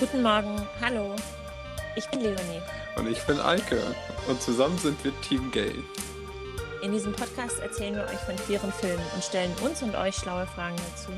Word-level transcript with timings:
Guten 0.00 0.22
Morgen, 0.22 0.60
hallo. 0.80 1.14
Ich 1.94 2.08
bin 2.08 2.20
Leonie. 2.20 2.60
Und 2.96 3.06
ich 3.06 3.22
bin 3.26 3.38
Eike. 3.40 3.80
Und 4.26 4.42
zusammen 4.42 4.76
sind 4.76 5.02
wir 5.04 5.12
Team 5.20 5.52
Gay. 5.52 5.72
In 6.82 6.90
diesem 6.90 7.12
Podcast 7.12 7.60
erzählen 7.60 7.94
wir 7.94 8.02
euch 8.02 8.18
von 8.26 8.34
queeren 8.34 8.72
Filmen 8.72 9.04
und 9.14 9.22
stellen 9.22 9.52
uns 9.64 9.84
und 9.84 9.94
euch 9.94 10.16
schlaue 10.16 10.46
Fragen 10.46 10.74
dazu. 10.90 11.12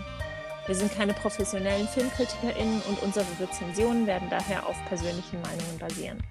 Wir 0.67 0.75
sind 0.75 0.95
keine 0.95 1.15
professionellen 1.15 1.89
FilmkritikerInnen 1.89 2.83
und 2.83 3.03
unsere 3.03 3.25
Rezensionen 3.41 4.07
werden 4.07 4.29
daher 4.29 4.67
auf 4.67 4.77
persönlichen 4.89 5.41
Meinungen 5.41 5.79
basieren. 5.79 6.23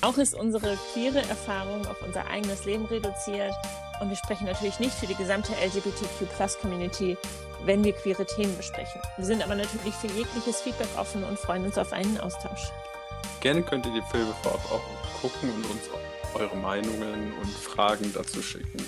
Auch 0.00 0.16
ist 0.16 0.34
unsere 0.34 0.78
queere 0.94 1.20
Erfahrung 1.28 1.86
auf 1.86 2.00
unser 2.02 2.26
eigenes 2.28 2.64
Leben 2.64 2.86
reduziert 2.86 3.52
und 4.00 4.08
wir 4.08 4.16
sprechen 4.16 4.46
natürlich 4.46 4.80
nicht 4.80 4.94
für 4.94 5.06
die 5.06 5.14
gesamte 5.14 5.52
LGBTQ-Plus-Community, 5.52 7.18
wenn 7.64 7.84
wir 7.84 7.92
queere 7.92 8.24
Themen 8.26 8.56
besprechen. 8.56 9.00
Wir 9.16 9.24
sind 9.24 9.42
aber 9.42 9.54
natürlich 9.54 9.94
für 9.94 10.08
jegliches 10.08 10.60
Feedback 10.60 10.88
offen 10.96 11.24
und 11.24 11.38
freuen 11.38 11.64
uns 11.64 11.78
auf 11.78 11.92
einen 11.92 12.18
Austausch. 12.18 12.70
Gerne 13.40 13.62
könnt 13.62 13.86
ihr 13.86 13.92
die 13.92 14.10
Filme 14.10 14.34
vorab 14.42 14.60
auch 14.72 15.20
gucken 15.20 15.50
und 15.50 15.64
uns 15.70 15.82
eure 16.34 16.56
Meinungen 16.56 17.32
und 17.40 17.50
Fragen 17.50 18.12
dazu 18.14 18.42
schicken. 18.42 18.78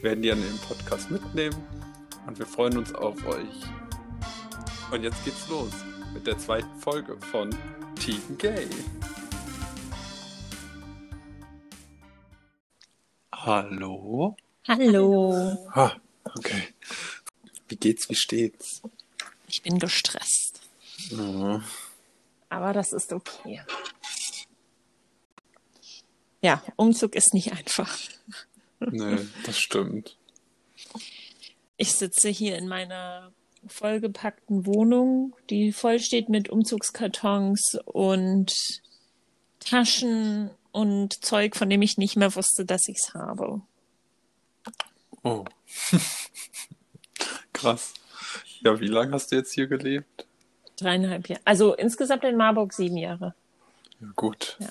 Wir 0.00 0.10
werden 0.10 0.22
die 0.22 0.30
an 0.30 0.40
den 0.40 0.58
Podcast 0.66 1.10
mitnehmen 1.10 1.56
und 2.26 2.38
wir 2.38 2.46
freuen 2.46 2.78
uns 2.78 2.94
auf 2.94 3.16
euch. 3.26 3.64
Und 4.90 5.02
jetzt 5.02 5.24
geht's 5.24 5.48
los 5.48 5.72
mit 6.14 6.26
der 6.26 6.38
zweiten 6.38 6.74
Folge 6.80 7.16
von 7.32 7.50
Team 7.96 8.20
Gay. 8.38 8.68
Hallo? 13.32 14.36
Hallo. 14.66 15.68
Ah, 15.72 15.92
okay. 16.36 16.68
Wie 17.68 17.76
geht's, 17.76 18.08
wie 18.08 18.14
steht's? 18.14 18.82
Ich 19.48 19.62
bin 19.62 19.78
gestresst. 19.78 20.60
Ja. 21.10 21.62
Aber 22.48 22.72
das 22.72 22.92
ist 22.92 23.12
okay. 23.12 23.62
Ja, 26.40 26.62
Umzug 26.76 27.14
ist 27.14 27.34
nicht 27.34 27.52
einfach. 27.52 27.98
Nee, 28.80 29.18
das 29.44 29.58
stimmt. 29.58 30.16
Ich 31.76 31.92
sitze 31.92 32.28
hier 32.28 32.56
in 32.56 32.68
meiner 32.68 33.32
vollgepackten 33.66 34.66
Wohnung, 34.66 35.34
die 35.50 35.72
voll 35.72 36.00
steht 36.00 36.28
mit 36.28 36.48
Umzugskartons 36.48 37.78
und 37.84 38.52
Taschen 39.58 40.50
und 40.70 41.24
Zeug, 41.24 41.56
von 41.56 41.68
dem 41.68 41.82
ich 41.82 41.98
nicht 41.98 42.16
mehr 42.16 42.34
wusste, 42.34 42.64
dass 42.64 42.86
ich 42.88 42.98
es 42.98 43.14
habe. 43.14 43.60
Oh. 45.22 45.44
Krass. 47.58 47.94
Ja, 48.60 48.78
wie 48.80 48.88
lange 48.88 49.12
hast 49.12 49.30
du 49.32 49.36
jetzt 49.36 49.52
hier 49.52 49.66
gelebt? 49.66 50.26
Dreieinhalb 50.76 51.28
Jahre. 51.28 51.42
Also 51.44 51.74
insgesamt 51.74 52.24
in 52.24 52.36
Marburg 52.36 52.72
sieben 52.72 52.96
Jahre. 52.96 53.34
Ja, 54.00 54.08
gut. 54.16 54.56
Ja, 54.60 54.68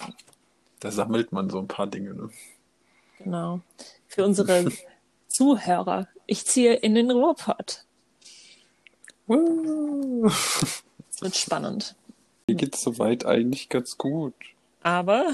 Da 0.79 0.91
sammelt 0.91 1.31
man 1.31 1.49
so 1.49 1.59
ein 1.59 1.67
paar 1.67 1.87
Dinge. 1.87 2.13
Ne? 2.13 2.29
genau. 3.17 3.61
Für 4.07 4.23
unsere 4.25 4.71
Zuhörer. 5.27 6.07
Ich 6.25 6.45
ziehe 6.45 6.73
in 6.75 6.95
den 6.95 7.11
Ruhrpott. 7.11 7.83
Es 11.09 11.21
wird 11.21 11.35
spannend. 11.35 11.95
Mir 12.47 12.55
geht's 12.55 12.81
soweit 12.81 13.25
eigentlich 13.25 13.67
ganz 13.69 13.97
gut. 13.97 14.33
Aber, 14.83 15.25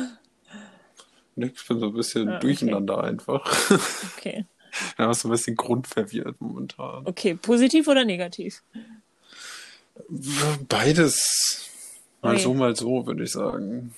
Ich 1.35 1.67
bin 1.67 1.79
so 1.79 1.87
ein 1.87 1.93
bisschen 1.93 2.27
Ah, 2.29 2.37
okay. 2.37 2.41
durcheinander 2.47 3.03
einfach. 3.03 3.45
okay. 4.17 4.45
Ja, 4.97 5.13
so 5.13 5.27
ein 5.27 5.31
bisschen 5.31 5.55
grundverwirrt 5.55 6.39
momentan. 6.41 7.05
Okay, 7.05 7.35
positiv 7.35 7.87
oder 7.87 8.05
negativ? 8.05 8.63
Beides. 10.67 11.69
Mal 12.21 12.33
Okay. 12.35 12.43
so, 12.43 12.53
mal 12.53 12.75
so, 12.75 13.05
würde 13.05 13.23
ich 13.23 13.31
sagen. 13.31 13.93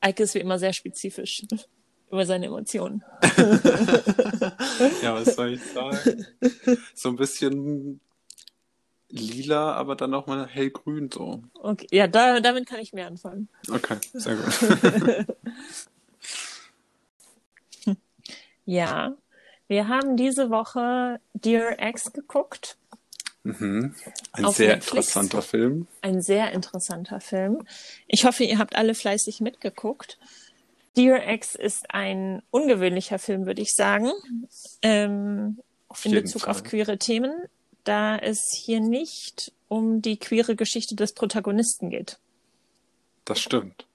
Eike 0.00 0.24
ist 0.24 0.34
wie 0.34 0.40
immer 0.40 0.58
sehr 0.58 0.72
spezifisch 0.72 1.44
über 2.10 2.26
seine 2.26 2.46
Emotionen. 2.46 3.02
Ja, 5.02 5.14
was 5.14 5.34
soll 5.34 5.54
ich 5.54 5.62
sagen? 5.62 6.26
So 6.94 7.08
ein 7.10 7.16
bisschen 7.16 8.00
lila, 9.08 9.72
aber 9.74 9.94
dann 9.96 10.14
auch 10.14 10.26
mal 10.26 10.46
hellgrün 10.46 11.10
so. 11.10 11.42
Okay, 11.54 11.86
ja, 11.90 12.06
da, 12.06 12.40
damit 12.40 12.66
kann 12.66 12.80
ich 12.80 12.92
mehr 12.92 13.06
anfangen. 13.06 13.48
Okay, 13.70 13.98
sehr 14.12 14.36
gut. 14.36 15.26
Ja, 18.64 19.16
wir 19.72 19.88
haben 19.88 20.18
diese 20.18 20.50
Woche 20.50 21.18
Dear 21.32 21.78
Ex 21.78 22.12
geguckt. 22.12 22.76
mhm. 23.42 23.94
Ein 24.32 24.44
Auf 24.44 24.56
sehr 24.56 24.74
Netflix. 24.74 25.08
interessanter 25.08 25.40
Film. 25.40 25.86
Ein 26.02 26.20
sehr 26.20 26.52
interessanter 26.52 27.20
Film. 27.20 27.66
Ich 28.06 28.26
hoffe, 28.26 28.44
ihr 28.44 28.58
habt 28.58 28.76
alle 28.76 28.94
fleißig 28.94 29.40
mitgeguckt. 29.40 30.18
Dear 30.94 31.26
Ex 31.26 31.54
ist 31.54 31.86
ein 31.88 32.42
ungewöhnlicher 32.50 33.18
Film, 33.18 33.46
würde 33.46 33.62
ich 33.62 33.72
sagen, 33.72 34.12
ähm, 34.82 35.58
in 36.04 36.12
Bezug 36.12 36.42
Fall. 36.42 36.50
auf 36.50 36.64
queere 36.64 36.98
Themen, 36.98 37.32
da 37.84 38.18
es 38.18 38.52
hier 38.54 38.80
nicht 38.80 39.52
um 39.68 40.02
die 40.02 40.18
queere 40.18 40.54
Geschichte 40.54 40.94
des 40.96 41.14
Protagonisten 41.14 41.88
geht. 41.88 42.18
Das 43.24 43.40
stimmt. 43.40 43.86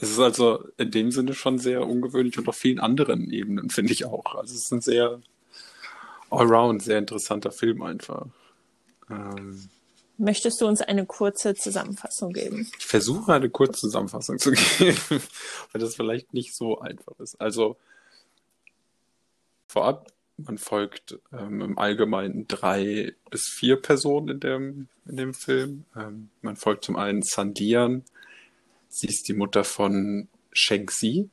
Es 0.00 0.10
ist 0.10 0.18
also 0.18 0.64
in 0.78 0.90
dem 0.90 1.10
Sinne 1.10 1.34
schon 1.34 1.58
sehr 1.58 1.86
ungewöhnlich 1.86 2.38
und 2.38 2.48
auf 2.48 2.56
vielen 2.56 2.80
anderen 2.80 3.30
Ebenen, 3.30 3.70
finde 3.70 3.92
ich 3.92 4.06
auch. 4.06 4.34
Also 4.34 4.54
es 4.54 4.62
ist 4.62 4.72
ein 4.72 4.80
sehr 4.80 5.20
allround, 6.30 6.82
sehr 6.82 6.98
interessanter 6.98 7.50
Film 7.50 7.82
einfach. 7.82 8.26
Ähm, 9.10 9.68
Möchtest 10.16 10.60
du 10.60 10.66
uns 10.66 10.80
eine 10.82 11.06
kurze 11.06 11.54
Zusammenfassung 11.54 12.32
geben? 12.32 12.66
ich 12.78 12.86
versuche 12.86 13.32
eine 13.32 13.50
Kurzzusammenfassung 13.50 14.38
zu 14.38 14.52
geben, 14.78 15.22
weil 15.72 15.80
das 15.80 15.96
vielleicht 15.96 16.34
nicht 16.34 16.54
so 16.54 16.78
einfach 16.78 17.18
ist. 17.20 17.40
Also 17.40 17.76
vorab, 19.66 20.12
man 20.36 20.58
folgt 20.58 21.18
ähm, 21.32 21.60
im 21.60 21.78
Allgemeinen 21.78 22.48
drei 22.48 23.14
bis 23.30 23.48
vier 23.48 23.76
Personen 23.76 24.28
in 24.28 24.40
dem, 24.40 24.88
in 25.06 25.16
dem 25.16 25.34
Film. 25.34 25.84
Ähm, 25.96 26.30
man 26.42 26.56
folgt 26.56 26.84
zum 26.84 26.96
einen 26.96 27.22
Sandian. 27.22 28.04
Sie 28.90 29.06
ist 29.06 29.28
die 29.28 29.34
Mutter 29.34 29.64
von 29.64 30.28
Shang-Xi. 30.52 31.30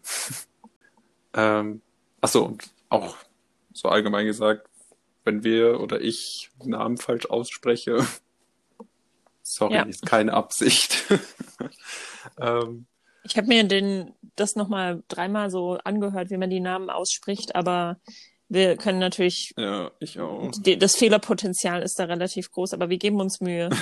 ähm, 1.33 1.81
achso, 2.21 2.45
und 2.45 2.69
auch 2.89 3.17
so 3.73 3.89
allgemein 3.89 4.27
gesagt, 4.27 4.69
wenn 5.25 5.43
wir 5.43 5.81
oder 5.81 5.99
ich 5.99 6.51
Namen 6.63 6.97
falsch 6.97 7.25
ausspreche, 7.25 8.05
sorry, 9.41 9.73
Ja. 9.73 9.83
ist 9.83 10.05
keine 10.05 10.33
Absicht. 10.33 11.05
ähm, 12.39 12.85
Ich 13.23 13.35
habe 13.37 13.47
mir 13.47 13.63
den, 13.63 14.13
das 14.35 14.55
nochmal 14.55 15.03
dreimal 15.07 15.49
so 15.49 15.79
angehört, 15.83 16.29
wie 16.29 16.37
man 16.37 16.49
die 16.51 16.59
Namen 16.59 16.89
ausspricht, 16.91 17.55
aber 17.55 17.99
wir 18.49 18.77
können 18.77 18.99
natürlich, 18.99 19.53
ja, 19.57 19.91
ich 19.99 20.19
auch. 20.19 20.51
die, 20.57 20.77
das 20.77 20.95
Fehlerpotenzial 20.95 21.81
ist 21.81 21.99
da 21.99 22.05
relativ 22.05 22.51
groß, 22.51 22.73
aber 22.73 22.89
wir 22.89 22.97
geben 22.97 23.19
uns 23.19 23.41
Mühe. 23.41 23.69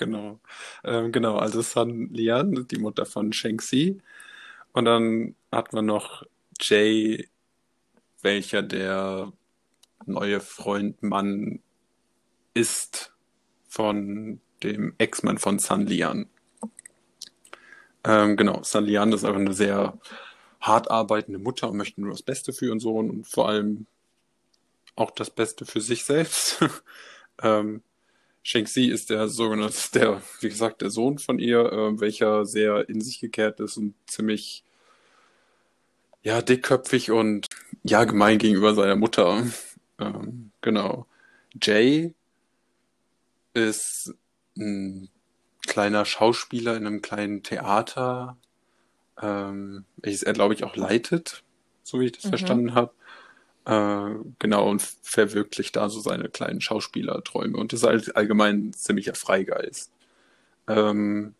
Genau. 0.00 0.38
Ähm, 0.84 1.10
genau, 1.10 1.38
also 1.38 1.60
Sun 1.60 2.10
Lian, 2.12 2.68
die 2.70 2.78
Mutter 2.78 3.04
von 3.04 3.32
Shang-Xi. 3.32 4.00
Und 4.72 4.84
dann 4.84 5.34
hat 5.50 5.72
man 5.72 5.86
noch 5.86 6.22
Jay, 6.60 7.28
welcher 8.22 8.62
der 8.62 9.32
neue 10.06 10.38
Freund, 10.38 11.02
Mann 11.02 11.58
ist 12.54 13.12
von 13.66 14.40
dem 14.62 14.94
Ex-Mann 14.98 15.38
von 15.38 15.58
Sun 15.58 15.88
Lian. 15.88 16.28
Ähm, 18.04 18.36
genau, 18.36 18.62
Sun 18.62 18.84
Lian 18.84 19.12
ist 19.12 19.24
einfach 19.24 19.40
eine 19.40 19.52
sehr 19.52 19.98
hart 20.60 20.92
arbeitende 20.92 21.40
Mutter 21.40 21.70
und 21.70 21.76
möchte 21.76 22.00
nur 22.00 22.12
das 22.12 22.22
Beste 22.22 22.52
für 22.52 22.66
ihren 22.66 22.78
Sohn 22.78 23.10
und 23.10 23.26
vor 23.26 23.48
allem 23.48 23.86
auch 24.98 25.10
das 25.10 25.30
Beste 25.30 25.64
für 25.64 25.80
sich 25.80 26.04
selbst. 26.04 26.58
ähm, 27.42 27.82
Shang-Xi 28.42 28.86
ist 28.86 29.10
der 29.10 29.28
sogenannte, 29.28 29.76
der, 29.94 30.22
wie 30.40 30.48
gesagt, 30.48 30.82
der 30.82 30.90
Sohn 30.90 31.18
von 31.18 31.38
ihr, 31.38 31.60
äh, 31.72 32.00
welcher 32.00 32.44
sehr 32.46 32.88
in 32.88 33.00
sich 33.00 33.20
gekehrt 33.20 33.60
ist 33.60 33.76
und 33.76 33.94
ziemlich, 34.06 34.64
ja, 36.22 36.42
dickköpfig 36.42 37.10
und, 37.10 37.46
ja, 37.84 38.04
gemein 38.04 38.38
gegenüber 38.38 38.74
seiner 38.74 38.96
Mutter. 38.96 39.46
Ähm, 40.00 40.50
genau. 40.60 41.06
Jay 41.60 42.14
ist 43.54 44.14
ein 44.56 45.08
kleiner 45.66 46.04
Schauspieler 46.04 46.76
in 46.76 46.86
einem 46.86 47.02
kleinen 47.02 47.42
Theater, 47.42 48.36
ähm, 49.20 49.84
welches 49.96 50.22
er, 50.22 50.32
glaube 50.32 50.54
ich, 50.54 50.64
auch 50.64 50.76
leitet, 50.76 51.42
so 51.82 52.00
wie 52.00 52.06
ich 52.06 52.12
das 52.12 52.24
Mhm. 52.24 52.28
verstanden 52.30 52.74
habe. 52.74 52.92
Äh, 53.68 54.16
genau, 54.40 54.70
und 54.70 54.82
verwirklicht 55.02 55.76
da 55.76 55.90
so 55.90 56.00
seine 56.00 56.30
kleinen 56.30 56.62
Schauspielerträume 56.62 57.58
und 57.58 57.74
ist 57.74 57.84
halt 57.84 58.16
allgemein 58.16 58.68
ein 58.70 58.74
ziemlicher 58.74 59.14
Freigeist. 59.16 59.92
Ähm, 60.68 61.34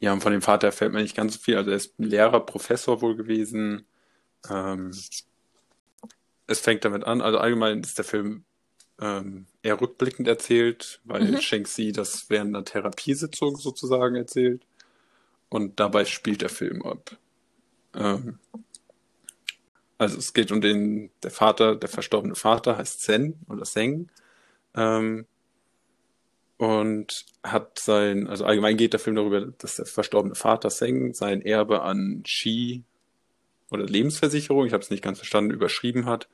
ja, 0.00 0.12
und 0.12 0.22
von 0.22 0.32
dem 0.32 0.42
Vater 0.42 0.68
erfährt 0.68 0.92
man 0.92 1.02
nicht 1.02 1.16
ganz 1.16 1.34
so 1.34 1.40
viel. 1.40 1.56
Also 1.56 1.70
er 1.70 1.76
ist 1.78 1.98
ein 2.00 2.04
Lehrer, 2.04 2.40
Professor 2.46 3.02
wohl 3.02 3.16
gewesen. 3.16 3.86
Ähm, 4.50 4.92
es 6.46 6.60
fängt 6.60 6.84
damit 6.84 7.04
an, 7.04 7.20
also 7.20 7.38
allgemein 7.38 7.80
ist 7.80 7.98
der 7.98 8.04
Film 8.04 8.44
ähm, 9.00 9.46
eher 9.62 9.80
rückblickend 9.80 10.28
erzählt, 10.28 11.00
weil 11.04 11.24
Mhm. 11.24 11.40
Shang-Chi 11.40 11.92
das 11.92 12.30
während 12.30 12.56
einer 12.56 12.64
Therapiesitzung 12.64 13.56
sozusagen 13.56 14.16
erzählt. 14.16 14.62
Und 15.50 15.80
dabei 15.80 16.04
spielt 16.06 16.42
der 16.42 16.50
Film 16.50 16.82
ab. 16.84 17.16
Ähm, 17.94 18.38
also 20.00 20.16
es 20.16 20.32
geht 20.32 20.50
um 20.50 20.62
den, 20.62 21.10
der 21.22 21.30
Vater, 21.30 21.76
der 21.76 21.90
verstorbene 21.90 22.34
Vater 22.34 22.78
heißt 22.78 23.02
Zen 23.02 23.38
oder 23.50 23.66
Seng. 23.66 24.10
Ähm, 24.74 25.26
und 26.56 27.26
hat 27.42 27.78
sein, 27.78 28.26
also 28.26 28.46
allgemein 28.46 28.78
geht 28.78 28.94
der 28.94 29.00
Film 29.00 29.16
darüber, 29.16 29.42
dass 29.58 29.76
der 29.76 29.84
verstorbene 29.84 30.34
Vater 30.34 30.70
Seng 30.70 31.12
sein 31.12 31.42
Erbe 31.42 31.82
an 31.82 32.22
Shi 32.26 32.82
oder 33.70 33.84
Lebensversicherung, 33.84 34.66
ich 34.66 34.72
habe 34.72 34.82
es 34.82 34.90
nicht 34.90 35.04
ganz 35.04 35.18
verstanden, 35.18 35.52
überschrieben 35.52 36.06
hat, 36.06 36.28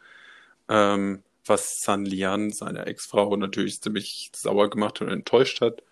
ähm, 0.68 1.24
was 1.44 1.82
San 1.82 2.04
Lian, 2.04 2.52
seine 2.52 2.86
Ex-Frau, 2.86 3.36
natürlich 3.36 3.82
ziemlich 3.82 4.30
sauer 4.34 4.70
gemacht 4.70 5.00
und 5.00 5.08
enttäuscht 5.08 5.60
hat. 5.60 5.82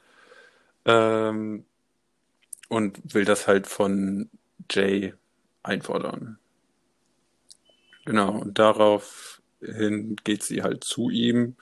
Ähm, 0.85 1.65
und 2.69 3.15
will 3.15 3.25
das 3.25 3.49
halt 3.49 3.67
von 3.67 4.31
Jay 4.71 5.15
einfordern. 5.65 6.39
Genau, 8.05 8.39
und 8.39 8.59
daraufhin 8.59 10.17
geht 10.25 10.43
sie 10.43 10.63
halt 10.63 10.85
zu 10.85 11.11
ihm. 11.11 11.57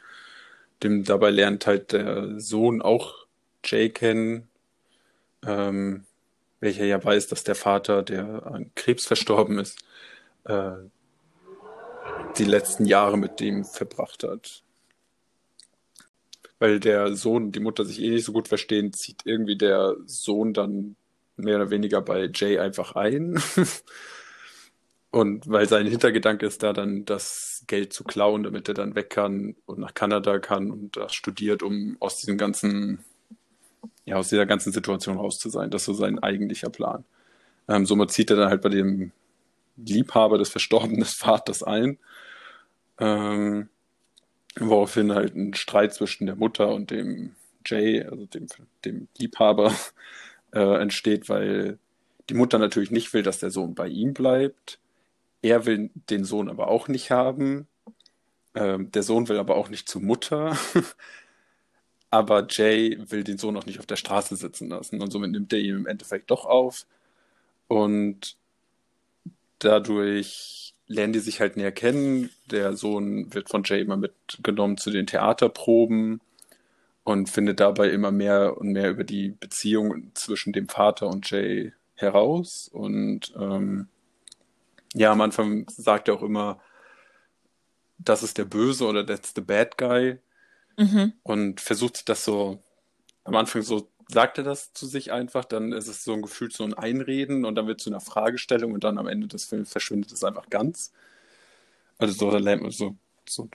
Dem, 0.82 1.04
dabei 1.04 1.30
lernt 1.30 1.66
halt 1.66 1.92
der 1.92 2.40
Sohn 2.40 2.82
auch 2.82 3.26
Jay 3.64 3.90
kennen, 3.90 4.48
ähm, 5.46 6.04
welcher 6.60 6.84
ja 6.84 7.02
weiß, 7.02 7.28
dass 7.28 7.44
der 7.44 7.54
Vater, 7.54 8.02
der 8.02 8.46
an 8.46 8.70
Krebs 8.74 9.06
verstorben 9.06 9.58
ist, 9.58 9.78
äh, 10.44 10.72
die 12.38 12.44
letzten 12.44 12.86
Jahre 12.86 13.16
mit 13.18 13.40
dem 13.40 13.64
verbracht 13.64 14.24
hat. 14.24 14.62
Weil 16.58 16.80
der 16.80 17.14
Sohn 17.14 17.44
und 17.44 17.52
die 17.52 17.60
Mutter 17.60 17.84
sich 17.84 18.00
eh 18.00 18.10
nicht 18.10 18.24
so 18.24 18.32
gut 18.32 18.48
verstehen, 18.48 18.92
zieht 18.92 19.22
irgendwie 19.24 19.56
der 19.56 19.96
Sohn 20.06 20.54
dann 20.54 20.96
mehr 21.36 21.56
oder 21.56 21.70
weniger 21.70 22.00
bei 22.00 22.30
Jay 22.32 22.58
einfach 22.58 22.94
ein. 22.94 23.40
Und 25.12 25.46
weil 25.46 25.68
sein 25.68 25.86
Hintergedanke 25.86 26.46
ist 26.46 26.62
da 26.62 26.72
dann, 26.72 27.04
das 27.04 27.64
Geld 27.66 27.92
zu 27.92 28.02
klauen, 28.02 28.44
damit 28.44 28.68
er 28.68 28.74
dann 28.74 28.94
weg 28.94 29.10
kann 29.10 29.56
und 29.66 29.78
nach 29.78 29.92
Kanada 29.92 30.38
kann 30.38 30.70
und 30.70 30.96
das 30.96 31.12
studiert, 31.12 31.62
um 31.62 31.98
aus 32.00 32.16
diesem 32.16 32.38
ganzen, 32.38 33.04
ja, 34.06 34.16
aus 34.16 34.30
dieser 34.30 34.46
ganzen 34.46 34.72
Situation 34.72 35.18
raus 35.18 35.38
zu 35.38 35.50
sein. 35.50 35.70
Das 35.70 35.82
ist 35.82 35.86
so 35.86 35.92
sein 35.92 36.18
eigentlicher 36.18 36.70
Plan. 36.70 37.04
Ähm, 37.68 37.84
somit 37.84 38.10
zieht 38.10 38.30
er 38.30 38.36
dann 38.36 38.48
halt 38.48 38.62
bei 38.62 38.70
dem 38.70 39.12
Liebhaber 39.76 40.38
des 40.38 40.48
verstorbenen 40.48 41.04
Vaters 41.18 41.62
ein, 41.62 41.98
ähm, 42.98 43.68
woraufhin 44.58 45.12
halt 45.12 45.36
ein 45.36 45.52
Streit 45.52 45.92
zwischen 45.92 46.24
der 46.24 46.36
Mutter 46.36 46.72
und 46.72 46.90
dem 46.90 47.36
Jay, 47.66 48.02
also 48.02 48.24
dem, 48.24 48.46
dem 48.86 49.08
Liebhaber, 49.18 49.74
äh, 50.52 50.80
entsteht, 50.80 51.28
weil 51.28 51.78
die 52.30 52.34
Mutter 52.34 52.58
natürlich 52.58 52.90
nicht 52.90 53.12
will, 53.12 53.22
dass 53.22 53.40
der 53.40 53.50
Sohn 53.50 53.74
bei 53.74 53.88
ihm 53.88 54.14
bleibt. 54.14 54.78
Er 55.42 55.66
will 55.66 55.90
den 55.94 56.24
Sohn 56.24 56.48
aber 56.48 56.68
auch 56.68 56.88
nicht 56.88 57.10
haben. 57.10 57.66
Ähm, 58.54 58.90
der 58.92 59.02
Sohn 59.02 59.28
will 59.28 59.38
aber 59.38 59.56
auch 59.56 59.68
nicht 59.68 59.88
zur 59.88 60.00
Mutter. 60.00 60.56
aber 62.10 62.46
Jay 62.48 62.98
will 63.08 63.24
den 63.24 63.38
Sohn 63.38 63.56
auch 63.56 63.66
nicht 63.66 63.80
auf 63.80 63.86
der 63.86 63.96
Straße 63.96 64.36
sitzen 64.36 64.68
lassen. 64.68 65.00
Und 65.00 65.10
somit 65.10 65.32
nimmt 65.32 65.52
er 65.52 65.58
ihn 65.58 65.76
im 65.76 65.86
Endeffekt 65.86 66.30
doch 66.30 66.44
auf. 66.44 66.86
Und 67.68 68.36
dadurch 69.58 70.74
lernen 70.86 71.12
die 71.12 71.20
sich 71.20 71.40
halt 71.40 71.56
näher 71.56 71.72
kennen. 71.72 72.30
Der 72.50 72.76
Sohn 72.76 73.32
wird 73.34 73.48
von 73.48 73.62
Jay 73.64 73.80
immer 73.80 73.96
mitgenommen 73.96 74.76
zu 74.76 74.90
den 74.90 75.06
Theaterproben 75.06 76.20
und 77.04 77.30
findet 77.30 77.60
dabei 77.60 77.88
immer 77.90 78.12
mehr 78.12 78.58
und 78.58 78.72
mehr 78.72 78.90
über 78.90 79.04
die 79.04 79.30
Beziehung 79.30 80.10
zwischen 80.14 80.52
dem 80.52 80.68
Vater 80.68 81.08
und 81.08 81.28
Jay 81.30 81.72
heraus. 81.94 82.68
Und 82.72 83.32
ähm, 83.36 83.88
ja, 84.94 85.12
am 85.12 85.20
Anfang 85.20 85.68
sagt 85.68 86.08
er 86.08 86.14
auch 86.14 86.22
immer, 86.22 86.60
das 87.98 88.22
ist 88.22 88.38
der 88.38 88.44
Böse 88.44 88.86
oder 88.86 89.06
that's 89.06 89.32
the 89.34 89.40
bad 89.40 89.78
guy. 89.78 90.18
Mhm. 90.76 91.12
Und 91.22 91.60
versucht 91.60 92.08
das 92.08 92.24
so, 92.24 92.62
am 93.24 93.36
Anfang 93.36 93.62
so 93.62 93.88
sagt 94.08 94.38
er 94.38 94.44
das 94.44 94.72
zu 94.72 94.86
sich 94.86 95.12
einfach, 95.12 95.44
dann 95.44 95.72
ist 95.72 95.88
es 95.88 96.04
so 96.04 96.12
ein 96.12 96.22
Gefühl, 96.22 96.50
so 96.50 96.64
ein 96.64 96.74
Einreden 96.74 97.44
und 97.44 97.54
dann 97.54 97.66
wird 97.66 97.80
es 97.80 97.84
zu 97.84 97.90
einer 97.90 98.00
Fragestellung 98.00 98.72
und 98.72 98.84
dann 98.84 98.98
am 98.98 99.06
Ende 99.06 99.26
des 99.26 99.46
Films 99.46 99.70
verschwindet 99.70 100.12
es 100.12 100.24
einfach 100.24 100.50
ganz. 100.50 100.92
Also 101.98 102.14
so, 102.14 102.30
dann 102.30 102.42
lernt 102.42 102.62
man 102.62 102.70
so, 102.70 102.96
so 103.28 103.48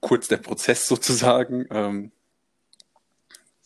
kurz 0.00 0.28
der 0.28 0.38
Prozess 0.38 0.86
sozusagen. 0.88 1.66
Ähm, 1.70 2.12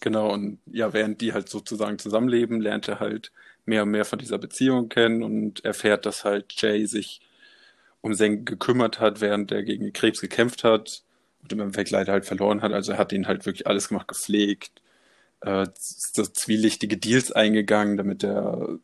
genau, 0.01 0.33
und 0.33 0.59
ja, 0.67 0.93
während 0.93 1.21
die 1.21 1.33
halt 1.33 1.49
sozusagen 1.49 1.99
zusammenleben, 1.99 2.61
lernt 2.61 2.89
er 2.89 3.01
halt 3.01 3.33
mehr 3.67 3.85
und 3.85 3.91
mehr 3.91 4.05
von 4.05 4.19
dieser 4.19 4.39
Beziehung 4.39 4.89
kennen 4.89 5.23
und 5.23 5.65
erfährt, 5.65 6.07
dass 6.07 6.25
halt 6.25 6.53
Jay 6.61 6.87
sich 6.87 7.21
um 8.01 8.15
Seng 8.15 8.45
gekümmert 8.45 9.01
hat, 9.01 9.21
während 9.21 9.51
er 9.51 9.63
gegen 9.63 9.85
den 9.85 9.93
Krebs 9.93 10.21
gekämpft 10.21 10.65
hat 10.65 11.03
und 11.43 11.53
im 11.53 11.61
Endeffekt 11.61 11.91
leider 11.91 12.13
halt 12.13 12.27
verloren 12.27 12.63
hat. 12.63 12.73
Also 12.73 12.93
er 12.93 12.99
hat 12.99 13.13
ihn 13.13 13.27
halt 13.27 13.47
wirklich 13.47 13.67
alles 13.67 13.89
gemacht, 13.89 14.09
gepflegt, 14.09 14.83
äh, 15.41 15.67
zwielichtige 15.75 16.97
Deals 16.97 17.33
eingegangen, 17.33 17.97
damit 17.97 18.23
der, 18.23 18.79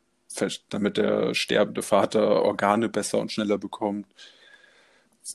damit 0.71 0.97
der 0.97 1.35
sterbende 1.35 1.83
Vater 1.83 2.43
Organe 2.43 2.89
besser 2.89 3.19
und 3.19 3.33
schneller 3.33 3.59
bekommt. 3.59 4.07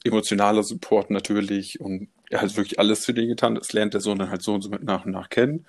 Emotionaler 0.04 0.64
Support 0.64 1.12
natürlich 1.12 1.80
und 1.80 2.10
er 2.30 2.42
hat 2.42 2.58
wirklich 2.58 2.80
alles 2.80 3.06
für 3.06 3.14
den 3.14 3.28
getan. 3.28 3.56
Das 3.56 3.72
lernt 3.72 3.94
der 3.94 4.02
Sohn 4.02 4.18
dann 4.18 4.30
halt 4.30 4.42
so 4.42 4.54
und 4.54 4.62
so 4.62 4.70
mit 4.70 4.84
nach 4.84 5.06
und 5.06 5.12
nach 5.12 5.30
kennen, 5.30 5.66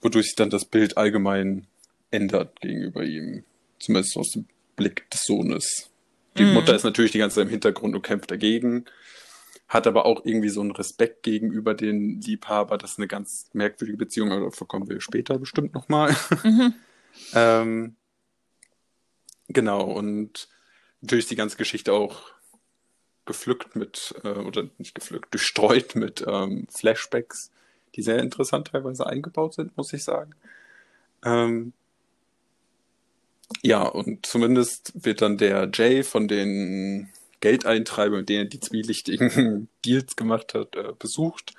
wodurch 0.00 0.26
sich 0.26 0.36
dann 0.36 0.50
das 0.50 0.64
Bild 0.64 0.96
allgemein 0.96 1.66
ändert 2.16 2.60
gegenüber 2.60 3.04
ihm. 3.04 3.44
Zumindest 3.78 4.16
aus 4.16 4.30
dem 4.30 4.46
Blick 4.74 5.08
des 5.10 5.24
Sohnes. 5.24 5.90
Die 6.38 6.44
Mhm. 6.44 6.54
Mutter 6.54 6.74
ist 6.74 6.84
natürlich 6.84 7.12
die 7.12 7.18
ganze 7.18 7.36
Zeit 7.36 7.44
im 7.44 7.50
Hintergrund 7.50 7.94
und 7.94 8.02
kämpft 8.02 8.30
dagegen, 8.30 8.84
hat 9.68 9.86
aber 9.86 10.06
auch 10.06 10.24
irgendwie 10.24 10.48
so 10.48 10.60
einen 10.60 10.70
Respekt 10.72 11.22
gegenüber 11.22 11.74
den 11.74 12.20
Liebhaber. 12.20 12.78
Das 12.78 12.92
ist 12.92 12.98
eine 12.98 13.08
ganz 13.08 13.48
merkwürdige 13.52 13.98
Beziehung, 13.98 14.32
aber 14.32 14.46
dafür 14.46 14.66
kommen 14.66 14.88
wir 14.88 15.00
später 15.00 15.38
bestimmt 15.38 15.74
nochmal. 15.74 16.14
Mhm. 16.42 16.74
ähm, 17.34 17.96
genau, 19.48 19.84
und 19.84 20.48
natürlich 21.00 21.24
ist 21.24 21.30
die 21.30 21.36
ganze 21.36 21.56
Geschichte 21.56 21.92
auch 21.92 22.22
gepflückt 23.24 23.74
mit, 23.76 24.14
äh, 24.24 24.28
oder 24.28 24.68
nicht 24.78 24.94
gepflückt, 24.94 25.34
durchstreut 25.34 25.96
mit 25.96 26.24
ähm, 26.26 26.66
Flashbacks, 26.70 27.50
die 27.94 28.02
sehr 28.02 28.18
interessant 28.18 28.68
teilweise 28.68 29.06
eingebaut 29.06 29.54
sind, 29.54 29.76
muss 29.76 29.92
ich 29.92 30.04
sagen. 30.04 30.34
Ähm, 31.24 31.72
ja, 33.62 33.82
und 33.82 34.26
zumindest 34.26 34.92
wird 34.94 35.22
dann 35.22 35.38
der 35.38 35.70
Jay 35.72 36.02
von 36.02 36.28
den 36.28 37.10
Geldeintreibern, 37.40 38.20
mit 38.20 38.28
denen 38.28 38.46
er 38.46 38.50
die 38.50 38.60
zwielichtigen 38.60 39.68
Deals 39.84 40.16
gemacht 40.16 40.54
hat, 40.54 40.74
äh, 40.76 40.92
besucht. 40.98 41.54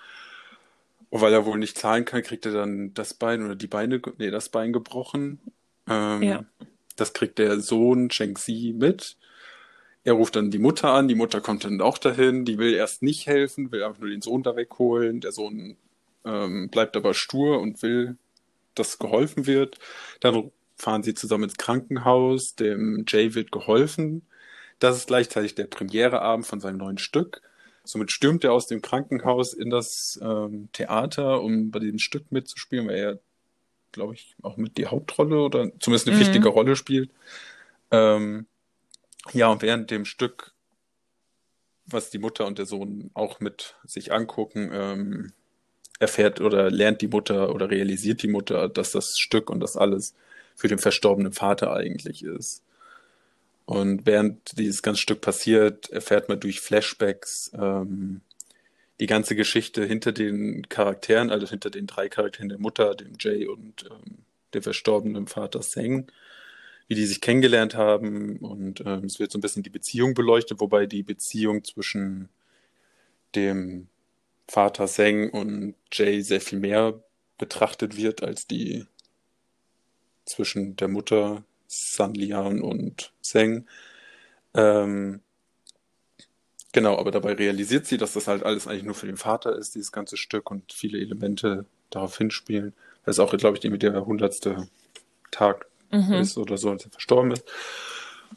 Und 1.09 1.21
weil 1.21 1.33
er 1.33 1.45
wohl 1.45 1.57
nicht 1.57 1.77
zahlen 1.77 2.05
kann, 2.05 2.23
kriegt 2.23 2.45
er 2.45 2.51
dann 2.51 2.93
das 2.93 3.13
Bein 3.13 3.43
oder 3.43 3.55
die 3.55 3.67
Beine, 3.67 4.01
nee, 4.17 4.31
das 4.31 4.49
Bein 4.49 4.73
gebrochen. 4.73 5.39
Ähm, 5.87 6.23
Ja. 6.23 6.45
Das 6.97 7.13
kriegt 7.13 7.37
der 7.37 7.59
Sohn 7.59 8.09
Shang-Chi 8.09 8.73
mit. 8.75 9.17
Er 10.03 10.13
ruft 10.13 10.35
dann 10.35 10.51
die 10.51 10.57
Mutter 10.59 10.91
an, 10.93 11.07
die 11.07 11.15
Mutter 11.15 11.41
kommt 11.41 11.63
dann 11.63 11.79
auch 11.81 11.97
dahin, 11.97 12.43
die 12.43 12.57
will 12.57 12.73
erst 12.73 13.03
nicht 13.03 13.27
helfen, 13.27 13.71
will 13.71 13.83
einfach 13.83 13.99
nur 13.99 14.09
den 14.09 14.21
Sohn 14.21 14.41
da 14.41 14.55
wegholen. 14.55 15.21
Der 15.21 15.31
Sohn 15.31 15.77
ähm, 16.25 16.69
bleibt 16.69 16.97
aber 16.97 17.13
stur 17.13 17.59
und 17.59 17.81
will, 17.83 18.17
dass 18.73 18.99
geholfen 18.99 19.45
wird. 19.45 19.77
Dann 20.21 20.51
fahren 20.77 21.03
sie 21.03 21.13
zusammen 21.13 21.45
ins 21.45 21.57
Krankenhaus, 21.57 22.55
dem 22.55 23.05
Jay 23.07 23.33
wird 23.35 23.51
geholfen. 23.51 24.27
Das 24.79 24.97
ist 24.97 25.07
gleichzeitig 25.07 25.55
der 25.55 25.65
Premiereabend 25.65 26.45
von 26.45 26.59
seinem 26.59 26.77
neuen 26.77 26.97
Stück. 26.99 27.41
Somit 27.83 28.11
stürmt 28.11 28.43
er 28.43 28.53
aus 28.53 28.67
dem 28.67 28.81
Krankenhaus 28.81 29.53
in 29.53 29.69
das 29.69 30.19
ähm, 30.21 30.69
Theater, 30.73 31.41
um 31.41 31.71
bei 31.71 31.79
diesem 31.79 31.99
Stück 31.99 32.31
mitzuspielen, 32.31 32.87
weil 32.87 32.95
er, 32.97 33.19
glaube 33.91 34.13
ich, 34.15 34.35
auch 34.43 34.57
mit 34.57 34.77
die 34.77 34.87
Hauptrolle 34.87 35.39
oder 35.41 35.71
zumindest 35.79 36.07
eine 36.07 36.15
Mhm. 36.15 36.21
wichtige 36.21 36.49
Rolle 36.49 36.75
spielt. 36.75 37.11
Ähm, 37.91 38.47
ja, 39.33 39.49
und 39.49 39.61
während 39.61 39.91
dem 39.91 40.05
Stück, 40.05 40.53
was 41.85 42.09
die 42.09 42.19
Mutter 42.19 42.45
und 42.45 42.57
der 42.57 42.65
Sohn 42.65 43.11
auch 43.13 43.39
mit 43.39 43.75
sich 43.85 44.11
angucken, 44.11 44.69
ähm, 44.73 45.31
erfährt 45.99 46.41
oder 46.41 46.69
lernt 46.71 47.01
die 47.01 47.07
Mutter 47.07 47.53
oder 47.53 47.69
realisiert 47.71 48.23
die 48.23 48.27
Mutter, 48.27 48.69
dass 48.69 48.91
das 48.91 49.17
Stück 49.19 49.49
und 49.49 49.59
das 49.61 49.77
alles 49.77 50.15
für 50.57 50.67
den 50.67 50.79
verstorbenen 50.79 51.31
Vater 51.31 51.73
eigentlich 51.73 52.23
ist. 52.23 52.63
Und 53.65 54.05
während 54.05 54.57
dieses 54.57 54.81
ganze 54.81 55.01
Stück 55.01 55.21
passiert, 55.21 55.89
erfährt 55.91 56.29
man 56.29 56.39
durch 56.39 56.59
Flashbacks 56.59 57.51
ähm, 57.53 58.21
die 58.99 59.05
ganze 59.05 59.35
Geschichte 59.35 59.85
hinter 59.85 60.11
den 60.11 60.67
Charakteren, 60.67 61.29
also 61.29 61.47
hinter 61.47 61.69
den 61.69 61.85
drei 61.85 62.09
Charakteren 62.09 62.49
der 62.49 62.57
Mutter, 62.57 62.95
dem 62.95 63.13
Jay 63.19 63.45
und 63.45 63.85
ähm, 63.91 64.17
dem 64.53 64.63
verstorbenen 64.63 65.27
Vater 65.27 65.61
Seng, 65.61 66.07
wie 66.87 66.95
die 66.95 67.05
sich 67.05 67.21
kennengelernt 67.21 67.75
haben. 67.75 68.37
Und 68.37 68.81
ähm, 68.81 69.05
es 69.05 69.19
wird 69.19 69.31
so 69.31 69.37
ein 69.37 69.41
bisschen 69.41 69.63
die 69.63 69.69
Beziehung 69.69 70.15
beleuchtet, 70.15 70.59
wobei 70.59 70.87
die 70.87 71.03
Beziehung 71.03 71.63
zwischen 71.63 72.29
dem 73.35 73.87
Vater 74.47 74.87
Seng 74.87 75.29
und 75.29 75.75
Jay 75.91 76.21
sehr 76.21 76.41
viel 76.41 76.57
mehr 76.57 76.99
betrachtet 77.37 77.97
wird 77.97 78.23
als 78.23 78.47
die 78.47 78.87
zwischen 80.27 80.75
der 80.75 80.87
Mutter 80.89 81.43
San 81.67 82.13
Lian 82.13 82.61
und 82.61 83.11
Seng. 83.21 83.67
Ähm, 84.53 85.21
genau, 86.73 86.97
aber 86.97 87.11
dabei 87.11 87.33
realisiert 87.33 87.85
sie, 87.85 87.97
dass 87.97 88.13
das 88.13 88.27
halt 88.27 88.43
alles 88.43 88.67
eigentlich 88.67 88.83
nur 88.83 88.95
für 88.95 89.07
den 89.07 89.17
Vater 89.17 89.55
ist, 89.55 89.75
dieses 89.75 89.91
ganze 89.91 90.17
Stück 90.17 90.51
und 90.51 90.73
viele 90.73 90.99
Elemente 90.99 91.65
darauf 91.89 92.17
hinspielen. 92.17 92.73
Das 93.05 93.15
ist 93.15 93.19
auch, 93.19 93.35
glaube 93.37 93.57
ich, 93.57 93.63
irgendwie 93.63 93.79
der 93.79 94.05
hundertste 94.05 94.67
Tag 95.31 95.67
Mhm. 95.91 96.13
ist 96.15 96.37
oder 96.37 96.57
so, 96.57 96.71
als 96.71 96.83
er 96.85 96.91
verstorben 96.91 97.31
ist. 97.31 97.45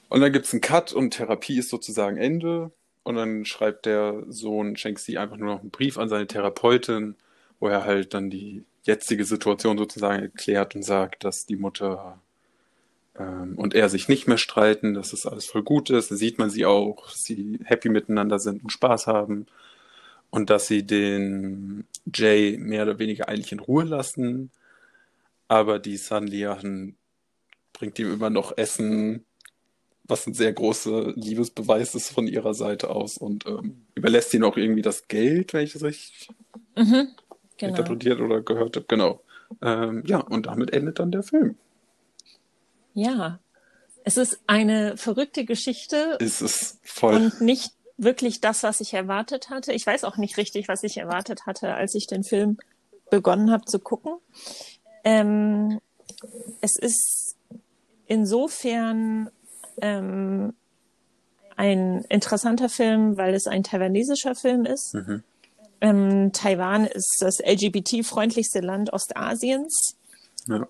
Und 0.09 0.20
dann 0.20 0.32
gibt 0.32 0.47
es 0.47 0.52
einen 0.52 0.61
Cut 0.61 0.92
und 0.92 1.11
Therapie 1.12 1.59
ist 1.59 1.68
sozusagen 1.70 2.16
Ende. 2.16 2.70
Und 3.02 3.16
dann 3.16 3.44
schreibt 3.44 3.87
der 3.87 4.25
Sohn 4.28 4.76
Shanxi 4.76 5.16
einfach 5.16 5.37
nur 5.37 5.54
noch 5.54 5.61
einen 5.61 5.70
Brief 5.70 5.99
an 5.99 6.09
seine 6.09 6.26
Therapeutin, 6.26 7.16
wo 7.59 7.68
er 7.68 7.85
halt 7.85 8.14
dann 8.14 8.30
die 8.30 8.64
jetzige 8.82 9.25
Situation 9.25 9.78
sozusagen 9.78 10.22
erklärt 10.22 10.75
und 10.75 10.82
sagt, 10.82 11.25
dass 11.25 11.46
die 11.46 11.56
Mutter 11.56 12.20
ähm, 13.18 13.54
und 13.56 13.75
er 13.75 13.88
sich 13.88 14.08
nicht 14.08 14.26
mehr 14.26 14.38
streiten, 14.38 14.94
dass 14.94 15.12
es 15.12 15.26
alles 15.26 15.46
voll 15.46 15.62
gut 15.62 15.90
ist. 15.90 16.08
Sieht 16.08 16.38
man 16.38 16.50
sie 16.50 16.66
auch, 16.66 17.08
sie 17.10 17.58
happy 17.64 17.88
miteinander 17.88 18.38
sind 18.38 18.62
und 18.64 18.70
Spaß 18.70 19.06
haben. 19.06 19.46
Und 20.30 20.49
dass 20.49 20.66
sie 20.68 20.87
den 20.87 21.87
Jay 22.12 22.56
mehr 22.58 22.84
oder 22.84 22.99
weniger 22.99 23.28
eigentlich 23.28 23.52
in 23.52 23.58
Ruhe 23.58 23.84
lassen. 23.84 24.50
Aber 25.49 25.78
die 25.80 25.96
San 25.96 26.26
Lian 26.26 26.96
bringt 27.72 27.99
ihm 27.99 28.12
immer 28.12 28.30
noch 28.30 28.56
Essen, 28.56 29.25
was 30.04 30.26
ein 30.26 30.34
sehr 30.34 30.52
großer 30.52 31.12
Liebesbeweis 31.16 31.94
ist 31.94 32.10
von 32.10 32.26
ihrer 32.26 32.54
Seite 32.54 32.90
aus 32.90 33.16
und 33.16 33.46
ähm, 33.46 33.87
überlässt 33.94 34.34
ihnen 34.34 34.44
auch 34.44 34.56
irgendwie 34.56 34.82
das 34.82 35.08
Geld, 35.08 35.52
wenn 35.52 35.64
ich 35.64 35.72
das 35.72 35.82
richtig 35.82 36.28
Mhm. 36.76 37.08
Genau. 37.60 37.76
interpretiert 37.76 38.20
oder 38.20 38.40
gehört 38.40 38.76
habe. 38.76 38.86
Genau. 38.88 39.20
Ähm, 39.62 40.02
ja, 40.06 40.18
und 40.18 40.46
damit 40.46 40.72
endet 40.72 40.98
dann 40.98 41.10
der 41.12 41.22
Film. 41.22 41.56
Ja. 42.94 43.38
Es 44.02 44.16
ist 44.16 44.40
eine 44.46 44.96
verrückte 44.96 45.44
Geschichte 45.44 46.16
Es 46.20 46.40
ist 46.40 46.78
voll. 46.82 47.14
und 47.16 47.40
nicht 47.42 47.72
wirklich 47.98 48.40
das, 48.40 48.62
was 48.62 48.80
ich 48.80 48.94
erwartet 48.94 49.50
hatte. 49.50 49.74
Ich 49.74 49.86
weiß 49.86 50.04
auch 50.04 50.16
nicht 50.16 50.38
richtig, 50.38 50.68
was 50.68 50.82
ich 50.82 50.96
erwartet 50.96 51.44
hatte, 51.44 51.74
als 51.74 51.94
ich 51.94 52.06
den 52.06 52.24
Film 52.24 52.56
begonnen 53.10 53.50
habe 53.50 53.66
zu 53.66 53.78
gucken. 53.78 54.14
Ähm, 55.04 55.80
es 56.62 56.76
ist 56.76 57.36
insofern 58.06 59.30
ähm, 59.82 60.54
ein 61.56 62.04
interessanter 62.08 62.70
Film, 62.70 63.18
weil 63.18 63.34
es 63.34 63.46
ein 63.46 63.62
taiwanesischer 63.62 64.34
Film 64.34 64.64
ist. 64.64 64.94
Mhm. 64.94 65.22
Ähm, 65.80 66.32
Taiwan 66.32 66.87
ist 66.87 67.18
das 67.20 67.38
LGBT-freundlichste 67.40 68.60
Land 68.60 68.92
Ostasiens. 68.92 69.96
Ja. 70.46 70.68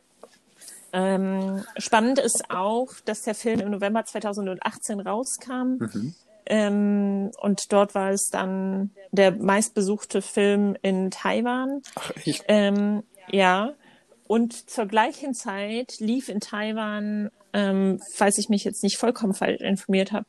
Ähm, 0.93 1.65
spannend 1.77 2.19
ist 2.19 2.51
auch, 2.51 2.89
dass 3.05 3.23
der 3.23 3.35
Film 3.35 3.61
im 3.61 3.71
November 3.71 4.05
2018 4.05 5.01
rauskam. 5.01 5.79
Mhm. 5.79 6.15
Ähm, 6.47 7.31
und 7.41 7.73
dort 7.73 7.95
war 7.95 8.11
es 8.11 8.29
dann 8.31 8.91
der 9.13 9.31
meistbesuchte 9.33 10.21
Film 10.21 10.77
in 10.83 11.11
Taiwan. 11.11 11.83
Ach, 11.95 12.11
echt? 12.17 12.45
Ähm, 12.49 13.05
ja. 13.31 13.75
Und 14.27 14.71
zur 14.71 14.87
gleichen 14.87 15.35
Zeit 15.35 15.99
lief 15.99 16.29
in 16.29 16.41
Taiwan, 16.41 17.31
ähm, 17.53 18.01
falls 18.15 18.39
ich 18.39 18.49
mich 18.49 18.65
jetzt 18.65 18.83
nicht 18.83 18.97
vollkommen 18.97 19.35
falsch 19.35 19.61
informiert 19.61 20.13
habe, 20.13 20.27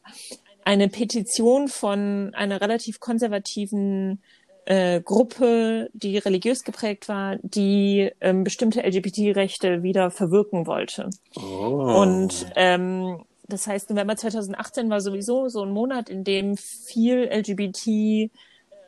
eine 0.63 0.89
Petition 0.89 1.67
von 1.67 2.33
einer 2.35 2.61
relativ 2.61 2.99
konservativen 2.99 4.21
äh, 4.65 5.01
Gruppe, 5.01 5.89
die 5.93 6.17
religiös 6.17 6.63
geprägt 6.63 7.09
war, 7.09 7.37
die 7.41 8.11
ähm, 8.21 8.43
bestimmte 8.43 8.81
LGBT-Rechte 8.81 9.83
wieder 9.83 10.11
verwirken 10.11 10.67
wollte. 10.67 11.09
Oh. 11.35 12.01
Und 12.01 12.45
ähm, 12.55 13.23
das 13.47 13.67
heißt, 13.67 13.89
November 13.89 14.15
2018 14.15 14.89
war 14.89 15.01
sowieso 15.01 15.49
so 15.49 15.63
ein 15.63 15.71
Monat, 15.71 16.09
in 16.09 16.23
dem 16.23 16.57
viel 16.57 17.23
LGBT 17.23 18.31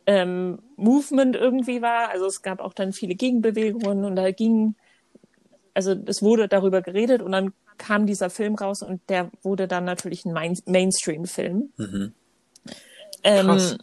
ähm, 0.06 0.60
Movement 0.76 1.36
irgendwie 1.36 1.82
war. 1.82 2.10
Also 2.10 2.28
es 2.28 2.42
gab 2.42 2.60
auch 2.60 2.74
dann 2.74 2.94
viele 2.94 3.16
Gegenbewegungen 3.16 4.06
und 4.06 4.16
da 4.16 4.32
ging, 4.32 4.76
also 5.74 5.96
es 6.06 6.22
wurde 6.22 6.48
darüber 6.48 6.82
geredet 6.82 7.22
und 7.22 7.32
dann 7.32 7.54
kam 7.78 8.06
dieser 8.06 8.30
Film 8.30 8.56
raus 8.56 8.84
und 8.84 9.02
der 9.10 9.32
wurde 9.42 9.68
dann 9.68 9.86
natürlich 9.86 10.26
ein 10.26 10.34
Main 10.34 10.58
Mainstream-Film. 10.66 11.74
Mhm. 11.78 12.14
Ähm. 13.24 13.78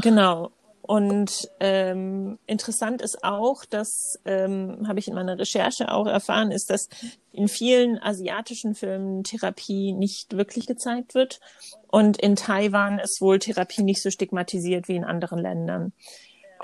Genau. 0.00 0.52
Und 0.88 1.50
ähm, 1.60 2.38
interessant 2.46 3.02
ist 3.02 3.22
auch, 3.22 3.66
das 3.66 4.18
ähm, 4.24 4.86
habe 4.88 4.98
ich 4.98 5.06
in 5.06 5.14
meiner 5.14 5.38
Recherche 5.38 5.92
auch 5.92 6.06
erfahren, 6.06 6.50
ist, 6.50 6.70
dass 6.70 6.88
in 7.30 7.46
vielen 7.46 7.98
asiatischen 7.98 8.74
Filmen 8.74 9.22
Therapie 9.22 9.92
nicht 9.92 10.34
wirklich 10.34 10.66
gezeigt 10.66 11.14
wird. 11.14 11.40
Und 11.88 12.16
in 12.16 12.36
Taiwan 12.36 13.00
ist 13.00 13.20
wohl 13.20 13.38
Therapie 13.38 13.82
nicht 13.82 14.02
so 14.02 14.08
stigmatisiert 14.08 14.88
wie 14.88 14.96
in 14.96 15.04
anderen 15.04 15.38
Ländern 15.38 15.92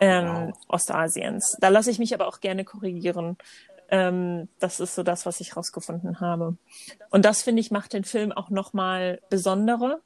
ähm, 0.01 0.25
Wow. 0.25 0.55
Ostasiens. 0.69 1.59
Da 1.61 1.69
lasse 1.69 1.91
ich 1.91 1.99
mich 1.99 2.15
aber 2.15 2.27
auch 2.27 2.41
gerne 2.41 2.65
korrigieren. 2.65 3.37
Ähm, 3.91 4.49
das 4.59 4.81
ist 4.81 4.95
so 4.95 5.03
das, 5.03 5.27
was 5.27 5.39
ich 5.41 5.55
rausgefunden 5.55 6.21
habe. 6.21 6.57
Und 7.11 7.27
das, 7.27 7.43
finde 7.43 7.61
ich, 7.61 7.71
macht 7.71 7.93
den 7.93 8.05
Film 8.05 8.33
auch 8.33 8.49
nochmal 8.49 9.21
besonderer. 9.29 10.01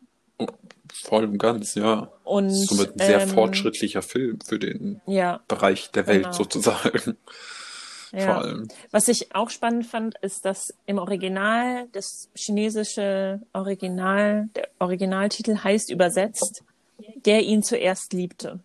Voll 0.93 1.25
und 1.25 1.39
ganz, 1.39 1.75
ja. 1.75 2.11
Und 2.25 2.51
Somit 2.51 2.95
ein 2.95 3.07
sehr 3.07 3.21
ähm, 3.21 3.29
fortschrittliche 3.29 4.03
Film 4.03 4.41
für 4.41 4.59
den 4.59 5.01
Ja, 5.07 5.41
Bereich 5.49 5.91
der 5.91 6.07
Welt 6.07 6.25
Genau. 6.25 6.37
sozusagen. 6.37 7.17
Vor 8.11 8.19
ja. 8.19 8.39
allem. 8.39 8.69
Was 8.91 9.09
ich 9.09 9.35
auch 9.35 9.51
spannend 9.51 9.87
fand, 9.87 10.17
ist, 10.23 10.47
dass 10.47 10.73
im 10.87 10.99
Original 10.99 11.89
das 11.93 12.31
chinesische 12.35 13.41
Original, 13.53 14.49
der 14.57 14.69
Originaltitel 14.79 15.59
heißt 15.63 15.91
übersetzt, 15.91 16.65
der 17.27 17.43
ihn 17.43 17.63
zuerst 17.63 18.15
liebte. 18.15 18.61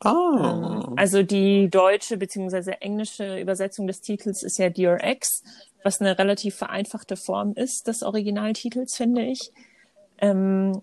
Ah. 0.00 0.92
Also 0.96 1.22
die 1.22 1.70
deutsche 1.70 2.16
bzw. 2.16 2.72
englische 2.80 3.38
Übersetzung 3.38 3.86
des 3.86 4.00
Titels 4.00 4.42
ist 4.42 4.58
ja 4.58 4.68
Dear 4.68 5.02
Ex, 5.02 5.44
was 5.84 6.00
eine 6.00 6.18
relativ 6.18 6.56
vereinfachte 6.56 7.16
Form 7.16 7.54
ist 7.54 7.86
des 7.86 8.02
Originaltitels, 8.02 8.96
finde 8.96 9.22
ich. 9.22 9.52
Ähm, 10.18 10.82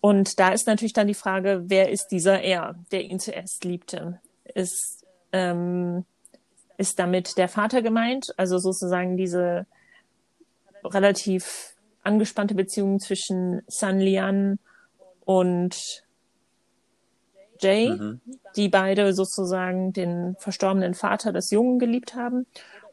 und 0.00 0.38
da 0.40 0.50
ist 0.50 0.66
natürlich 0.66 0.92
dann 0.94 1.06
die 1.06 1.14
Frage, 1.14 1.64
wer 1.66 1.90
ist 1.90 2.08
dieser 2.08 2.40
er, 2.40 2.76
der 2.90 3.02
ihn 3.02 3.20
zuerst 3.20 3.64
liebte? 3.64 4.20
Ist, 4.54 5.04
ähm, 5.32 6.04
ist 6.78 6.98
damit 6.98 7.36
der 7.36 7.48
Vater 7.48 7.82
gemeint? 7.82 8.32
Also 8.36 8.58
sozusagen 8.58 9.16
diese 9.16 9.66
relativ 10.82 11.74
angespannte 12.02 12.54
Beziehung 12.54 12.98
zwischen 12.98 13.62
San 13.66 14.00
Lian 14.00 14.58
und 15.26 16.02
Jay, 17.60 17.90
Mhm. 17.90 18.20
die 18.56 18.70
beide 18.70 19.12
sozusagen 19.12 19.92
den 19.92 20.34
verstorbenen 20.38 20.94
Vater 20.94 21.32
des 21.32 21.50
Jungen 21.50 21.78
geliebt 21.78 22.14
haben? 22.14 22.46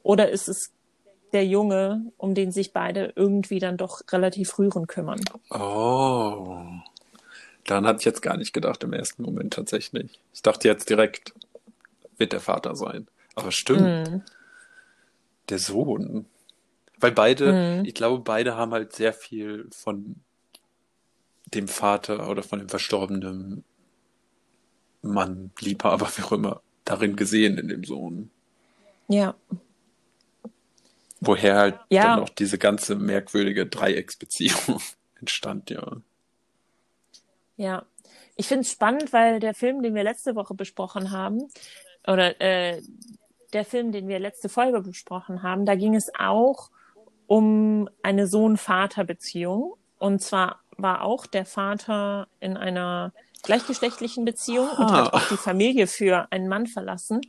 Oder 0.03 0.29
ist 0.29 0.50
es 0.50 0.74
der 1.34 1.46
Junge, 1.46 2.12
um 2.18 2.34
den 2.36 2.52
sich 2.52 2.74
beide 2.74 3.14
irgendwie 3.16 3.60
dann 3.60 3.78
doch 3.78 4.02
relativ 4.12 4.58
rührend 4.58 4.88
kümmern? 4.88 5.20
Oh. 5.50 6.64
Daran 7.66 7.86
hatte 7.86 8.00
ich 8.00 8.06
jetzt 8.06 8.22
gar 8.22 8.38
nicht 8.38 8.54
gedacht 8.54 8.84
im 8.84 8.94
ersten 8.94 9.24
Moment 9.24 9.54
tatsächlich. 9.54 10.20
Ich 10.34 10.42
dachte 10.42 10.68
jetzt 10.68 10.90
direkt, 10.90 11.34
wird 12.18 12.32
der 12.34 12.40
Vater 12.40 12.76
sein. 12.76 13.08
Aber 13.36 13.52
stimmt, 13.52 14.12
Mhm. 14.12 14.22
der 15.50 15.60
Sohn. 15.60 16.26
Weil 17.00 17.12
beide, 17.12 17.54
Mhm. 17.54 17.86
ich 17.86 17.94
glaube, 17.94 18.24
beide 18.24 18.56
haben 18.56 18.72
halt 18.72 18.94
sehr 18.94 19.14
viel 19.14 19.68
von 19.72 20.16
dem 21.54 21.68
Vater 21.68 22.30
oder 22.30 22.44
von 22.44 22.60
dem 22.60 22.70
verstorbenen 22.70 23.64
Mann, 25.02 25.52
Liebhaber, 25.60 26.10
wie 26.18 26.24
auch 26.24 26.32
immer, 26.32 26.62
darin 26.86 27.16
gesehen 27.16 27.58
in 27.58 27.68
dem 27.68 27.84
Sohn. 27.84 28.32
Ja, 29.08 29.36
Woher 31.20 31.56
halt 31.58 31.80
Ja. 31.90 32.04
dann 32.16 32.20
auch 32.24 32.30
diese 32.30 32.58
ganze 32.58 32.96
merkwürdige 32.96 33.66
Dreiecksbeziehung 33.66 34.82
entstand, 35.20 35.70
ja. 35.70 35.98
ja. 37.56 37.84
Ich 38.36 38.48
finde 38.48 38.62
es 38.62 38.72
spannend, 38.72 39.14
weil 39.14 39.40
der 39.40 39.54
Film, 39.56 39.82
den 39.82 39.96
wir 39.96 40.04
letzte 40.04 40.36
Woche 40.36 40.54
besprochen 40.54 41.12
haben, 41.12 41.50
oder 42.06 42.40
äh, 42.40 42.82
der 43.54 43.66
Film, 43.66 43.92
den 43.92 44.08
wir 44.08 44.20
letzte 44.20 44.48
Folge 44.50 44.82
besprochen 44.82 45.42
haben, 45.44 45.66
da 45.66 45.76
ging 45.76 45.96
es 45.96 46.12
auch 46.20 46.70
um 47.26 47.90
eine 48.04 48.28
Sohn-Vater-Beziehung. 48.28 49.74
Und 49.98 50.22
zwar 50.22 50.60
war 50.78 51.02
auch 51.02 51.26
der 51.26 51.46
Vater 51.46 52.28
in 52.40 52.56
einer 52.58 53.12
gleichgeschlechtlichen 53.44 54.24
Beziehung 54.24 54.70
und 54.70 54.92
hat 54.92 55.14
Ah. 55.14 55.18
auch 55.18 55.28
die 55.30 55.38
Familie 55.38 55.88
für 55.88 56.32
einen 56.32 56.48
Mann 56.48 56.68
verlassen. 56.68 57.22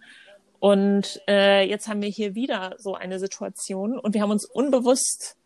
Und 0.61 1.21
äh, 1.29 1.69
jetzt 1.69 1.89
haben 1.89 2.03
wir 2.03 2.09
hier 2.09 2.35
wieder 2.35 2.75
so 2.79 2.95
eine 2.95 3.19
Situation 3.19 3.99
und 3.99 4.15
wir 4.15 4.23
haben 4.23 4.31
uns 4.31 4.45
unbewusst 4.45 5.37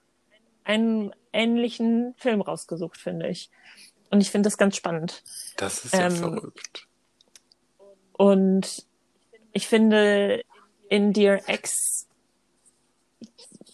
einen 0.64 1.12
ähnlichen 1.32 2.14
Film 2.16 2.40
rausgesucht, 2.40 2.96
finde 2.98 3.28
ich. 3.28 3.50
Und 4.10 4.20
ich 4.20 4.30
finde 4.30 4.46
das 4.46 4.58
ganz 4.58 4.76
spannend. 4.76 5.22
Das 5.56 5.84
ist 5.84 5.94
ja 5.94 6.06
Ähm, 6.06 6.16
verrückt. 6.16 6.86
Und 8.12 8.86
ich 9.52 9.66
finde, 9.66 10.42
in 10.88 11.12
Dear 11.12 11.48
Ex 11.48 12.06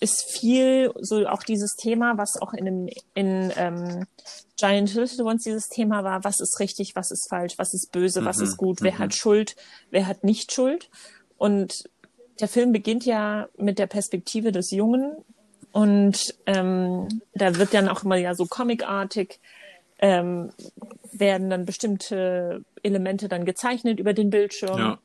ist 0.01 0.31
viel 0.31 0.93
so 1.01 1.27
auch 1.27 1.43
dieses 1.43 1.75
Thema, 1.75 2.17
was 2.17 2.41
auch 2.41 2.53
in, 2.53 2.65
dem, 2.65 2.89
in 3.15 3.53
ähm, 3.57 4.07
Giant 4.57 4.95
Little 4.95 5.25
Ones 5.25 5.43
dieses 5.43 5.69
Thema 5.69 6.05
war, 6.05 6.25
was 6.25 6.41
ist 6.41 6.61
richtig, 6.61 6.93
was 6.95 7.11
ist 7.11 7.29
falsch, 7.29 7.55
was 7.59 7.75
ist 7.75 7.91
böse, 7.91 8.25
was 8.25 8.39
Mhm, 8.39 8.45
ist 8.45 8.57
gut, 8.57 8.83
wer 8.83 8.95
mhm. 8.95 8.99
hat 8.99 9.15
Schuld, 9.15 9.57
wer 9.91 10.07
hat 10.07 10.25
nicht 10.25 10.53
Schuld. 10.53 10.89
Und 11.39 11.89
der 12.41 12.49
Film 12.49 12.73
beginnt 12.73 13.07
ja 13.07 13.49
mit 13.57 13.79
der 13.79 13.87
Perspektive 13.87 14.53
des 14.53 14.71
Jungen. 14.71 15.13
Und 15.73 16.35
ähm, 16.47 17.09
da 17.35 17.57
wird 17.57 17.73
dann 17.73 17.89
auch 17.89 18.03
immer 18.05 18.17
ja 18.17 18.35
so 18.35 18.47
comicartig 18.47 19.41
ähm, 20.01 20.51
werden 21.13 21.51
dann 21.51 21.65
bestimmte 21.65 22.65
Elemente 22.83 23.29
dann 23.29 23.45
gezeichnet 23.45 23.99
über 23.99 24.13
den 24.13 24.31
Bildschirm. 24.31 24.79
Ja, 24.79 24.99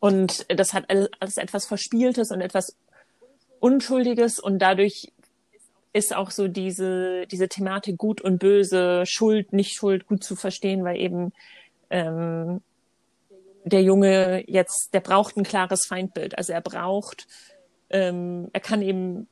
Und 0.00 0.46
das 0.48 0.72
hat 0.74 0.84
all- 0.88 1.10
alles 1.18 1.36
etwas 1.36 1.66
Verspieltes 1.66 2.30
und 2.30 2.40
etwas 2.40 2.76
Unschuldiges. 3.60 4.38
Und 4.38 4.60
dadurch 4.60 5.12
ist 5.92 6.14
auch 6.14 6.30
so 6.30 6.46
diese, 6.48 7.26
diese 7.26 7.48
Thematik 7.48 7.98
gut 7.98 8.20
und 8.20 8.38
böse, 8.38 9.02
Schuld, 9.06 9.52
nicht 9.52 9.72
Schuld 9.72 10.06
gut 10.06 10.22
zu 10.22 10.36
verstehen, 10.36 10.84
weil 10.84 10.98
eben 10.98 11.32
ähm, 11.90 12.60
der 13.68 13.82
Junge 13.82 14.44
jetzt, 14.46 14.90
der 14.92 15.00
braucht 15.00 15.36
ein 15.36 15.44
klares 15.44 15.86
Feindbild. 15.86 16.36
Also 16.36 16.52
er 16.52 16.60
braucht, 16.60 17.26
ähm, 17.90 18.48
er 18.52 18.60
kann 18.60 18.82
eben 18.82 19.28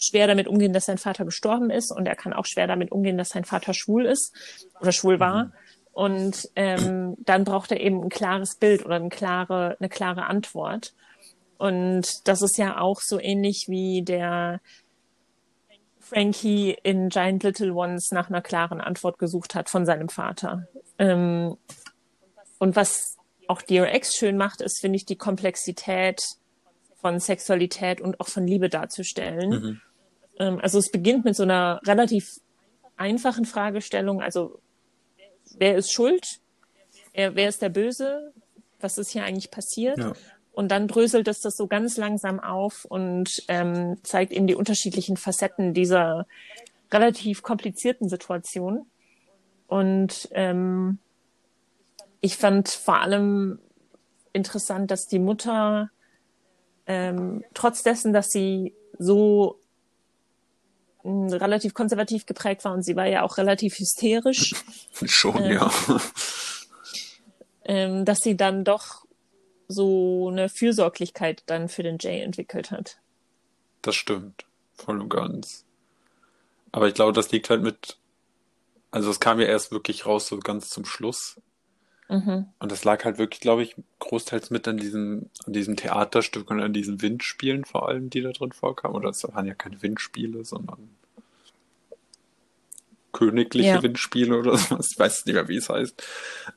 schwer 0.00 0.26
damit 0.26 0.46
umgehen, 0.46 0.72
dass 0.72 0.84
sein 0.84 0.98
Vater 0.98 1.24
gestorben 1.24 1.70
ist 1.70 1.90
und 1.90 2.06
er 2.06 2.16
kann 2.16 2.32
auch 2.32 2.46
schwer 2.46 2.66
damit 2.66 2.92
umgehen, 2.92 3.18
dass 3.18 3.30
sein 3.30 3.44
Vater 3.44 3.74
schwul 3.74 4.06
ist 4.06 4.32
oder 4.80 4.92
schwul 4.92 5.20
war. 5.20 5.52
Und 5.92 6.48
ähm, 6.54 7.16
dann 7.18 7.44
braucht 7.44 7.72
er 7.72 7.80
eben 7.80 8.02
ein 8.04 8.08
klares 8.08 8.56
Bild 8.56 8.86
oder 8.86 8.96
eine 8.96 9.08
klare, 9.08 9.76
eine 9.80 9.88
klare 9.88 10.26
Antwort. 10.26 10.94
Und 11.56 12.28
das 12.28 12.40
ist 12.40 12.56
ja 12.56 12.78
auch 12.78 13.00
so 13.00 13.18
ähnlich 13.20 13.64
wie 13.66 14.02
der 14.02 14.60
Frankie 15.98 16.76
in 16.84 17.08
Giant 17.08 17.42
Little 17.42 17.72
Ones 17.72 18.12
nach 18.12 18.30
einer 18.30 18.40
klaren 18.40 18.80
Antwort 18.80 19.18
gesucht 19.18 19.54
hat 19.54 19.68
von 19.68 19.84
seinem 19.84 20.08
Vater. 20.08 20.68
Ähm, 20.98 21.56
und 22.58 22.76
was 22.76 23.17
auch 23.48 23.62
Dear 23.62 23.92
Ex 23.92 24.14
schön 24.14 24.36
macht, 24.36 24.60
ist, 24.60 24.80
finde 24.80 24.96
ich, 24.96 25.04
die 25.04 25.16
Komplexität 25.16 26.22
von 27.00 27.18
Sexualität 27.18 28.00
und 28.00 28.20
auch 28.20 28.28
von 28.28 28.46
Liebe 28.46 28.68
darzustellen. 28.68 29.50
Mhm. 29.50 29.80
Ähm, 30.38 30.60
also 30.60 30.78
es 30.78 30.90
beginnt 30.90 31.24
mit 31.24 31.36
so 31.36 31.42
einer 31.42 31.80
relativ 31.86 32.40
einfachen 32.96 33.44
Fragestellung. 33.44 34.22
Also 34.22 34.60
wer 35.56 35.76
ist 35.76 35.92
schuld? 35.92 36.40
Wer, 37.14 37.34
wer 37.34 37.48
ist 37.48 37.62
der 37.62 37.70
Böse? 37.70 38.32
Was 38.80 38.98
ist 38.98 39.10
hier 39.10 39.24
eigentlich 39.24 39.50
passiert? 39.50 39.98
ja. 39.98 40.12
Und 40.58 40.72
dann 40.72 40.88
dröselt 40.88 41.28
es 41.28 41.38
das 41.38 41.56
so 41.56 41.68
ganz 41.68 41.96
langsam 41.98 42.40
auf 42.40 42.84
und 42.84 43.44
ähm, 43.46 43.96
zeigt 44.02 44.32
eben 44.32 44.48
die 44.48 44.56
unterschiedlichen 44.56 45.16
Facetten 45.16 45.72
dieser 45.72 46.26
relativ 46.90 47.44
komplizierten 47.44 48.08
Situation. 48.08 48.86
Und 49.68 50.28
ähm, 50.32 50.98
ich 52.20 52.36
fand 52.36 52.68
vor 52.68 53.00
allem 53.00 53.60
interessant, 54.32 54.90
dass 54.90 55.06
die 55.06 55.18
Mutter 55.18 55.90
ähm, 56.86 57.44
trotz 57.54 57.82
dessen, 57.82 58.12
dass 58.12 58.30
sie 58.30 58.74
so 58.98 59.60
mh, 61.04 61.36
relativ 61.36 61.74
konservativ 61.74 62.26
geprägt 62.26 62.64
war 62.64 62.72
und 62.72 62.82
sie 62.82 62.96
war 62.96 63.06
ja 63.06 63.22
auch 63.22 63.36
relativ 63.38 63.78
hysterisch, 63.78 64.54
Schon, 65.04 65.42
Ähm, 65.42 65.52
ja. 65.52 65.70
ähm, 67.64 68.04
dass 68.04 68.20
sie 68.20 68.36
dann 68.36 68.64
doch 68.64 69.04
so 69.68 70.28
eine 70.28 70.48
Fürsorglichkeit 70.48 71.42
dann 71.46 71.68
für 71.68 71.82
den 71.82 71.98
Jay 72.00 72.22
entwickelt 72.22 72.70
hat. 72.70 72.98
Das 73.82 73.94
stimmt. 73.94 74.46
Voll 74.74 75.00
und 75.00 75.10
ganz. 75.10 75.66
Aber 76.72 76.88
ich 76.88 76.94
glaube, 76.94 77.12
das 77.12 77.30
liegt 77.30 77.50
halt 77.50 77.62
mit, 77.62 77.98
also 78.90 79.10
es 79.10 79.20
kam 79.20 79.40
ja 79.40 79.46
erst 79.46 79.72
wirklich 79.72 80.06
raus, 80.06 80.28
so 80.28 80.38
ganz 80.38 80.70
zum 80.70 80.84
Schluss. 80.84 81.40
Mhm. 82.08 82.46
Und 82.58 82.72
das 82.72 82.84
lag 82.84 83.04
halt 83.04 83.18
wirklich, 83.18 83.40
glaube 83.40 83.62
ich, 83.62 83.76
großteils 83.98 84.50
mit 84.50 84.66
an 84.66 84.78
diesem, 84.78 85.28
an 85.46 85.52
diesem 85.52 85.76
Theaterstück 85.76 86.50
und 86.50 86.60
an 86.60 86.72
diesen 86.72 87.02
Windspielen 87.02 87.64
vor 87.64 87.88
allem, 87.88 88.08
die 88.10 88.22
da 88.22 88.30
drin 88.32 88.52
vorkamen. 88.52 88.96
Oder 88.96 89.10
es 89.10 89.22
waren 89.24 89.46
ja 89.46 89.54
keine 89.54 89.82
Windspiele, 89.82 90.44
sondern 90.44 90.90
königliche 93.12 93.68
Ja. 93.68 93.82
Windspiele 93.82 94.38
oder 94.38 94.56
sowas. 94.58 94.90
Ich 94.92 94.98
weiß 94.98 95.26
nicht 95.26 95.34
mehr, 95.34 95.48
wie 95.48 95.56
es 95.56 95.68
heißt. 95.68 96.02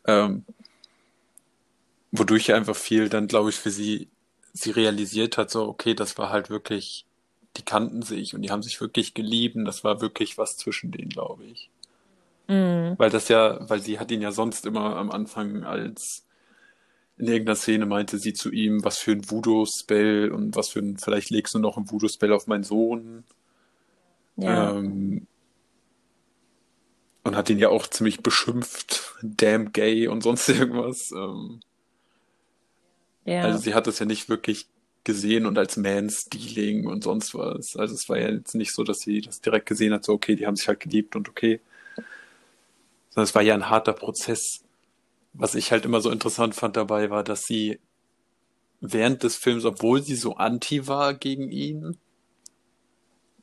Ähm, 0.06 0.46
wodurch 2.12 2.48
ja 2.48 2.56
einfach 2.56 2.76
viel 2.76 3.10
dann, 3.10 3.28
glaube 3.28 3.50
ich, 3.50 3.56
für 3.58 3.72
sie, 3.72 4.08
sie 4.54 4.72
realisiert 4.72 5.38
hat, 5.38 5.50
so, 5.50 5.68
okay, 5.68 5.94
das 5.94 6.18
war 6.18 6.30
halt 6.30 6.50
wirklich, 6.50 7.06
die 7.58 7.64
kannten 7.64 8.02
sich 8.04 8.36
und 8.36 8.42
die 8.42 8.52
haben 8.52 8.64
sich 8.64 8.80
wirklich 8.80 9.14
gelieben. 9.14 9.66
Das 9.66 9.84
war 9.84 10.02
wirklich 10.02 10.38
was 10.38 10.58
zwischen 10.58 10.92
denen, 10.92 11.10
glaube 11.10 11.44
ich. 11.46 11.70
Mhm. 12.52 12.96
Weil 12.98 13.10
das 13.10 13.30
ja, 13.30 13.60
weil 13.70 13.80
sie 13.80 13.98
hat 13.98 14.12
ihn 14.12 14.22
ja 14.22 14.34
sonst 14.34 14.66
immer 14.66 14.98
am 14.98 15.10
Anfang 15.10 15.64
als 15.64 16.28
in 17.18 17.28
irgendeiner 17.28 17.56
Szene 17.56 17.86
meinte 17.86 18.18
sie 18.18 18.34
zu 18.34 18.52
ihm, 18.52 18.84
was 18.84 18.98
für 18.98 19.12
ein 19.12 19.30
Voodoo-Spell 19.30 20.32
und 20.32 20.56
was 20.56 20.70
für 20.70 20.80
ein, 20.80 20.98
vielleicht 20.98 21.30
legst 21.30 21.54
du 21.54 21.60
noch 21.60 21.78
ein 21.78 21.90
Voodoo-Spell 21.90 22.34
auf 22.34 22.48
meinen 22.48 22.64
Sohn. 22.64 23.24
Ja. 24.36 24.72
Ähm, 24.72 25.28
und 27.24 27.36
hat 27.36 27.50
ihn 27.50 27.60
ja 27.60 27.70
auch 27.70 27.88
ziemlich 27.88 28.22
beschimpft, 28.22 29.16
damn 29.22 29.72
gay 29.72 30.08
und 30.08 30.24
sonst 30.24 30.50
irgendwas. 30.50 31.12
Ähm, 31.12 31.62
ja. 33.26 33.44
Also 33.44 33.60
sie 33.60 33.76
hat 33.76 33.88
es 33.88 34.00
ja 34.00 34.06
nicht 34.06 34.28
wirklich 34.28 34.68
gesehen 35.04 35.46
und 35.46 35.58
als 35.58 35.78
Man-Stealing 35.78 36.88
und 36.88 37.04
sonst 37.04 37.34
was. 37.34 37.78
Also 37.78 37.94
es 37.94 38.10
war 38.10 38.20
ja 38.20 38.30
jetzt 38.30 38.56
nicht 38.56 38.74
so, 38.74 38.84
dass 38.84 39.00
sie 39.00 39.22
das 39.22 39.40
direkt 39.40 39.68
gesehen 39.68 39.94
hat, 39.94 40.04
so 40.04 40.14
okay, 40.14 40.36
die 40.36 40.48
haben 40.48 40.56
sich 40.56 40.68
halt 40.68 40.82
geliebt 40.82 41.16
und 41.16 41.30
okay. 41.30 41.62
Sondern 43.12 43.26
es 43.26 43.36
war 43.36 43.44
ja 43.44 43.54
ein 43.54 43.70
harter 43.70 43.94
Prozess. 43.94 44.64
Was 45.34 45.56
ich 45.56 45.72
halt 45.72 45.86
immer 45.86 46.02
so 46.02 46.12
interessant 46.12 46.56
fand 46.56 46.78
dabei 46.78 47.10
war, 47.12 47.24
dass 47.24 47.44
sie 47.46 47.80
während 48.82 49.24
des 49.24 49.38
Films, 49.38 49.66
obwohl 49.66 50.04
sie 50.04 50.16
so 50.16 50.36
anti 50.36 50.88
war 50.88 51.14
gegen 51.16 51.50
ihn, 51.52 51.98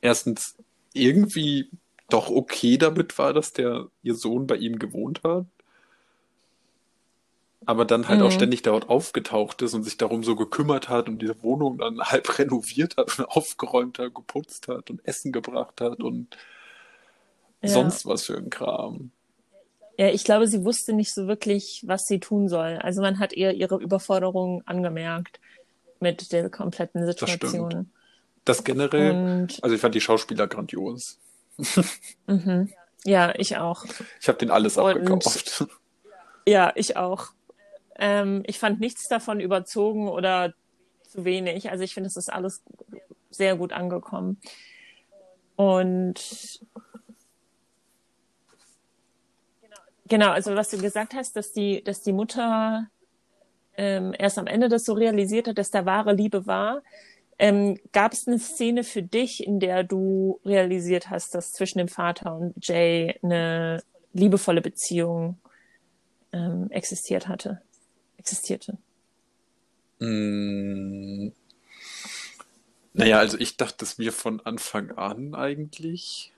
erstens 0.01 0.57
irgendwie 0.93 1.69
doch 2.09 2.29
okay 2.29 2.77
damit 2.77 3.17
war, 3.17 3.33
dass 3.33 3.53
der 3.53 3.87
ihr 4.01 4.15
Sohn 4.15 4.47
bei 4.47 4.55
ihm 4.57 4.79
gewohnt 4.79 5.21
hat 5.23 5.45
aber 7.65 7.85
dann 7.85 8.07
halt 8.09 8.21
auch 8.21 8.31
Mhm. 8.31 8.33
ständig 8.33 8.63
dort 8.63 8.89
aufgetaucht 8.89 9.61
ist 9.61 9.73
und 9.73 9.83
sich 9.83 9.95
darum 9.97 10.23
so 10.23 10.35
gekümmert 10.35 10.89
hat 10.89 11.07
und 11.07 11.21
diese 11.21 11.41
Wohnung 11.43 11.77
dann 11.77 11.99
halb 12.11 12.37
renoviert 12.39 12.97
hat 12.97 13.17
und 13.19 13.25
aufgeräumt 13.25 13.99
hat, 13.99 14.13
geputzt 14.15 14.67
hat 14.67 14.89
und 14.89 15.05
Essen 15.05 15.31
gebracht 15.31 15.79
hat 15.81 16.01
und 16.01 16.35
Ja. 17.61 17.69
sonst 17.73 18.05
was 18.05 18.25
für 18.25 18.35
ein 18.37 18.49
Kram. 18.49 19.11
Ja, 19.99 20.07
ich 20.07 20.23
glaube, 20.23 20.47
sie 20.47 20.63
wusste 20.63 20.93
nicht 20.93 21.13
so 21.13 21.27
wirklich, 21.27 21.83
was 21.85 22.07
sie 22.07 22.21
tun 22.21 22.47
soll. 22.47 22.77
Also 22.81 23.01
man 23.01 23.19
hat 23.19 23.33
ihr 23.33 23.51
ihre 23.51 23.75
Überforderung 23.75 24.63
angemerkt 24.65 25.41
mit 25.99 26.31
der 26.31 26.49
kompletten. 26.49 27.05
Situation. 27.05 27.91
Das 28.45 28.63
generell, 28.63 29.11
Und 29.11 29.61
also 29.61 29.75
ich 29.75 29.81
fand 29.81 29.93
die 29.95 29.99
Schauspieler 29.99 30.47
grandios. 30.47 31.19
mhm. 32.27 32.69
ja, 33.03 33.33
ich 33.35 33.57
auch. 33.57 33.83
Ich 34.21 34.29
habe 34.29 34.37
denen 34.37 34.51
alles 34.51 34.77
Und- 34.77 34.85
abgekauft. 34.85 35.65
Ja, 36.47 36.71
ich 36.75 36.95
auch. 36.95 37.27
Ähm, 37.97 38.43
ich 38.47 38.57
fand 38.57 38.79
nichts 38.79 39.09
davon 39.09 39.41
überzogen 39.41 40.07
oder 40.07 40.53
zu 41.03 41.25
wenig. 41.25 41.69
Also 41.71 41.83
ich 41.83 41.93
finde, 41.93 42.07
es 42.07 42.15
ist 42.15 42.31
alles 42.31 42.63
sehr 43.31 43.57
gut 43.57 43.73
angekommen. 43.73 44.39
Und 45.57 46.61
genau, 50.09 50.31
also 50.31 50.55
was 50.55 50.69
du 50.69 50.77
gesagt 50.77 51.13
hast, 51.13 51.35
dass 51.35 51.53
die, 51.53 51.83
dass 51.83 52.01
die 52.01 52.13
Mutter 52.13 52.87
ähm, 53.77 54.13
erst 54.17 54.37
am 54.37 54.47
Ende 54.47 54.67
das 54.67 54.83
so 54.83 54.93
realisiert 54.93 55.47
hat, 55.47 55.57
dass 55.57 55.71
da 55.71 55.85
wahre 55.85 56.13
Liebe 56.13 56.45
war. 56.45 56.81
Ähm, 57.37 57.79
Gab 57.93 58.11
es 58.11 58.27
eine 58.27 58.37
Szene 58.37 58.83
für 58.83 59.01
dich, 59.01 59.45
in 59.45 59.61
der 59.61 59.85
du 59.85 60.41
realisiert 60.43 61.09
hast, 61.09 61.33
dass 61.33 61.53
zwischen 61.53 61.77
dem 61.77 61.87
Vater 61.87 62.35
und 62.35 62.53
Jay 62.61 63.17
eine 63.23 63.81
liebevolle 64.11 64.61
Beziehung 64.61 65.37
ähm, 66.33 66.67
existiert 66.71 67.29
hatte, 67.29 67.61
existierte? 68.17 68.77
Mm. 69.99 71.31
Naja, 72.93 73.19
also 73.19 73.37
ich 73.37 73.55
dachte 73.55 73.85
es 73.85 73.97
mir 73.97 74.11
von 74.11 74.41
Anfang 74.41 74.91
an 74.91 75.35
eigentlich. 75.35 76.33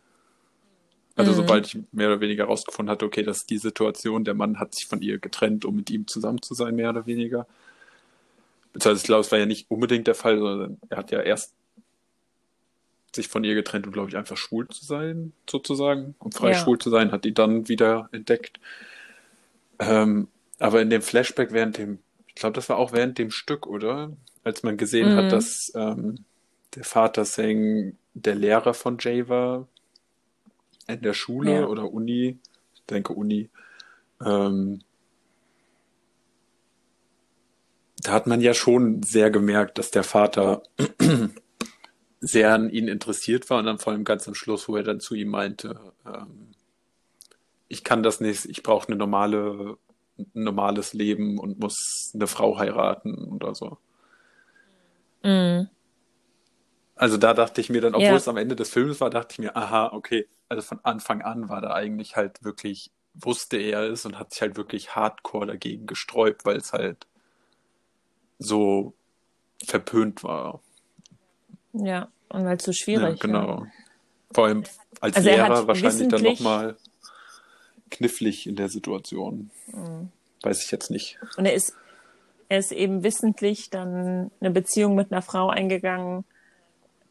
Also 1.16 1.32
Mhm. 1.32 1.36
sobald 1.36 1.68
ich 1.68 1.78
mehr 1.92 2.08
oder 2.08 2.22
weniger 2.22 2.46
rausgefunden 2.46 2.92
hatte, 2.92 3.06
okay, 3.06 3.24
das 3.24 3.40
ist 3.40 3.50
die 3.50 3.58
Situation, 3.58 4.24
der 4.24 4.34
Mann 4.34 4.60
hat 4.60 4.76
sich 4.76 4.88
von 4.88 5.02
ihr 5.02 5.20
getrennt, 5.20 5.66
um 5.66 5.76
mit 5.76 5.90
ihm 5.90 6.08
zusammen 6.08 6.42
zu 6.42 6.54
sein, 6.54 6.76
mehr 6.76 6.90
oder 6.90 7.06
weniger. 7.06 7.48
Beziehungsweise 8.74 9.02
ich 9.02 9.06
glaube, 9.08 9.22
es 9.22 9.32
war 9.32 9.40
ja 9.40 9.46
nicht 9.46 9.70
unbedingt 9.70 10.08
der 10.08 10.16
Fall, 10.16 10.38
sondern 10.40 10.78
er 10.90 10.98
hat 10.98 11.12
ja 11.12 11.22
erst 11.22 11.54
sich 13.16 13.28
von 13.28 13.44
ihr 13.44 13.56
getrennt, 13.56 13.86
um, 13.88 13.92
glaube 13.94 14.10
ich, 14.10 14.18
einfach 14.18 14.38
schwul 14.38 14.68
zu 14.70 14.86
sein, 14.86 15.34
sozusagen. 15.50 16.16
Um 16.20 16.32
frei 16.32 16.52
Ja. 16.52 16.54
schwul 16.54 16.78
zu 16.80 16.90
sein, 16.90 17.12
hat 17.12 17.26
die 17.26 17.34
dann 17.34 17.68
wieder 17.68 18.08
entdeckt. 18.12 18.60
Ähm, 19.80 20.28
Aber 20.60 20.82
in 20.82 20.90
dem 20.90 21.02
Flashback 21.02 21.52
während 21.52 21.78
dem, 21.78 22.00
ich 22.28 22.36
glaube, 22.36 22.54
das 22.54 22.70
war 22.70 22.78
auch 22.78 22.94
während 22.94 23.18
dem 23.18 23.32
Stück, 23.32 23.66
oder? 23.68 24.12
Als 24.44 24.64
man 24.64 24.78
gesehen 24.78 25.08
Mhm. 25.10 25.16
hat, 25.16 25.32
dass 25.32 25.72
ähm, 25.76 26.26
der 26.76 26.84
Vater 26.84 27.26
Seng 27.26 27.98
der 28.14 28.36
Lehrer 28.36 28.74
von 28.74 28.98
Jay 29.00 29.28
war 29.28 29.68
in 30.94 31.02
der 31.02 31.14
Schule 31.14 31.62
Ja. 31.62 31.68
oder 31.68 31.92
Uni, 31.92 32.38
ich 32.74 32.84
denke 32.90 33.14
Uni. 33.14 33.50
Ähm, 34.24 34.82
da 38.04 38.14
hat 38.14 38.28
man 38.28 38.42
ja 38.42 38.54
schon 38.54 39.04
sehr 39.04 39.30
gemerkt, 39.30 39.78
dass 39.78 39.92
der 39.92 40.04
Vater 40.04 40.64
sehr 42.20 42.54
an 42.54 42.70
ihn 42.70 42.88
interessiert 42.88 43.50
war 43.50 43.60
und 43.60 43.66
dann 43.66 43.80
vor 43.80 43.94
allem 43.94 44.04
ganz 44.04 44.28
am 44.28 44.36
Schluss, 44.36 44.68
wo 44.68 44.76
er 44.76 44.84
dann 44.84 45.00
zu 45.00 45.16
ihm 45.16 45.30
meinte, 45.30 45.80
ähm, 46.06 46.48
ich 47.68 47.84
kann 47.84 48.04
das 48.04 48.20
nicht, 48.20 48.46
ich 48.46 48.64
brauche 48.64 48.88
eine 48.88 48.98
normale, 48.98 49.78
ein 50.18 50.44
normales 50.44 50.94
Leben 50.94 51.38
und 51.40 51.60
muss 51.60 52.12
eine 52.14 52.28
Frau 52.28 52.58
heiraten 52.58 53.16
oder 53.30 53.56
so. 53.56 53.78
Mhm. 55.24 55.70
Also 57.02 57.18
da 57.18 57.34
dachte 57.34 57.62
ich 57.62 57.72
mir 57.72 57.82
dann, 57.82 57.96
obwohl 57.96 58.10
Ja. 58.10 58.16
es 58.16 58.28
am 58.28 58.38
Ende 58.38 58.56
des 58.56 58.70
Films 58.70 59.02
war, 59.02 59.10
dachte 59.10 59.34
ich 59.34 59.40
mir, 59.40 59.56
aha, 59.58 59.88
okay, 59.92 60.28
also 60.50 60.62
von 60.62 60.80
Anfang 60.84 61.24
an 61.24 61.50
war 61.50 61.60
da 61.60 61.74
eigentlich 61.74 62.16
halt 62.16 62.44
wirklich, 62.44 62.92
wusste 63.16 63.58
er 63.58 63.90
es 63.90 64.06
und 64.06 64.20
hat 64.20 64.32
sich 64.32 64.44
halt 64.44 64.56
wirklich 64.56 64.96
hardcore 64.96 65.48
dagegen 65.48 65.88
gesträubt, 65.88 66.46
weil 66.46 66.58
es 66.58 66.74
halt 66.74 67.08
so 68.38 68.94
verpönt 69.66 70.24
war. 70.24 70.62
Ja, 71.74 72.08
und 72.30 72.46
weil 72.46 72.58
es 72.58 72.66
so 72.66 72.72
Ja, 72.72 72.76
schwierig 72.76 73.20
genau. 73.20 73.66
Vor 74.32 74.46
allem 74.46 74.64
als 75.00 75.16
Also 75.16 75.30
er 75.30 75.38
Lehrer 75.38 75.66
wahrscheinlich 75.68 76.08
dann 76.08 76.22
nochmal 76.22 76.78
knifflig 77.90 78.46
in 78.46 78.56
der 78.56 78.70
Situation. 78.70 79.50
Mhm. 79.66 80.12
Weiß 80.44 80.64
ich 80.64 80.70
jetzt 80.70 80.92
nicht. 80.92 81.18
Und 81.36 81.48
er 81.48 81.56
ist, 81.56 81.76
er 82.48 82.60
ist 82.60 82.72
eben 82.72 83.04
wissentlich 83.04 83.72
dann 83.72 84.30
eine 84.40 84.52
Beziehung 84.52 84.94
mit 84.94 85.12
einer 85.12 85.24
Frau 85.24 85.50
eingegangen, 85.50 86.26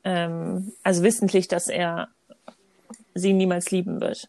ähm, 0.04 0.72
also 0.82 1.02
wissentlich, 1.02 1.48
dass 1.48 1.68
er 1.68 2.08
sie 3.14 3.32
niemals 3.32 3.70
lieben 3.70 4.00
wird. 4.00 4.28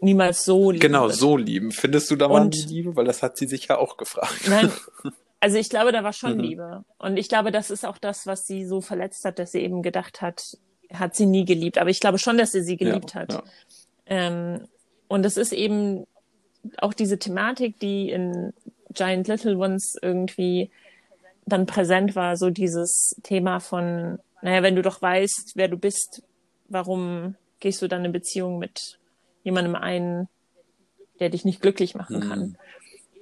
Niemals 0.00 0.44
so 0.44 0.70
lieben 0.70 0.80
Genau, 0.80 1.04
wird. 1.06 1.14
so 1.14 1.36
lieben. 1.36 1.72
Findest 1.72 2.10
du 2.10 2.16
da 2.16 2.28
mal 2.28 2.48
die 2.48 2.62
Liebe? 2.62 2.94
Weil 2.96 3.04
das 3.06 3.22
hat 3.22 3.36
sie 3.36 3.46
sich 3.46 3.68
ja 3.68 3.78
auch 3.78 3.96
gefragt. 3.96 4.48
Nein, 4.48 4.70
also 5.40 5.56
ich 5.56 5.70
glaube, 5.70 5.92
da 5.92 6.04
war 6.04 6.12
schon 6.12 6.34
Mhm. 6.34 6.40
Liebe. 6.40 6.84
Und 6.98 7.16
ich 7.16 7.28
glaube, 7.28 7.50
das 7.50 7.70
ist 7.70 7.84
auch 7.86 7.98
das, 7.98 8.26
was 8.26 8.46
sie 8.46 8.66
so 8.66 8.80
verletzt 8.80 9.24
hat, 9.24 9.38
dass 9.38 9.52
sie 9.52 9.60
eben 9.60 9.82
gedacht 9.82 10.20
hat, 10.20 10.58
hat 10.92 11.14
sie 11.16 11.26
nie 11.26 11.44
geliebt. 11.44 11.78
Aber 11.78 11.90
ich 11.90 12.00
glaube 12.00 12.18
schon, 12.18 12.36
dass 12.38 12.54
er 12.54 12.62
sie 12.62 12.76
geliebt 12.76 13.14
ja, 13.14 13.20
hat. 13.20 13.32
Ja. 13.32 13.42
Ähm, 14.06 14.66
und 15.08 15.24
es 15.24 15.36
ist 15.36 15.52
eben 15.52 16.06
auch 16.78 16.94
diese 16.94 17.18
Thematik, 17.18 17.78
die 17.80 18.10
in 18.10 18.52
Giant 18.90 19.28
Little 19.28 19.56
Ones 19.56 19.96
irgendwie 20.00 20.70
dann 21.46 21.66
präsent 21.66 22.16
war, 22.16 22.36
so 22.36 22.50
dieses 22.50 23.16
Thema 23.22 23.60
von, 23.60 24.18
naja, 24.44 24.62
wenn 24.62 24.76
du 24.76 24.82
doch 24.82 25.00
weißt, 25.00 25.52
wer 25.54 25.68
du 25.68 25.78
bist, 25.78 26.22
warum 26.68 27.34
gehst 27.60 27.80
du 27.80 27.88
dann 27.88 28.00
eine 28.00 28.10
Beziehung 28.10 28.58
mit 28.58 28.98
jemandem 29.42 29.74
ein, 29.74 30.28
der 31.18 31.30
dich 31.30 31.46
nicht 31.46 31.62
glücklich 31.62 31.94
machen 31.94 32.16
Mhm. 32.18 32.28
kann? 32.28 32.58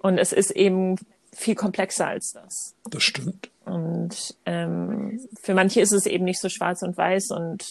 Und 0.03 0.19
es 0.19 0.33
ist 0.33 0.51
eben 0.51 0.97
viel 1.33 1.55
komplexer 1.55 2.09
als 2.09 2.33
das. 2.33 2.75
Das 2.91 3.05
stimmt. 3.05 3.51
Und 3.65 4.35
ähm, 4.47 5.21
für 5.41 5.55
manche 5.55 5.81
ist 5.81 5.93
es 5.93 6.07
eben 6.07 6.25
nicht 6.25 6.41
so 6.41 6.49
schwarz 6.49 6.83
und 6.83 6.97
weiß 6.97 7.31
und 7.31 7.71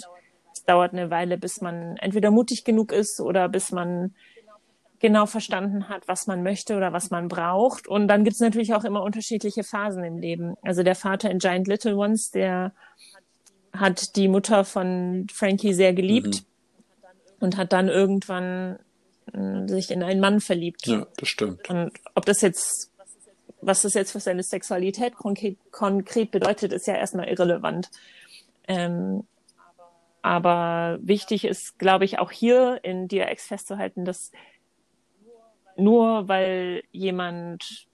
es 0.53 0.63
dauert 0.63 0.93
eine 0.93 1.09
Weile, 1.09 1.37
bis 1.37 1.59
man 1.59 1.97
entweder 1.97 2.31
mutig 2.31 2.63
genug 2.63 2.93
ist 2.93 3.19
oder 3.19 3.49
bis 3.49 3.73
man 3.73 4.15
genau 4.99 5.25
verstanden 5.25 5.89
hat, 5.89 6.07
was 6.07 6.25
man 6.25 6.41
möchte 6.41 6.77
oder 6.77 6.93
was 6.93 7.09
man 7.09 7.27
braucht. 7.27 7.89
Und 7.89 8.07
dann 8.07 8.23
gibt 8.23 8.35
es 8.35 8.39
natürlich 8.39 8.73
auch 8.73 8.85
immer 8.85 9.03
unterschiedliche 9.03 9.63
Phasen 9.63 10.05
im 10.05 10.17
Leben. 10.17 10.55
Also 10.61 10.83
der 10.83 10.95
Vater 10.95 11.29
in 11.29 11.39
Giant 11.39 11.67
Little 11.67 11.97
Ones, 11.97 12.31
der 12.31 12.71
hat 13.73 14.15
die 14.15 14.27
Mutter 14.27 14.65
von 14.65 15.27
Frankie 15.31 15.73
sehr 15.73 15.93
geliebt 15.93 16.43
und 17.39 17.57
hat 17.57 17.73
dann 17.73 17.87
irgendwann 17.87 18.79
äh, 19.33 19.67
sich 19.67 19.91
in 19.91 20.03
einen 20.03 20.19
Mann 20.19 20.41
verliebt. 20.41 20.85
Ja, 20.87 21.07
das 21.17 21.29
stimmt. 21.29 21.69
Und 21.69 21.91
ob 22.15 22.25
das 22.25 22.41
jetzt, 22.41 22.91
was 23.61 23.81
das 23.81 23.93
jetzt 23.93 24.11
für 24.11 24.19
seine 24.19 24.43
Sexualität 24.43 25.15
konkret, 25.15 25.57
konkret 25.71 26.31
bedeutet, 26.31 26.73
ist 26.73 26.87
ja 26.87 26.95
erstmal 26.95 27.27
irrelevant. 27.27 27.89
Ähm, 28.67 29.23
aber 30.21 30.99
wichtig 31.01 31.45
ist, 31.45 31.79
glaube 31.79 32.05
ich, 32.05 32.19
auch 32.19 32.31
hier 32.31 32.79
in 32.83 33.07
DRX 33.07 33.47
festzuhalten, 33.47 34.05
dass 34.05 34.31
nur 35.75 36.27
weil 36.27 36.83
jemand 36.91 37.87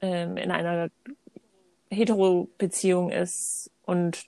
ähm, 0.00 0.36
in 0.36 0.50
einer 0.50 0.90
Hetero-Beziehung 1.90 3.10
ist 3.10 3.70
und 3.84 4.26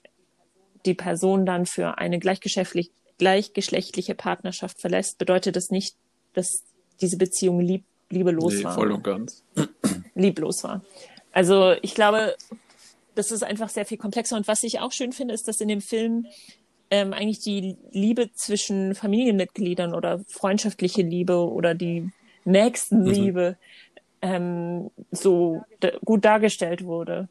die 0.85 0.93
Person 0.93 1.45
dann 1.45 1.65
für 1.65 1.97
eine 1.97 2.19
gleichgeschlechtlich, 2.19 2.91
gleichgeschlechtliche 3.17 4.15
Partnerschaft 4.15 4.81
verlässt, 4.81 5.17
bedeutet 5.17 5.55
das 5.55 5.69
nicht, 5.69 5.95
dass 6.33 6.63
diese 7.01 7.17
Beziehung 7.17 7.59
lieb, 7.59 7.83
liebelos 8.09 8.55
Nee, 8.55 8.63
war. 8.63 8.73
voll 8.75 8.91
und 8.91 9.03
ganz. 9.03 9.43
Lieblos 10.15 10.63
war. 10.63 10.81
Also 11.31 11.73
ich 11.81 11.95
glaube, 11.95 12.35
das 13.15 13.31
ist 13.31 13.43
einfach 13.43 13.69
sehr 13.69 13.85
viel 13.85 13.97
komplexer. 13.97 14.35
Und 14.35 14.47
was 14.47 14.63
ich 14.63 14.79
auch 14.79 14.91
schön 14.91 15.11
finde, 15.11 15.33
ist, 15.33 15.47
dass 15.47 15.61
in 15.61 15.67
dem 15.67 15.81
Film 15.81 16.27
ähm, 16.89 17.13
eigentlich 17.13 17.39
die 17.39 17.77
Liebe 17.91 18.31
zwischen 18.33 18.95
Familienmitgliedern 18.95 19.93
oder 19.93 20.19
freundschaftliche 20.27 21.01
Liebe 21.01 21.37
oder 21.37 21.73
die 21.73 22.09
Nächstenliebe 22.43 23.57
ähm, 24.21 24.91
so 25.11 25.63
gut 26.03 26.25
dargestellt 26.25 26.83
wurde. 26.83 27.29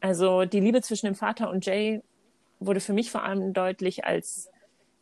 Also 0.00 0.44
die 0.44 0.60
Liebe 0.60 0.80
zwischen 0.82 1.06
dem 1.06 1.14
Vater 1.14 1.50
und 1.50 1.66
Jay 1.66 2.00
wurde 2.58 2.80
für 2.80 2.92
mich 2.92 3.10
vor 3.10 3.22
allem 3.24 3.52
deutlich, 3.52 4.04
als 4.04 4.48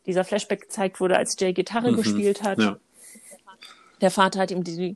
dieser 0.05 0.23
Flashback 0.23 0.61
gezeigt 0.61 0.99
wurde, 0.99 1.17
als 1.17 1.35
Jay 1.39 1.53
Gitarre 1.53 1.91
Mhm. 1.91 1.97
gespielt 1.97 2.43
hat. 2.43 2.59
Ja, 2.59 2.77
Der 4.01 4.11
Vater 4.11 4.39
hat 4.39 4.51
ihm 4.51 4.63
die 4.63 4.95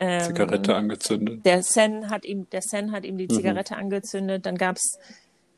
ähm, 0.00 0.20
Zigarette 0.22 0.74
angezündet. 0.74 1.44
der 1.44 1.62
Sen 1.62 2.08
hat 2.10 2.24
ihm, 2.24 2.48
der 2.50 2.62
Sen 2.62 2.92
hat 2.92 3.04
ihm 3.04 3.18
die 3.18 3.24
Mhm. 3.26 3.30
Zigarette 3.36 3.76
angezündet. 3.76 4.46
Dann 4.46 4.56
gab's 4.56 4.98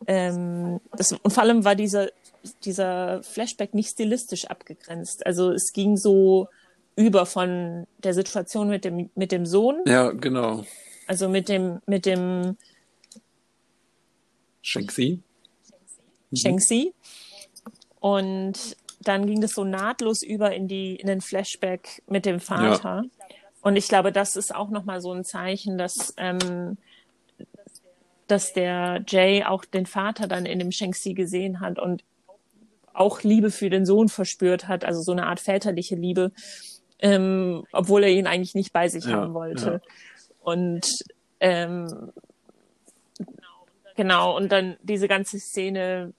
ähm, 0.07 0.81
das, 0.97 1.13
und 1.13 1.33
vor 1.33 1.43
allem 1.45 1.65
war 1.65 1.75
dieser 1.77 2.09
dieser 2.65 3.23
Flashback 3.23 3.73
nicht 3.73 3.89
stilistisch 3.91 4.45
abgegrenzt. 4.49 5.25
Also 5.25 5.51
es 5.53 5.73
ging 5.73 5.97
so 5.97 6.49
über 6.95 7.25
von 7.25 7.87
der 8.03 8.13
Situation 8.13 8.69
mit 8.69 8.85
dem 8.85 9.09
mit 9.15 9.33
dem 9.33 9.47
Sohn, 9.47 9.81
Ja, 9.87 10.11
genau. 10.11 10.65
also 11.07 11.31
mit 11.31 11.49
dem 11.49 11.81
mit 11.87 12.05
dem 12.05 12.59
Shanxi? 14.65 15.21
Mhm. 16.31 16.93
Und 18.01 18.77
dann 19.01 19.27
ging 19.27 19.41
das 19.41 19.53
so 19.53 19.65
nahtlos 19.65 20.23
über 20.23 20.55
in 20.55 20.67
die 20.67 20.97
in 20.97 21.07
den 21.07 21.21
Flashback 21.21 22.03
mit 22.09 22.27
dem 22.27 22.41
Vater. 22.41 23.05
Und 23.61 23.77
ich 23.77 23.89
glaube, 23.89 24.13
das 24.13 24.37
ist 24.37 24.55
auch 24.55 24.71
nochmal 24.71 25.01
so 25.01 25.13
ein 25.13 25.25
Zeichen, 25.25 25.79
dass 25.79 26.15
ähm, 26.17 26.77
dass 28.27 28.55
der 28.55 29.05
Jay 29.07 29.45
auch 29.45 29.65
den 29.65 29.85
Vater 29.87 30.27
dann 30.27 30.47
in 30.47 30.59
dem 30.59 30.73
Shang-Chi 30.73 31.13
gesehen 31.13 31.61
hat 31.61 31.79
und 31.79 32.03
auch 32.95 33.23
Liebe 33.23 33.51
für 33.51 33.69
den 33.69 33.85
Sohn 33.85 34.09
verspürt 34.09 34.67
hat, 34.67 34.85
also 34.85 35.03
so 35.03 35.13
eine 35.13 35.27
Art 35.27 35.41
väterliche 35.41 35.97
Liebe, 35.97 36.33
ähm, 37.01 37.65
obwohl 37.73 38.05
er 38.05 38.11
ihn 38.11 38.27
eigentlich 38.27 38.55
nicht 38.55 38.73
bei 38.73 38.89
sich 38.89 39.05
Ja, 39.05 39.13
haben 39.17 39.35
wollte. 39.35 39.83
ja. 39.85 39.91
Und 40.41 40.87
ähm, 41.41 42.13
genau, 43.95 44.37
und 44.37 44.51
dann 44.51 44.77
diese 44.83 45.09
ganze 45.09 45.39
Szene, 45.39 46.13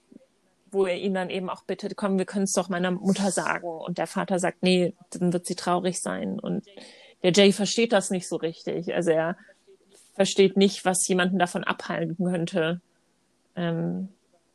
wo 0.70 0.86
er 0.86 0.96
ihn 0.96 1.14
dann 1.14 1.30
eben 1.30 1.48
auch 1.48 1.62
bittet, 1.62 1.96
komm, 1.96 2.18
wir 2.18 2.26
können 2.26 2.44
es 2.44 2.52
doch 2.52 2.68
meiner 2.68 2.90
Mutter 2.90 3.30
sagen. 3.30 3.68
Und 3.68 3.98
der 3.98 4.06
Vater 4.06 4.38
sagt, 4.38 4.62
nee, 4.62 4.94
dann 5.10 5.32
wird 5.32 5.46
sie 5.46 5.54
traurig 5.54 6.00
sein. 6.00 6.38
Und 6.38 6.66
der 7.22 7.32
Jay 7.32 7.52
versteht 7.52 7.92
das 7.92 8.10
nicht 8.10 8.28
so 8.28 8.36
richtig. 8.36 8.94
Also 8.94 9.10
er 9.10 9.36
versteht 10.14 10.56
nicht, 10.56 10.84
was 10.84 11.06
jemanden 11.08 11.38
davon 11.38 11.64
abhalten 11.64 12.24
könnte, 12.24 12.80
ähm, 13.54 14.08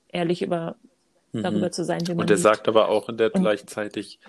ehrlich 0.09 0.41
über 0.41 0.75
darüber 1.33 1.71
zu 1.71 1.85
sein, 1.85 2.01
wie 2.01 2.11
man 2.11 2.17
Mhm. 2.17 2.21
Und 2.21 2.29
er 2.29 2.35
liebt. 2.35 2.43
sagt 2.43 2.67
aber 2.67 2.89
auch 2.89 3.09
in 3.09 3.17
der 3.17 3.29
gleichzeitig, 3.29 4.19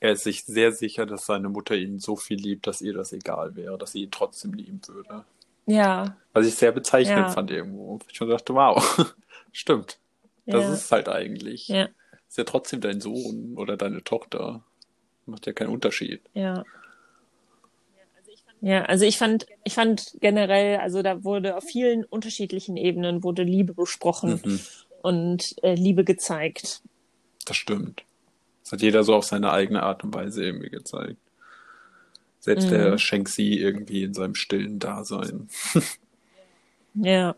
er 0.00 0.12
ist 0.12 0.24
sich 0.24 0.44
sehr 0.44 0.72
sicher, 0.72 1.06
dass 1.06 1.26
seine 1.26 1.48
Mutter 1.48 1.74
ihn 1.74 1.98
so 1.98 2.16
viel 2.16 2.38
liebt, 2.38 2.66
dass 2.66 2.82
ihr 2.82 2.92
das 2.92 3.12
egal 3.12 3.56
wäre, 3.56 3.78
dass 3.78 3.92
sie 3.92 4.02
ihn 4.02 4.10
trotzdem 4.10 4.52
lieben 4.52 4.80
würde. 4.86 5.24
Ja, 5.66 6.16
Was 6.32 6.46
ich 6.46 6.54
sehr 6.54 6.72
bezeichnend 6.72 7.18
Ja. 7.18 7.28
fand 7.28 7.50
irgendwo. 7.50 7.98
Ich 8.08 8.16
schon 8.16 8.28
dachte, 8.28 8.54
wow, 8.54 9.14
stimmt. 9.52 9.98
Das 10.46 10.64
ja, 10.64 10.72
ist 10.74 10.90
halt 10.92 11.08
eigentlich. 11.08 11.68
ja, 11.68 11.88
Ist 12.28 12.38
ja 12.38 12.44
trotzdem 12.44 12.80
dein 12.80 13.00
Sohn 13.00 13.54
oder 13.56 13.76
deine 13.76 14.02
Tochter. 14.02 14.64
Macht 15.26 15.46
ja 15.46 15.52
keinen 15.52 15.70
Unterschied. 15.70 16.20
ja. 16.34 16.64
Ja, 18.64 18.84
also 18.84 19.04
ich 19.04 19.18
fand, 19.18 19.46
ich 19.64 19.74
fand 19.74 20.16
generell, 20.20 20.76
also 20.76 21.02
da 21.02 21.24
wurde 21.24 21.56
auf 21.56 21.64
vielen 21.64 22.04
unterschiedlichen 22.04 22.76
Ebenen 22.76 23.24
wurde 23.24 23.42
Liebe 23.42 23.74
besprochen 23.74 24.40
Mhm. 24.44 24.60
und 25.02 25.56
äh, 25.64 25.74
Liebe 25.74 26.04
gezeigt. 26.04 26.80
Das 27.44 27.56
stimmt. 27.56 28.04
Das 28.62 28.70
hat 28.70 28.82
jeder 28.82 29.02
so 29.02 29.16
auf 29.16 29.24
seine 29.24 29.50
eigene 29.50 29.82
Art 29.82 30.04
und 30.04 30.14
Weise 30.14 30.44
irgendwie 30.44 30.70
gezeigt. 30.70 31.16
Selbst 32.44 32.70
der 32.70 32.92
Mhm. 32.92 32.98
Shang-Chi 32.98 33.58
irgendwie 33.60 34.02
in 34.02 34.14
seinem 34.14 34.34
stillen 34.34 34.78
Dasein. 34.78 35.48
Ja. 36.94 37.36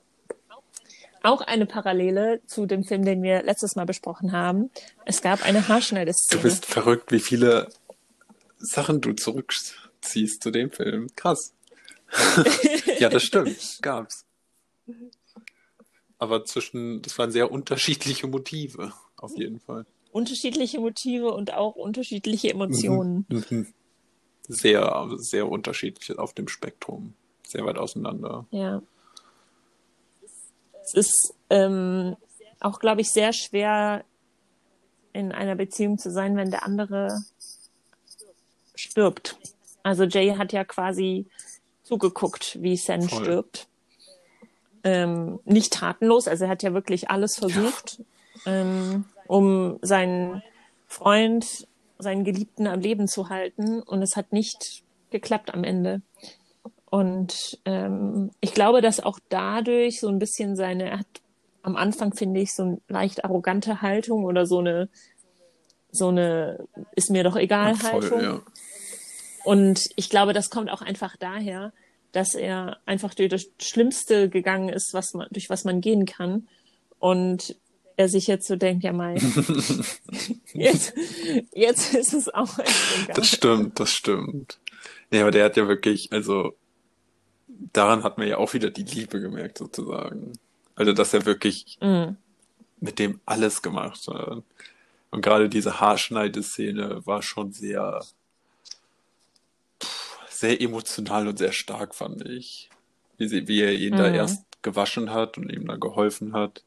Auch 1.22 1.40
eine 1.42 1.64
Parallele 1.64 2.40
zu 2.46 2.66
dem 2.66 2.82
Film, 2.82 3.04
den 3.04 3.22
wir 3.22 3.44
letztes 3.44 3.76
Mal 3.76 3.86
besprochen 3.86 4.32
haben. 4.32 4.68
Es 5.06 5.22
gab 5.22 5.44
eine 5.46 5.60
Du 5.60 5.68
Haarschneideszene. 5.68 6.42
bist 6.42 6.66
verrückt, 6.66 7.12
wie 7.12 7.20
viele 7.20 7.68
Sachen 8.58 9.00
du 9.00 9.12
zurückziehst 9.12 10.42
zu 10.42 10.50
dem 10.50 10.72
Film. 10.72 11.06
Krass. 11.14 11.52
Ja, 12.98 13.08
das 13.10 13.22
stimmt. 13.22 13.78
Gab's. 13.80 14.24
Aber 16.18 16.44
zwischen, 16.44 17.00
das 17.02 17.16
waren 17.18 17.30
sehr 17.30 17.50
unterschiedliche 17.52 18.26
Motive, 18.26 18.92
auf 19.16 19.36
jeden 19.36 19.60
Fall. 19.60 19.84
Unterschiedliche 20.10 20.80
Motive 20.80 21.32
und 21.32 21.52
auch 21.54 21.76
unterschiedliche 21.76 22.50
Emotionen. 22.50 23.26
Sehr, 24.48 25.08
sehr 25.16 25.48
unterschiedlich 25.48 26.18
auf 26.18 26.34
dem 26.34 26.48
Spektrum. 26.48 27.14
Sehr 27.46 27.64
weit 27.64 27.78
auseinander. 27.78 28.46
Ja. 28.50 28.82
Es 30.82 30.94
ist 30.94 31.34
ähm, 31.48 32.16
auch, 32.60 32.78
glaube 32.78 33.00
ich, 33.00 33.10
sehr 33.10 33.32
schwer, 33.32 34.04
in 35.14 35.32
einer 35.32 35.54
Beziehung 35.54 35.96
zu 35.96 36.10
sein, 36.10 36.36
wenn 36.36 36.50
der 36.50 36.64
andere 36.64 37.22
stirbt. 38.74 39.38
Also 39.82 40.04
Jay 40.04 40.34
hat 40.36 40.52
ja 40.52 40.64
quasi 40.64 41.26
zugeguckt, 41.84 42.60
wie 42.60 42.76
Sen 42.76 43.08
Voll. 43.08 43.22
stirbt. 43.22 43.68
Ähm, 44.82 45.38
nicht 45.44 45.72
tatenlos, 45.72 46.28
also 46.28 46.44
er 46.44 46.50
hat 46.50 46.62
ja 46.62 46.74
wirklich 46.74 47.08
alles 47.08 47.36
versucht, 47.36 48.02
ähm, 48.44 49.06
um 49.26 49.78
seinen 49.80 50.42
Freund, 50.88 51.66
seinen 51.98 52.24
Geliebten 52.24 52.66
am 52.66 52.80
Leben 52.80 53.08
zu 53.08 53.28
halten. 53.28 53.80
Und 53.80 54.02
es 54.02 54.16
hat 54.16 54.32
nicht 54.32 54.82
geklappt 55.10 55.52
am 55.52 55.64
Ende. 55.64 56.02
Und 56.90 57.58
ähm, 57.64 58.30
ich 58.40 58.54
glaube, 58.54 58.80
dass 58.80 59.00
auch 59.00 59.18
dadurch 59.28 60.00
so 60.00 60.08
ein 60.08 60.18
bisschen 60.18 60.54
seine, 60.56 60.90
er 60.90 60.98
hat 61.00 61.06
am 61.62 61.76
Anfang, 61.76 62.14
finde 62.14 62.40
ich, 62.40 62.54
so 62.54 62.62
eine 62.62 62.78
leicht 62.88 63.24
arrogante 63.24 63.82
Haltung 63.82 64.24
oder 64.24 64.46
so 64.46 64.58
eine, 64.58 64.88
so 65.90 66.08
eine, 66.08 66.68
ist 66.94 67.10
mir 67.10 67.24
doch 67.24 67.36
egal 67.36 67.76
Haltung. 67.82 68.08
Voll, 68.10 68.22
ja. 68.22 68.40
Und 69.44 69.80
ich 69.96 70.08
glaube, 70.08 70.32
das 70.32 70.50
kommt 70.50 70.70
auch 70.70 70.82
einfach 70.82 71.16
daher, 71.16 71.72
dass 72.12 72.34
er 72.34 72.78
einfach 72.86 73.14
durch 73.14 73.28
das 73.28 73.46
Schlimmste 73.60 74.28
gegangen 74.28 74.68
ist, 74.68 74.94
was 74.94 75.14
man, 75.14 75.26
durch 75.30 75.50
was 75.50 75.64
man 75.64 75.80
gehen 75.80 76.06
kann. 76.06 76.48
Und 76.98 77.56
er 77.96 78.08
sich 78.08 78.26
jetzt 78.26 78.46
so 78.46 78.56
denkt, 78.56 78.84
ja 78.84 78.92
mal, 78.92 79.16
jetzt, 80.52 80.94
jetzt 81.52 81.94
ist 81.94 82.12
es 82.14 82.32
auch 82.32 82.58
echt 82.58 82.74
egal. 83.02 83.14
Das 83.16 83.28
stimmt, 83.28 83.80
das 83.80 83.90
stimmt. 83.92 84.58
Nee, 85.10 85.20
aber 85.20 85.30
der 85.30 85.44
hat 85.44 85.56
ja 85.56 85.68
wirklich, 85.68 86.12
also 86.12 86.56
daran 87.72 88.02
hat 88.02 88.18
man 88.18 88.26
ja 88.28 88.38
auch 88.38 88.52
wieder 88.54 88.70
die 88.70 88.82
Liebe 88.82 89.20
gemerkt, 89.20 89.58
sozusagen. 89.58 90.32
Also, 90.76 90.92
dass 90.92 91.14
er 91.14 91.24
wirklich 91.24 91.78
Mm, 91.80 92.16
mit 92.80 92.98
dem 92.98 93.20
alles 93.26 93.62
gemacht 93.62 94.06
hat. 94.08 94.42
Und 95.10 95.22
gerade 95.22 95.48
diese 95.48 95.78
Haarschneideszene 95.80 97.06
war 97.06 97.22
schon 97.22 97.52
sehr, 97.52 98.04
sehr 100.28 100.60
emotional 100.60 101.28
und 101.28 101.38
sehr 101.38 101.52
stark, 101.52 101.94
fand 101.94 102.26
ich. 102.28 102.68
Wie, 103.16 103.28
sie, 103.28 103.46
wie 103.46 103.60
er 103.62 103.72
ihn 103.72 103.96
da 103.96 104.08
Mhm. 104.08 104.14
erst 104.16 104.42
gewaschen 104.62 105.10
hat 105.10 105.38
und 105.38 105.50
ihm 105.52 105.66
da 105.66 105.76
geholfen 105.76 106.32
hat. 106.32 106.64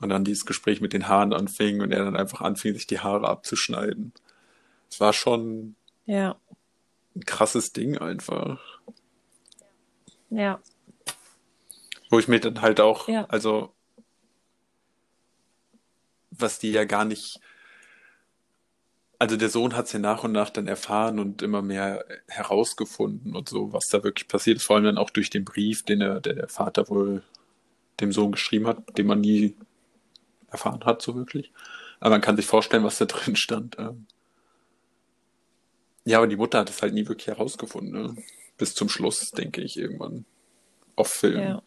Und 0.00 0.08
dann 0.08 0.24
dieses 0.24 0.44
Gespräch 0.44 0.80
mit 0.80 0.92
den 0.92 1.08
Haaren 1.08 1.32
anfing 1.32 1.80
und 1.80 1.92
er 1.92 2.04
dann 2.04 2.16
einfach 2.16 2.40
anfing, 2.40 2.74
sich 2.74 2.86
die 2.86 3.00
Haare 3.00 3.28
abzuschneiden. 3.28 4.12
Es 4.90 5.00
war 5.00 5.12
schon 5.12 5.76
ja, 6.06 6.36
ein 7.14 7.24
krasses 7.24 7.72
Ding 7.72 7.96
einfach. 7.98 8.60
ja, 10.30 10.60
Wo 12.10 12.18
ich 12.18 12.28
mir 12.28 12.40
dann 12.40 12.60
halt 12.60 12.80
auch, 12.80 13.08
Ja. 13.08 13.24
also, 13.26 13.72
was 16.30 16.58
die 16.58 16.72
ja 16.72 16.84
gar 16.84 17.04
nicht, 17.04 17.40
also 19.20 19.36
der 19.36 19.48
Sohn 19.48 19.76
hat 19.76 19.86
es 19.86 19.92
ja 19.92 20.00
nach 20.00 20.24
und 20.24 20.32
nach 20.32 20.50
dann 20.50 20.66
erfahren 20.66 21.20
und 21.20 21.40
immer 21.40 21.62
mehr 21.62 22.04
herausgefunden 22.26 23.36
und 23.36 23.48
so, 23.48 23.72
was 23.72 23.86
da 23.86 24.02
wirklich 24.02 24.26
passiert 24.28 24.56
ist. 24.56 24.64
Vor 24.64 24.76
allem 24.76 24.84
dann 24.86 24.98
auch 24.98 25.10
durch 25.10 25.30
den 25.30 25.44
Brief, 25.44 25.84
den 25.84 26.00
er, 26.00 26.20
der, 26.20 26.34
der 26.34 26.48
Vater 26.48 26.88
wohl 26.88 27.22
dem 28.00 28.10
Sohn 28.10 28.32
geschrieben 28.32 28.66
hat, 28.66 28.98
den 28.98 29.06
man 29.06 29.20
nie 29.20 29.54
erfahren 30.54 30.84
hat, 30.86 31.02
so 31.02 31.14
wirklich. 31.16 31.52
Aber 32.00 32.10
man 32.12 32.20
kann 32.22 32.36
sich 32.36 32.46
vorstellen, 32.46 32.84
was 32.84 32.98
da 32.98 33.04
drin 33.06 33.36
stand. 33.36 33.78
ähm. 33.78 34.06
Ja, 36.04 36.18
aber 36.18 36.26
die 36.26 36.36
Mutter 36.36 36.58
hat 36.60 36.70
es 36.70 36.82
halt 36.82 36.94
nie 36.94 37.06
wirklich 37.08 37.26
herausgefunden, 37.28 37.92
ne? 37.92 38.16
Bis 38.58 38.74
zum 38.74 38.88
Schluss, 38.88 39.30
denke 39.32 39.62
ich, 39.62 39.76
irgendwann. 39.78 40.24
Auf 40.96 41.08
Film. 41.08 41.40
ja, 41.40 41.62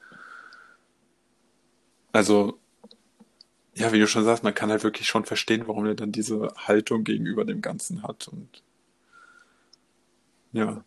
Also, 2.11 2.59
ja, 3.75 3.91
wie 3.93 3.99
du 3.99 4.07
schon 4.07 4.23
sagst, 4.25 4.43
man 4.43 4.53
kann 4.53 4.69
halt 4.71 4.83
wirklich 4.83 5.07
schon 5.07 5.23
verstehen, 5.25 5.67
warum 5.67 5.85
er 5.85 5.95
dann 5.95 6.11
diese 6.11 6.53
Haltung 6.57 7.03
gegenüber 7.05 7.45
dem 7.45 7.61
Ganzen 7.61 8.03
hat. 8.03 8.27
Und 8.27 8.61
ja, 10.51 10.83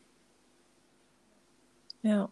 ja. 2.03 2.29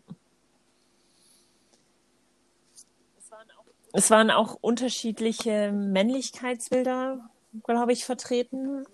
Es 3.92 4.11
waren 4.11 4.31
auch 4.31 4.57
unterschiedliche 4.61 5.72
Männlichkeitsbilder, 5.72 7.31
glaube 7.64 7.92
ich, 7.92 8.05
vertreten. 8.05 8.85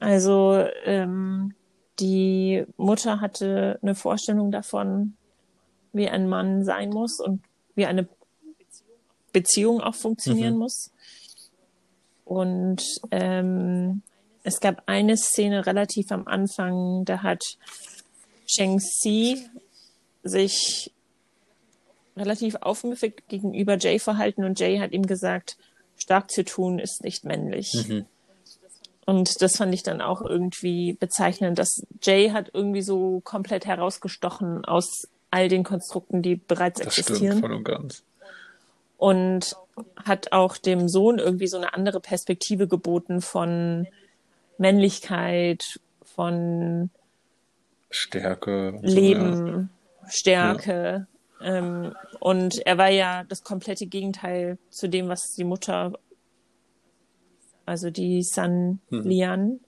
Also 0.00 0.64
ähm, 0.84 1.54
die 1.98 2.64
Mutter 2.76 3.20
hatte 3.20 3.78
eine 3.82 3.94
Vorstellung 3.94 4.50
davon, 4.50 5.16
wie 5.92 6.08
ein 6.08 6.28
Mann 6.28 6.64
sein 6.64 6.90
muss 6.90 7.20
und 7.20 7.42
wie 7.74 7.86
eine 7.86 8.08
Beziehung 9.32 9.80
auch 9.80 9.94
funktionieren 9.94 10.54
Mhm. 10.54 10.58
muss. 10.60 10.90
Und 12.24 12.82
ähm, 13.10 14.02
es 14.42 14.60
gab 14.60 14.82
eine 14.86 15.16
Szene 15.16 15.66
relativ 15.66 16.10
am 16.10 16.26
Anfang, 16.26 17.04
da 17.04 17.22
hat 17.22 17.42
Shang 18.46 18.78
Xi 18.78 19.44
sich 20.22 20.92
relativ 22.16 22.56
aufmüffig 22.56 23.24
gegenüber 23.28 23.76
Jay 23.78 23.98
verhalten 23.98 24.44
und 24.44 24.58
Jay 24.60 24.78
hat 24.78 24.92
ihm 24.92 25.06
gesagt, 25.06 25.56
stark 25.96 26.30
zu 26.30 26.44
tun 26.44 26.78
ist 26.78 27.02
nicht 27.02 27.24
männlich. 27.24 27.72
Mhm. 27.88 28.06
Und 29.06 29.42
das 29.42 29.56
fand 29.56 29.74
ich 29.74 29.82
dann 29.82 30.00
auch 30.00 30.22
irgendwie 30.22 30.94
bezeichnend, 30.94 31.58
dass 31.58 31.82
Jay 32.02 32.30
hat 32.30 32.50
irgendwie 32.54 32.82
so 32.82 33.20
komplett 33.20 33.66
herausgestochen 33.66 34.64
aus 34.64 35.08
all 35.30 35.48
den 35.48 35.64
Konstrukten, 35.64 36.22
die 36.22 36.36
bereits 36.36 36.78
das 36.80 36.98
existieren 36.98 37.38
stimmt 37.38 37.40
voll 37.40 37.52
und 37.52 37.64
ganz. 37.64 38.02
und 38.96 39.56
hat 40.04 40.32
auch 40.32 40.56
dem 40.56 40.88
Sohn 40.88 41.18
irgendwie 41.18 41.48
so 41.48 41.56
eine 41.56 41.74
andere 41.74 42.00
Perspektive 42.00 42.66
geboten 42.66 43.20
von 43.20 43.88
Männlichkeit, 44.56 45.80
von 46.02 46.90
Stärke. 47.90 48.72
und 48.72 48.88
so, 48.88 48.94
ja. 48.96 49.00
Leben, 49.00 49.70
Stärke. 50.08 51.06
Ähm, 51.40 51.94
und 52.20 52.64
er 52.66 52.78
war 52.78 52.88
ja 52.90 53.24
das 53.24 53.42
komplette 53.42 53.86
Gegenteil 53.86 54.58
zu 54.70 54.88
dem, 54.88 55.08
was 55.08 55.34
die 55.34 55.44
Mutter, 55.44 55.92
also 57.66 57.90
die 57.90 58.22
San 58.22 58.80
Mhm. 58.90 59.02
Lian, 59.02 59.60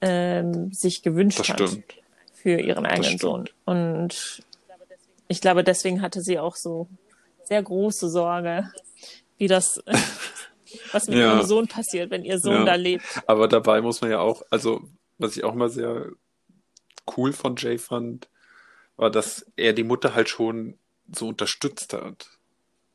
ähm, 0.00 0.72
sich 0.72 1.02
gewünscht 1.02 1.38
Das 1.40 1.48
hat 1.50 1.68
stimmt. 1.68 1.94
für 2.34 2.60
ihren 2.60 2.86
eigenen. 2.86 3.18
Sohn. 3.18 3.48
Und 3.64 4.42
ich 5.28 5.40
glaube, 5.40 5.64
deswegen 5.64 6.02
hatte 6.02 6.20
sie 6.20 6.38
auch 6.38 6.56
so 6.56 6.88
sehr 7.44 7.62
große 7.62 8.08
Sorge, 8.10 8.70
wie 9.38 9.46
das, 9.48 9.82
was 10.92 11.08
mit 11.08 11.18
Ja. 11.18 11.36
ihrem 11.36 11.46
Sohn 11.46 11.68
passiert, 11.68 12.10
wenn 12.10 12.24
ihr 12.24 12.38
Sohn 12.38 12.52
Ja. 12.52 12.64
da 12.64 12.74
lebt. 12.74 13.04
Aber 13.26 13.48
dabei 13.48 13.80
muss 13.80 14.00
man 14.00 14.10
ja 14.10 14.20
auch, 14.20 14.42
also, 14.50 14.82
was 15.18 15.36
ich 15.36 15.44
auch 15.44 15.54
mal 15.54 15.68
sehr 15.70 16.10
cool 17.16 17.32
von 17.32 17.54
Jay 17.56 17.78
fand, 17.78 18.28
war, 18.96 19.10
dass 19.10 19.46
er 19.56 19.72
die 19.72 19.84
Mutter 19.84 20.14
halt 20.14 20.28
schon 20.28 20.78
so 21.12 21.28
unterstützt 21.28 21.92
hat. 21.94 22.28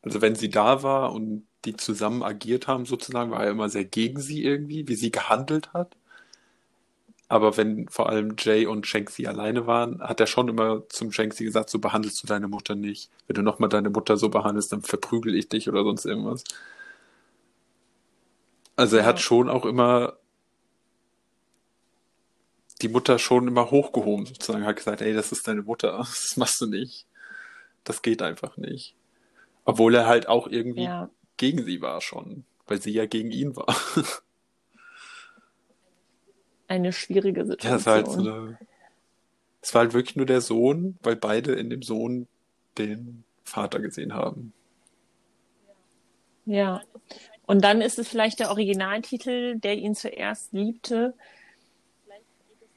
Also 0.04 0.22
wenn 0.22 0.36
sie 0.36 0.50
da 0.50 0.84
war 0.84 1.14
und 1.14 1.48
die 1.66 1.78
zusammen 1.78 2.24
agiert 2.24 2.68
haben, 2.68 2.86
sozusagen, 2.86 3.32
war 3.32 3.44
er 3.46 3.52
immer 3.52 3.70
sehr 3.70 3.86
gegen 3.86 4.22
sie 4.22 4.44
irgendwie, 4.44 4.88
wie 4.88 4.96
sie 4.96 5.12
gehandelt 5.12 5.74
hat. 5.74 5.98
Aber 7.28 7.58
wenn 7.58 7.88
vor 7.90 8.10
allem 8.10 8.36
Jay 8.40 8.66
und 8.66 8.88
Shanksy 8.88 9.28
alleine 9.28 9.68
waren, 9.68 10.02
hat 10.02 10.20
er 10.20 10.26
schon 10.28 10.48
immer 10.48 10.88
zum 10.90 11.12
Shanksy 11.12 11.44
gesagt, 11.44 11.70
so 11.70 11.78
behandelst 11.80 12.24
du 12.24 12.28
deine 12.28 12.48
Mutter 12.48 12.74
nicht. 12.76 13.12
Wenn 13.28 13.36
du 13.36 13.44
nochmal 13.44 13.70
deine 13.70 13.90
Mutter 13.92 14.18
so 14.18 14.30
behandelst, 14.30 14.72
dann 14.72 14.82
verprügel 14.82 15.36
ich 15.36 15.48
dich 15.48 15.70
oder 15.70 15.84
sonst 15.84 16.06
irgendwas. 16.06 16.44
Also 18.76 18.98
er 18.98 19.04
Ja. 19.04 19.10
hat 19.10 19.20
schon 19.20 19.50
auch 19.50 19.66
immer 19.66 20.18
die 22.82 22.90
Mutter 22.90 23.20
schon 23.20 23.48
immer 23.48 23.72
hochgehoben, 23.72 24.26
sozusagen, 24.26 24.66
hat 24.66 24.78
gesagt, 24.78 25.02
ey, 25.02 25.14
das 25.14 25.32
ist 25.32 25.48
deine 25.48 25.64
Mutter, 25.64 25.98
das 25.98 26.38
machst 26.38 26.62
du 26.62 26.68
nicht. 26.68 27.06
Das 27.84 28.02
geht 28.02 28.22
einfach 28.22 28.58
nicht. 28.58 28.96
Obwohl 29.66 29.96
er 29.96 30.08
halt 30.08 30.28
auch 30.28 30.48
irgendwie 30.48 30.84
Ja, 30.84 31.10
gegen 31.38 31.64
sie 31.64 31.82
war 31.82 32.02
schon, 32.02 32.46
weil 32.68 32.82
sie 32.82 32.92
ja 32.92 33.06
gegen 33.06 33.32
ihn 33.32 33.56
war. 33.56 33.76
eine 36.68 36.94
schwierige 36.94 37.42
Ja, 37.42 37.56
das 37.56 37.86
war 37.86 37.94
halt 37.96 38.08
so 38.08 38.20
Situation. 38.20 38.48
eine 38.48 38.60
es 39.62 39.74
war 39.74 39.82
halt 39.82 39.94
wirklich 39.94 40.16
nur 40.16 40.26
der 40.26 40.42
Sohn, 40.42 40.98
weil 41.04 41.16
beide 41.16 41.54
in 41.54 41.70
dem 41.70 41.82
Sohn 41.82 42.28
den 42.78 43.24
Vater 43.44 43.80
gesehen 43.80 44.14
haben. 44.14 44.54
Ja. 46.46 46.82
Und 47.46 47.64
dann 47.64 47.82
ist 47.82 48.00
es 48.00 48.08
vielleicht 48.08 48.40
der 48.40 48.50
Originaltitel, 48.52 49.60
der 49.60 49.78
ihn 49.78 49.96
zuerst 49.96 50.54
liebte. 50.54 51.14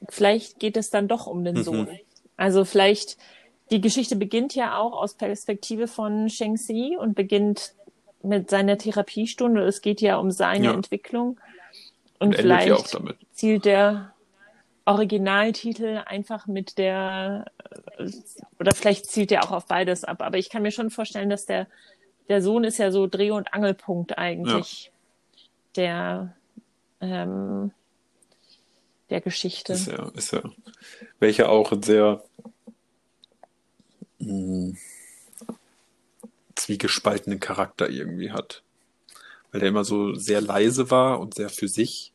Vielleicht 0.09 0.59
geht 0.59 0.77
es 0.77 0.89
dann 0.89 1.07
doch 1.07 1.27
um 1.27 1.43
den 1.43 1.55
Mhm. 1.57 1.63
Sohn. 1.63 1.87
Also 2.37 2.65
vielleicht, 2.65 3.17
die 3.71 3.81
Geschichte 3.81 4.15
beginnt 4.15 4.55
ja 4.55 4.77
auch 4.77 4.93
aus 4.93 5.13
Perspektive 5.15 5.87
von 5.87 6.29
Sheng 6.29 6.55
Xi 6.55 6.97
und 6.99 7.15
beginnt 7.15 7.73
mit 8.21 8.49
seiner 8.49 8.77
Therapiestunde. 8.77 9.63
Es 9.63 9.81
geht 9.81 10.01
ja 10.01 10.17
um 10.17 10.31
seine 10.31 10.65
Ja. 10.65 10.73
Entwicklung. 10.73 11.39
Und 12.19 12.29
Und 12.29 12.31
ja 12.35 12.41
vielleicht 12.41 12.93
damit. 12.93 13.17
zielt 13.33 13.65
der 13.65 14.13
Originaltitel 14.85 16.01
einfach 16.05 16.47
mit 16.47 16.77
der, 16.77 17.45
oder 18.59 18.73
vielleicht 18.73 19.07
zielt 19.07 19.31
der 19.31 19.43
auch 19.43 19.51
auf 19.51 19.65
beides 19.65 20.03
ab. 20.03 20.21
Aber 20.21 20.37
ich 20.37 20.49
kann 20.49 20.61
mir 20.61 20.71
schon 20.71 20.89
vorstellen, 20.89 21.29
dass 21.29 21.45
der, 21.45 21.67
der 22.29 22.41
Sohn 22.41 22.63
ist 22.63 22.77
ja 22.77 22.91
so 22.91 23.07
Dreh- 23.07 23.31
und 23.31 23.53
Angelpunkt 23.53 24.17
eigentlich 24.17 24.91
der, 25.75 26.33
ähm, 27.01 27.71
der 29.13 29.21
Geschichte. 29.21 29.73
Ist 29.73 29.87
ja, 29.87 30.09
ist 30.15 30.33
ja. 30.33 30.41
Welcher 31.19 31.49
auch 31.49 31.71
ein 31.71 31.83
sehr 31.83 32.23
mh, 34.19 34.75
zwiegespaltenen 36.55 37.39
Charakter 37.39 37.89
irgendwie 37.89 38.31
hat. 38.31 38.63
Weil 39.51 39.61
der 39.61 39.69
immer 39.69 39.83
so 39.83 40.15
sehr 40.15 40.41
leise 40.41 40.89
war 40.89 41.19
und 41.19 41.35
sehr 41.35 41.49
für 41.49 41.67
sich. 41.67 42.11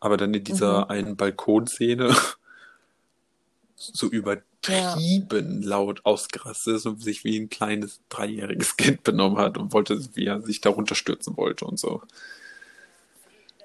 Aber 0.00 0.16
dann 0.16 0.32
in 0.32 0.44
dieser 0.44 0.86
Mhm. 0.86 0.90
einen 0.90 1.16
Balkonszene 1.16 2.16
so 3.76 4.06
übertrieben 4.08 5.62
laut 5.62 6.06
ausgerastet 6.06 6.76
ist 6.76 6.86
und 6.86 7.02
sich 7.02 7.22
wie 7.24 7.38
ein 7.38 7.50
kleines 7.50 8.00
dreijähriges 8.08 8.76
Kind 8.78 9.02
benommen 9.02 9.36
hat 9.38 9.58
und 9.58 9.74
wollte, 9.74 10.00
wie 10.14 10.26
er 10.26 10.40
sich 10.40 10.62
darunter 10.62 10.94
stürzen 10.94 11.36
wollte 11.36 11.66
und 11.66 11.78
so. 11.78 12.02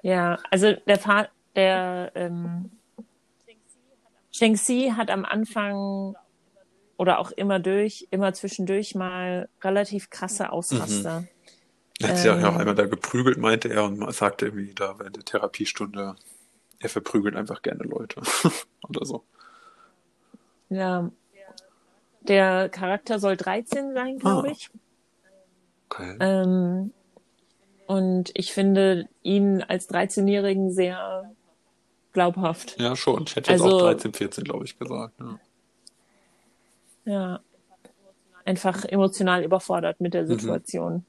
Ja, 0.01 0.39
also 0.51 0.73
der 0.87 0.99
Fa 0.99 1.29
der 1.57 2.11
ähm, 2.15 2.71
Sheng 4.31 4.53
Xi 4.53 4.93
hat 4.95 5.09
am 5.11 5.25
Anfang 5.25 6.15
oder 6.95 7.19
auch 7.19 7.31
immer 7.31 7.59
durch, 7.59 8.07
immer 8.11 8.33
zwischendurch 8.33 8.95
mal 8.95 9.49
relativ 9.63 10.09
krasse 10.09 10.51
Ausraster. 10.51 11.25
Er 11.99 12.09
hat 12.09 12.17
sich 12.17 12.25
ja 12.27 12.37
Ähm. 12.37 12.45
auch 12.45 12.55
einmal 12.55 12.75
da 12.75 12.85
geprügelt, 12.85 13.37
meinte 13.39 13.69
er, 13.69 13.83
und 13.85 14.09
sagte 14.13 14.45
irgendwie 14.45 14.73
da 14.73 14.97
während 14.99 15.15
der 15.17 15.25
Therapiestunde, 15.25 16.15
er 16.79 16.89
verprügelt 16.89 17.35
einfach 17.35 17.61
gerne 17.63 17.83
Leute. 17.83 18.21
Oder 18.87 19.05
so. 19.05 19.23
Ja. 20.69 21.11
Der 22.21 22.69
Charakter 22.69 23.19
soll 23.19 23.37
13 23.37 23.93
sein, 23.93 24.19
glaube 24.19 24.49
Ah. 24.49 24.51
ich. 24.51 24.69
Okay. 25.89 26.17
Ähm, 26.19 26.91
und 27.87 28.31
ich 28.33 28.53
finde 28.53 29.07
ihn 29.23 29.63
als 29.63 29.89
13-Jährigen 29.89 30.71
sehr 30.71 31.31
glaubhaft. 32.17 32.79
Ja, 32.79 32.95
schon. 32.95 33.25
Ich 33.27 33.35
hätte 33.35 33.51
jetzt 33.51 33.61
Also- 33.61 33.77
auch 33.77 33.81
13, 33.83 34.11
14, 34.13 34.43
glaube 34.43 34.65
ich, 34.65 34.79
gesagt. 34.79 35.13
Ja. 35.19 35.39
Ja. 37.05 37.39
Einfach 38.43 38.85
emotional 38.85 39.43
überfordert 39.43 40.01
mit 40.01 40.15
der 40.15 40.23
Mhm. 40.23 40.27
Situation. 40.39 41.05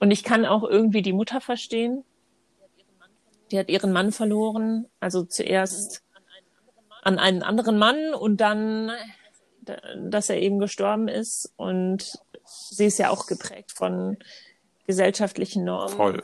Und 0.00 0.10
ich 0.10 0.22
kann 0.22 0.44
auch 0.44 0.64
irgendwie 0.64 1.00
die 1.00 1.14
Mutter 1.14 1.40
verstehen. 1.40 2.04
Die 3.50 3.58
hat 3.58 3.70
ihren 3.70 3.92
Mann 3.92 4.12
verloren. 4.12 4.86
Also 5.00 5.22
zuerst 5.24 6.02
an 7.02 7.18
einen 7.18 7.42
anderen 7.42 7.78
Mann 7.78 8.12
und 8.12 8.40
dann, 8.42 8.90
dass 9.96 10.28
er 10.28 10.40
eben 10.40 10.58
gestorben 10.58 11.08
ist. 11.08 11.52
Und 11.56 12.18
sie 12.44 12.86
ist 12.86 12.98
ja 12.98 13.08
auch 13.10 13.26
geprägt 13.26 13.72
von 13.72 14.18
gesellschaftlichen 14.86 15.64
Normen. 15.64 15.96
Voll. 15.96 16.22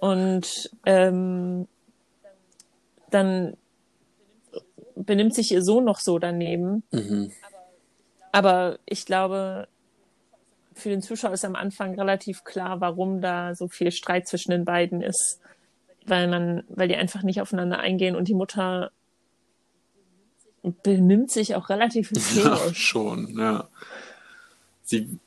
Und 0.00 0.70
ähm, 0.86 1.68
dann 3.16 3.56
benimmt 4.94 5.34
sich 5.34 5.50
ihr 5.50 5.62
Sohn 5.62 5.84
noch 5.84 6.00
so 6.00 6.18
daneben. 6.18 6.82
Mhm. 6.92 7.32
Aber 8.32 8.78
ich 8.84 9.06
glaube, 9.06 9.66
für 10.74 10.90
den 10.90 11.02
Zuschauer 11.02 11.32
ist 11.32 11.44
am 11.44 11.56
Anfang 11.56 11.94
relativ 11.98 12.44
klar, 12.44 12.80
warum 12.80 13.20
da 13.20 13.54
so 13.54 13.68
viel 13.68 13.90
Streit 13.90 14.28
zwischen 14.28 14.50
den 14.50 14.64
beiden 14.64 15.00
ist. 15.02 15.40
Weil 16.04 16.28
man, 16.28 16.64
weil 16.68 16.88
die 16.88 16.96
einfach 16.96 17.22
nicht 17.22 17.40
aufeinander 17.40 17.80
eingehen 17.80 18.14
und 18.14 18.28
die 18.28 18.34
Mutter 18.34 18.90
benimmt 20.82 21.30
sich 21.30 21.54
auch 21.54 21.68
relativ 21.68 22.10
Ja, 22.12 22.16
hysterisch. 22.16 22.78
schon, 22.78 23.38
ja. 23.38 23.68
Sie, 24.82 25.18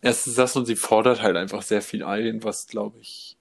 erstens 0.00 0.34
das 0.34 0.56
und 0.56 0.66
sie 0.66 0.76
fordert 0.76 1.22
halt 1.22 1.36
einfach 1.36 1.62
sehr 1.62 1.82
viel 1.82 2.02
ein, 2.02 2.42
was, 2.42 2.66
glaube 2.66 2.98
ich, 3.00 3.36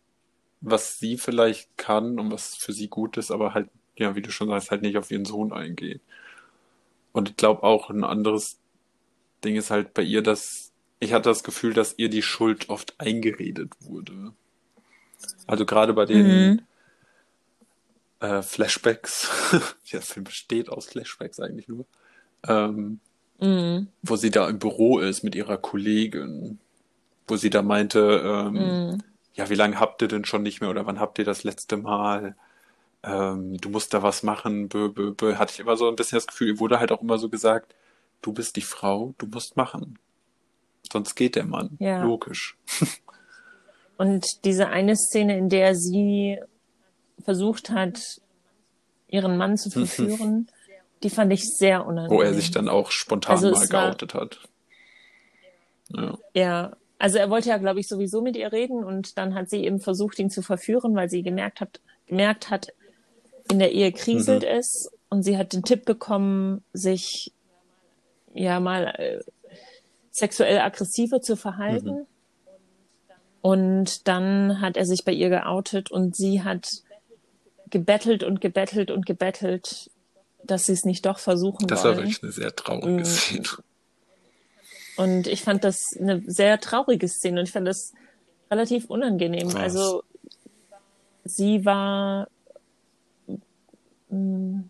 was 0.62 1.00
sie 1.00 1.18
vielleicht 1.18 1.78
kann 1.78 2.20
und 2.20 2.32
was 2.32 2.56
für 2.56 2.74
sie 2.74 2.88
gut 2.88 3.18
ist, 3.18 3.32
aber 3.32 3.54
halt, 3.54 3.70
ja, 4.00 4.16
wie 4.16 4.22
du 4.22 4.32
schon 4.32 4.50
sagst, 4.50 4.72
halt 4.72 4.82
nicht 4.82 4.98
auf 4.98 5.12
ihren 5.12 5.26
Sohn 5.26 5.52
eingeht. 5.54 6.02
Und 7.12 7.30
ich 7.30 7.36
glaube 7.38 7.64
auch 7.64 7.90
ein 7.90 8.04
anderes 8.04 8.60
Ding 9.44 9.56
ist 9.58 9.72
halt 9.72 9.94
bei 9.94 10.04
ihr, 10.04 10.24
dass 10.24 10.74
ich 11.00 11.14
hatte 11.14 11.30
das 11.30 11.44
Gefühl, 11.44 11.74
dass 11.74 11.96
ihr 11.98 12.10
die 12.10 12.24
Schuld 12.24 12.70
oft 12.70 12.96
eingeredet 13.00 13.74
wurde. 13.82 14.34
Also 15.48 15.66
gerade 15.66 15.94
bei 15.94 16.06
den 16.06 16.56
Mhm. 16.56 16.60
äh, 18.20 18.42
Flashbacks, 18.42 19.30
der 19.92 20.02
Film 20.02 20.24
besteht 20.26 20.70
aus 20.70 20.88
Flashbacks 20.88 21.40
eigentlich 21.40 21.68
nur, 21.68 21.86
ähm, 22.48 23.00
Mhm. 23.40 23.88
wo 24.02 24.16
sie 24.16 24.32
da 24.32 24.48
im 24.50 24.60
Büro 24.60 25.00
ist 25.00 25.24
mit 25.24 25.36
ihrer 25.36 25.58
Kollegin, 25.58 26.60
wo 27.28 27.38
sie 27.38 27.50
da 27.50 27.62
meinte, 27.62 28.22
ähm, 28.26 28.56
Mhm. 28.56 29.04
ja, 29.36 29.50
wie 29.50 29.56
lange 29.56 29.80
habt 29.80 30.02
ihr 30.02 30.08
denn 30.10 30.26
schon 30.26 30.44
nicht 30.44 30.62
mehr 30.62 30.70
oder 30.70 30.86
wann 30.86 31.00
habt 31.00 31.20
ihr 31.20 31.26
das 31.26 31.44
letzte 31.44 31.78
Mal? 31.78 32.36
Ähm, 33.08 33.58
du 33.58 33.70
musst 33.70 33.94
da 33.94 34.04
was 34.04 34.22
machen, 34.24 34.68
bö, 34.68 34.90
bö, 34.90 35.12
bö. 35.12 35.36
Hatte 35.38 35.54
ich 35.54 35.60
immer 35.60 35.78
so 35.78 35.88
ein 35.88 35.96
bisschen 35.96 36.18
das 36.18 36.28
Gefühl, 36.28 36.60
wurde 36.60 36.80
halt 36.80 36.92
auch 36.92 37.02
immer 37.02 37.18
so 37.18 37.30
gesagt, 37.30 37.74
du 38.22 38.34
bist 38.34 38.56
die 38.56 38.62
Frau, 38.62 39.14
du 39.18 39.28
musst 39.28 39.56
machen. 39.56 39.98
Sonst 40.92 41.16
geht 41.16 41.36
der 41.36 41.46
Mann. 41.46 41.78
Ja. 41.80 42.04
Logisch. 42.04 42.58
Und 43.98 44.44
diese 44.46 44.68
eine 44.68 44.96
Szene, 44.96 45.38
in 45.38 45.50
der 45.50 45.76
sie 45.76 46.38
versucht 47.24 47.70
hat, 47.72 48.22
ihren 49.08 49.38
Mann 49.38 49.58
zu 49.58 49.70
verführen, 49.72 50.48
die 51.04 51.10
fand 51.10 51.32
ich 51.34 51.44
sehr 51.46 51.86
unangenehm. 51.86 52.18
Wo 52.18 52.22
er 52.22 52.34
sich 52.34 52.52
dann 52.52 52.70
auch 52.70 52.92
spontan 52.92 53.36
Also 53.36 53.52
mal 53.52 53.64
es 53.64 53.72
war- 53.72 53.86
geoutet 53.88 54.14
hat. 54.14 54.40
Ja. 55.90 56.18
Ja, 56.34 56.76
also 57.00 57.18
er 57.18 57.30
wollte 57.30 57.50
ja, 57.50 57.58
glaube 57.58 57.80
ich, 57.80 57.88
sowieso 57.88 58.22
mit 58.22 58.36
ihr 58.36 58.52
reden 58.52 58.84
und 58.84 59.18
dann 59.18 59.36
hat 59.36 59.50
sie 59.50 59.64
eben 59.64 59.80
versucht, 59.80 60.20
ihn 60.20 60.30
zu 60.30 60.42
verführen, 60.42 60.96
weil 60.96 61.10
sie 61.10 61.24
gemerkt 61.24 61.62
hat, 61.62 61.80
gemerkt 62.08 62.50
hat, 62.50 62.68
in 63.52 63.60
der 63.60 63.72
Ehe 63.72 63.92
kriselt 63.92 64.44
Mhm. 64.44 64.50
es 64.50 64.90
und 65.10 65.24
sie 65.24 65.38
hat 65.38 65.54
den 65.54 65.64
Tipp 65.64 65.86
bekommen, 65.86 66.64
sich 66.74 67.32
ja 68.34 68.60
mal 68.60 68.88
äh, 68.98 69.20
sexuell 70.12 70.60
aggressiver 70.60 71.22
zu 71.22 71.36
verhalten. 71.36 71.90
Mhm. 71.92 72.06
Und 73.42 74.08
dann 74.08 74.62
hat 74.62 74.76
er 74.78 74.86
sich 74.86 75.06
bei 75.06 75.12
ihr 75.14 75.30
geoutet 75.30 75.92
und 75.92 76.16
sie 76.16 76.44
hat 76.44 76.68
gebettelt 77.70 78.24
und 78.24 78.42
gebettelt 78.42 78.92
und 78.92 79.06
gebettelt, 79.06 79.90
dass 80.44 80.66
sie 80.66 80.74
es 80.74 80.84
nicht 80.86 81.06
doch 81.06 81.20
versuchen 81.20 81.68
Das 81.68 81.84
war 81.84 81.92
wollen. 81.92 82.00
wirklich 82.06 82.24
eine 82.24 82.32
sehr 82.32 82.56
traurige 82.56 83.00
Mhm. 83.00 83.06
Szene. 83.06 83.44
Und 84.98 85.28
ich 85.28 85.44
fand 85.44 85.64
das 85.64 85.78
eine 86.00 86.24
sehr 86.26 86.60
traurige 86.60 87.08
Szene 87.08 87.40
und 87.40 87.46
ich 87.48 87.52
fand 87.54 87.68
das 87.68 87.94
relativ 88.50 88.86
unangenehm. 88.90 89.50
Krass. 89.50 89.62
Also 89.62 90.04
sie 91.24 91.66
war, 91.66 92.28
mh, 94.10 94.64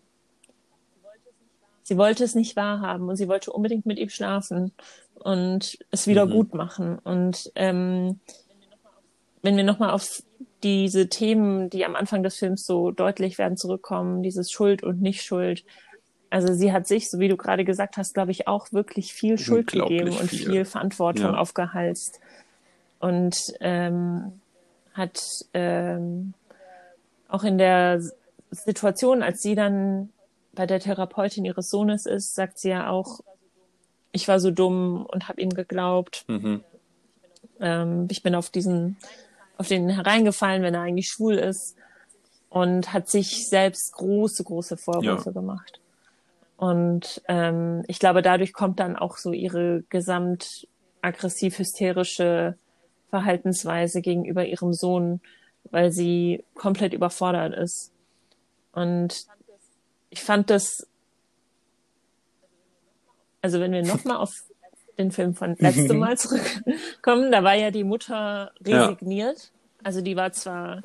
sie 1.82 1.96
wollte 1.96 2.24
es 2.24 2.34
nicht 2.34 2.56
wahrhaben 2.56 3.08
und 3.08 3.16
sie 3.16 3.28
wollte 3.28 3.52
unbedingt 3.52 3.86
mit 3.86 3.98
ihm 3.98 4.08
schlafen 4.10 4.72
und 5.14 5.78
es 5.90 6.06
wieder 6.06 6.26
Mhm. 6.26 6.30
gut 6.30 6.54
machen. 6.54 6.98
Und 6.98 7.50
ähm, 7.54 8.20
wenn 9.42 9.56
wir 9.56 9.64
nochmal 9.64 9.90
auf 9.90 10.22
diese 10.62 11.08
Themen, 11.08 11.70
die 11.70 11.84
am 11.84 11.96
Anfang 11.96 12.22
des 12.22 12.36
Films 12.36 12.66
so 12.66 12.90
deutlich 12.90 13.38
werden, 13.38 13.56
zurückkommen, 13.56 14.22
dieses 14.22 14.50
Schuld 14.50 14.82
und 14.82 15.00
Nicht-Schuld. 15.00 15.64
Also 16.30 16.52
sie 16.52 16.72
hat 16.72 16.86
sich, 16.86 17.08
so 17.08 17.20
wie 17.20 17.28
du 17.28 17.36
gerade 17.36 17.64
gesagt 17.64 17.96
hast, 17.96 18.12
glaube 18.14 18.32
ich, 18.32 18.48
auch 18.48 18.72
wirklich 18.72 19.14
viel 19.14 19.38
Schuld 19.38 19.68
gegeben 19.68 20.10
und 20.10 20.28
viel. 20.28 20.46
viel, 20.46 20.64
Verantwortung 20.64 21.32
Ja. 21.32 21.38
aufgehalst. 21.38 22.20
Und 22.98 23.34
ähm, 23.60 24.40
hat 24.92 25.20
ähm, 25.54 26.34
auch 27.28 27.44
in 27.44 27.56
der 27.56 28.02
Situation, 28.50 29.22
als 29.22 29.42
sie 29.42 29.54
dann 29.54 30.10
bei 30.52 30.66
der 30.66 30.80
Therapeutin 30.80 31.44
ihres 31.44 31.70
Sohnes 31.70 32.06
ist, 32.06 32.34
sagt 32.34 32.58
sie 32.58 32.70
ja 32.70 32.90
auch, 32.90 33.20
ich 34.12 34.26
war 34.28 34.40
so 34.40 34.50
dumm 34.50 35.06
und 35.06 35.28
habe 35.28 35.40
ihm 35.40 35.50
geglaubt. 35.50 36.24
Mhm. 36.28 36.64
Ähm, 37.60 38.08
ich 38.10 38.22
bin 38.22 38.34
auf 38.34 38.50
diesen, 38.50 38.96
auf 39.56 39.68
den 39.68 39.88
hereingefallen, 39.88 40.62
wenn 40.62 40.74
er 40.74 40.82
eigentlich 40.82 41.08
schwul 41.08 41.34
ist 41.34 41.76
und 42.50 42.92
hat 42.92 43.08
sich 43.08 43.48
selbst 43.48 43.92
große, 43.92 44.44
große 44.44 44.76
Vorwürfe 44.76 45.32
gemacht. 45.32 45.80
Und 46.56 47.22
ähm, 47.28 47.84
ich 47.86 48.00
glaube, 48.00 48.22
dadurch 48.22 48.52
kommt 48.52 48.80
dann 48.80 48.96
auch 48.96 49.16
so 49.16 49.32
ihre 49.32 49.84
gesamt 49.90 50.66
aggressiv-hysterische 51.02 52.56
Verhaltensweise 53.10 54.00
gegenüber 54.00 54.44
ihrem 54.44 54.72
Sohn, 54.72 55.20
weil 55.70 55.92
sie 55.92 56.44
komplett 56.54 56.94
überfordert 56.94 57.54
ist. 57.54 57.92
Und 58.72 59.26
ich 60.10 60.22
fand 60.22 60.50
das, 60.50 60.86
also 63.42 63.60
wenn 63.60 63.72
wir 63.72 63.82
nochmal 63.82 64.16
auf 64.16 64.44
den 64.98 65.12
Film 65.12 65.34
von 65.34 65.56
letztem 65.58 65.98
Mal 65.98 66.18
zurückkommen, 66.18 67.30
da 67.30 67.44
war 67.44 67.54
ja 67.54 67.70
die 67.70 67.84
Mutter 67.84 68.52
resigniert. 68.64 69.38
Ja. 69.38 69.84
Also 69.84 70.00
die 70.00 70.16
war 70.16 70.32
zwar, 70.32 70.82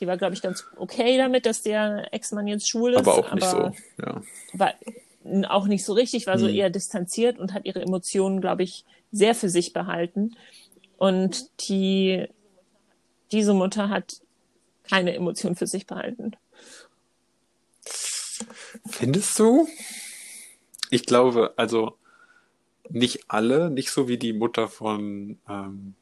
die 0.00 0.06
war, 0.06 0.16
glaube 0.16 0.34
ich, 0.34 0.42
ganz 0.42 0.64
okay 0.76 1.16
damit, 1.16 1.46
dass 1.46 1.62
der 1.62 2.12
Ex-Mann 2.12 2.48
jetzt 2.48 2.68
schwul 2.68 2.92
ist. 2.92 2.98
Aber 2.98 3.18
auch 3.18 3.32
nicht 3.32 3.46
so, 3.46 3.72
ja. 3.98 4.22
War 4.52 4.74
auch 5.48 5.66
nicht 5.66 5.84
so 5.84 5.94
richtig, 5.94 6.26
war 6.26 6.38
so 6.38 6.46
hm. 6.46 6.54
eher 6.54 6.70
distanziert 6.70 7.38
und 7.38 7.54
hat 7.54 7.64
ihre 7.64 7.80
Emotionen, 7.80 8.40
glaube 8.40 8.62
ich, 8.62 8.84
sehr 9.10 9.34
für 9.34 9.48
sich 9.48 9.72
behalten. 9.72 10.36
Und 10.98 11.48
die, 11.68 12.28
diese 13.32 13.54
Mutter 13.54 13.88
hat 13.88 14.16
keine 14.82 15.14
Emotionen 15.14 15.56
für 15.56 15.66
sich 15.66 15.86
behalten. 15.86 16.32
Findest 18.86 19.38
du? 19.38 19.68
Ich 20.90 21.04
glaube, 21.06 21.54
also 21.56 21.98
nicht 22.88 23.24
alle, 23.28 23.70
nicht 23.70 23.90
so 23.90 24.08
wie 24.08 24.18
die 24.18 24.32
Mutter 24.32 24.68
von 24.68 25.38
ähm, 25.48 25.94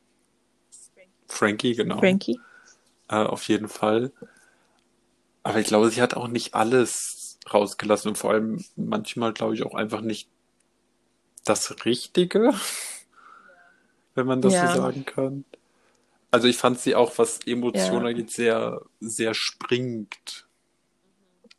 Frankie, 1.29 1.75
genau. 1.75 1.99
Frankie. 1.99 2.39
Äh, 3.09 3.17
auf 3.17 3.49
jeden 3.49 3.69
Fall. 3.69 4.13
Aber 5.43 5.59
ich 5.59 5.67
glaube, 5.67 5.91
sie 5.91 6.03
hat 6.03 6.15
auch 6.15 6.29
nicht 6.29 6.55
alles 6.55 7.39
rausgelassen 7.53 8.11
und 8.11 8.17
vor 8.17 8.31
allem 8.31 8.65
manchmal, 8.77 9.33
glaube 9.33 9.55
ich, 9.55 9.65
auch 9.65 9.75
einfach 9.75 10.01
nicht 10.01 10.29
das 11.45 11.85
Richtige, 11.85 12.53
wenn 14.15 14.27
man 14.27 14.41
das 14.41 14.53
ja. 14.53 14.75
so 14.75 14.81
sagen 14.81 15.05
kann. 15.05 15.45
Also 16.31 16.49
ich 16.49 16.57
fand 16.57 16.79
sie 16.79 16.95
auch, 16.95 17.19
was 17.19 17.41
Emotionen 17.47 18.05
ja. 18.05 18.11
angeht, 18.11 18.31
sehr, 18.31 18.83
sehr 19.01 19.35
springend. 19.35 20.47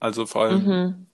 Also 0.04 0.26
vor 0.26 0.44
allem, 0.44 0.66
mhm. 0.66 1.06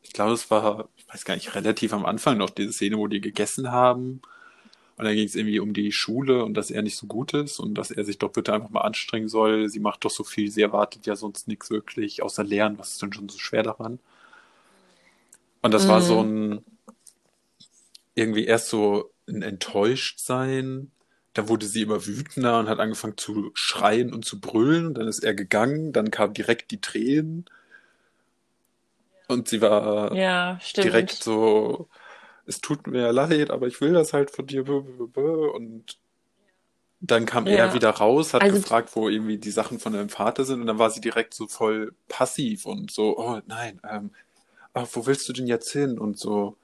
ich 0.00 0.12
glaube, 0.12 0.32
es 0.32 0.48
war, 0.48 0.88
ich 0.96 1.08
weiß 1.08 1.24
gar 1.24 1.34
nicht, 1.34 1.56
relativ 1.56 1.92
am 1.92 2.06
Anfang 2.06 2.38
noch 2.38 2.50
diese 2.50 2.72
Szene, 2.72 2.98
wo 2.98 3.08
die 3.08 3.20
gegessen 3.20 3.72
haben. 3.72 4.22
Und 4.96 5.04
dann 5.06 5.16
ging 5.16 5.26
es 5.26 5.34
irgendwie 5.34 5.58
um 5.58 5.74
die 5.74 5.90
Schule 5.90 6.44
und 6.44 6.54
dass 6.54 6.70
er 6.70 6.82
nicht 6.82 6.96
so 6.96 7.08
gut 7.08 7.34
ist 7.34 7.58
und 7.58 7.74
dass 7.74 7.90
er 7.90 8.04
sich 8.04 8.18
doch 8.18 8.30
bitte 8.30 8.52
einfach 8.52 8.70
mal 8.70 8.82
anstrengen 8.82 9.28
soll. 9.28 9.68
Sie 9.68 9.80
macht 9.80 10.04
doch 10.04 10.10
so 10.12 10.22
viel, 10.22 10.52
sie 10.52 10.62
erwartet 10.62 11.04
ja 11.06 11.16
sonst 11.16 11.48
nichts 11.48 11.68
wirklich, 11.68 12.22
außer 12.22 12.44
Lernen. 12.44 12.78
Was 12.78 12.92
ist 12.92 13.02
denn 13.02 13.12
schon 13.12 13.28
so 13.28 13.40
schwer 13.40 13.64
daran? 13.64 13.98
Und 15.62 15.74
das 15.74 15.86
mhm. 15.86 15.88
war 15.88 16.00
so 16.00 16.22
mhm. 16.22 16.52
ein, 16.52 16.64
irgendwie 18.14 18.44
erst 18.44 18.68
so 18.68 19.10
ein 19.28 19.42
Enttäuschtsein. 19.42 20.92
Da 21.34 21.48
wurde 21.48 21.66
sie 21.66 21.82
immer 21.82 22.06
wütender 22.06 22.58
und 22.58 22.68
hat 22.68 22.78
angefangen 22.78 23.16
zu 23.16 23.50
schreien 23.54 24.12
und 24.12 24.24
zu 24.24 24.40
brüllen. 24.40 24.94
Dann 24.94 25.08
ist 25.08 25.24
er 25.24 25.34
gegangen, 25.34 25.92
dann 25.92 26.10
kamen 26.10 26.34
direkt 26.34 26.70
die 26.70 26.80
Tränen. 26.80 27.46
Und 29.28 29.48
sie 29.48 29.62
war 29.62 30.14
ja, 30.14 30.60
direkt 30.76 31.12
so, 31.12 31.88
es 32.46 32.60
tut 32.60 32.86
mir 32.86 33.12
leid, 33.12 33.50
aber 33.50 33.66
ich 33.66 33.80
will 33.80 33.92
das 33.92 34.12
halt 34.12 34.30
von 34.30 34.46
dir. 34.46 34.68
Und 34.68 35.96
dann 37.00 37.24
kam 37.26 37.46
ja. 37.46 37.54
er 37.54 37.74
wieder 37.74 37.90
raus, 37.90 38.34
hat 38.34 38.42
also, 38.42 38.56
gefragt, 38.56 38.90
wo 38.94 39.08
irgendwie 39.08 39.38
die 39.38 39.50
Sachen 39.50 39.80
von 39.80 39.92
deinem 39.92 40.10
Vater 40.10 40.44
sind. 40.44 40.60
Und 40.60 40.66
dann 40.66 40.78
war 40.78 40.90
sie 40.90 41.00
direkt 41.00 41.34
so 41.34 41.46
voll 41.46 41.94
passiv 42.08 42.66
und 42.66 42.90
so, 42.90 43.18
oh 43.18 43.40
nein, 43.46 43.80
ähm, 43.90 44.10
ach, 44.74 44.86
wo 44.92 45.06
willst 45.06 45.28
du 45.28 45.32
denn 45.32 45.46
jetzt 45.46 45.72
hin? 45.72 45.98
Und 45.98 46.18
so. 46.18 46.56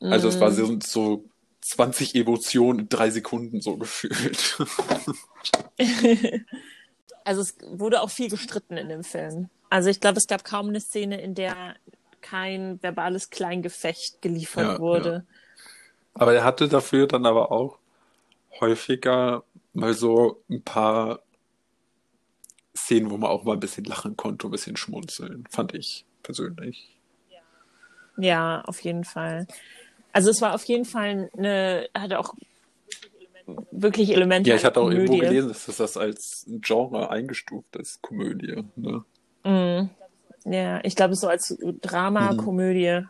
Also 0.00 0.28
es 0.28 0.40
war 0.40 0.50
so, 0.50 0.78
so 0.82 1.24
20 1.62 2.14
Emotionen 2.14 2.80
in 2.80 2.88
drei 2.88 3.10
Sekunden 3.10 3.60
so 3.60 3.76
gefühlt. 3.76 4.58
also 7.24 7.42
es 7.42 7.56
wurde 7.68 8.00
auch 8.00 8.10
viel 8.10 8.30
gestritten 8.30 8.76
in 8.76 8.88
dem 8.88 9.04
Film. 9.04 9.50
Also 9.68 9.88
ich 9.88 10.00
glaube, 10.00 10.18
es 10.18 10.26
gab 10.26 10.44
kaum 10.44 10.68
eine 10.68 10.80
Szene, 10.80 11.20
in 11.20 11.34
der 11.34 11.76
kein 12.22 12.82
verbales 12.82 13.30
Kleingefecht 13.30 14.20
geliefert 14.22 14.64
ja, 14.64 14.78
wurde. 14.78 15.12
Ja. 15.12 15.34
Aber 16.14 16.34
er 16.34 16.44
hatte 16.44 16.68
dafür 16.68 17.06
dann 17.06 17.26
aber 17.26 17.52
auch 17.52 17.78
häufiger 18.60 19.44
mal 19.72 19.94
so 19.94 20.42
ein 20.50 20.62
paar 20.62 21.20
Szenen, 22.76 23.10
wo 23.10 23.16
man 23.16 23.30
auch 23.30 23.44
mal 23.44 23.54
ein 23.54 23.60
bisschen 23.60 23.84
lachen 23.84 24.16
konnte, 24.16 24.48
ein 24.48 24.50
bisschen 24.50 24.76
schmunzeln, 24.76 25.44
fand 25.50 25.74
ich 25.74 26.04
persönlich. 26.22 26.96
Ja, 28.16 28.62
auf 28.62 28.80
jeden 28.80 29.04
Fall. 29.04 29.46
Also 30.12 30.30
es 30.30 30.40
war 30.40 30.54
auf 30.54 30.64
jeden 30.64 30.84
Fall 30.84 31.30
eine, 31.36 31.88
hatte 31.94 32.18
auch 32.18 32.34
wirklich 33.70 34.10
Elemente. 34.10 34.50
Ja, 34.50 34.56
ich 34.56 34.64
hatte 34.64 34.80
auch 34.80 34.84
Komödie. 34.84 35.00
irgendwo 35.02 35.18
gelesen, 35.18 35.48
dass 35.48 35.76
das 35.76 35.96
als 35.96 36.46
Genre 36.60 37.10
eingestuft 37.10 37.76
ist, 37.76 38.02
Komödie. 38.02 38.64
Ne? 38.76 39.04
Mm. 39.44 39.90
Ja, 40.50 40.80
ich 40.84 40.96
glaube 40.96 41.14
so 41.14 41.28
als 41.28 41.56
Drama, 41.80 42.32
mhm. 42.32 42.36
Komödie. 42.44 43.02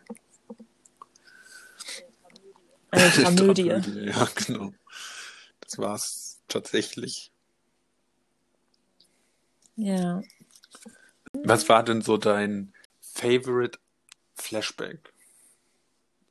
Eine 2.91 3.09
Dramödie. 3.11 3.69
ja, 3.69 4.29
genau. 4.35 4.73
Das 5.61 5.79
war's 5.79 6.41
tatsächlich. 6.49 7.31
Ja. 9.77 10.23
Was 11.33 11.69
war 11.69 11.85
denn 11.85 12.03
so 12.03 12.17
dein 12.17 12.73
Favorite 13.01 13.79
Flashback? 14.35 15.10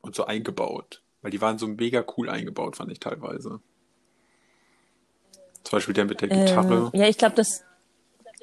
Und 0.01 0.15
so 0.15 0.25
eingebaut. 0.25 1.01
Weil 1.21 1.31
die 1.31 1.41
waren 1.41 1.57
so 1.57 1.67
mega 1.67 2.05
cool 2.17 2.29
eingebaut, 2.29 2.77
fand 2.77 2.91
ich 2.91 2.99
teilweise. 2.99 3.59
Zum 5.63 5.77
Beispiel 5.77 5.93
der 5.93 6.05
mit 6.05 6.21
der 6.21 6.29
Gitarre. 6.29 6.91
Ähm, 6.93 6.99
ja, 6.99 7.07
ich 7.07 7.17
glaube, 7.17 7.35
das. 7.35 7.63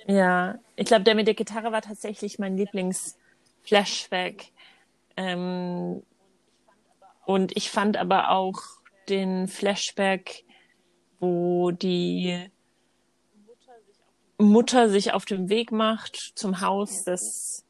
Ja, 0.06 0.58
ich 0.76 0.86
glaube, 0.86 1.04
der 1.04 1.14
mit 1.14 1.26
der 1.26 1.34
Gitarre 1.34 1.72
war 1.72 1.82
tatsächlich 1.82 2.38
mein 2.38 2.56
Lieblings-Flashback. 2.56 4.52
Ähm, 5.16 6.02
und 7.24 7.56
ich 7.56 7.70
fand 7.70 7.96
aber 7.96 8.30
auch 8.30 8.60
den 9.08 9.48
Flashback, 9.48 10.44
wo 11.18 11.70
die 11.70 12.50
Mutter 14.38 14.90
sich 14.90 15.12
auf 15.12 15.24
den 15.24 15.48
Weg 15.48 15.72
macht 15.72 16.16
zum 16.34 16.60
Haus 16.60 17.04
des 17.04 17.64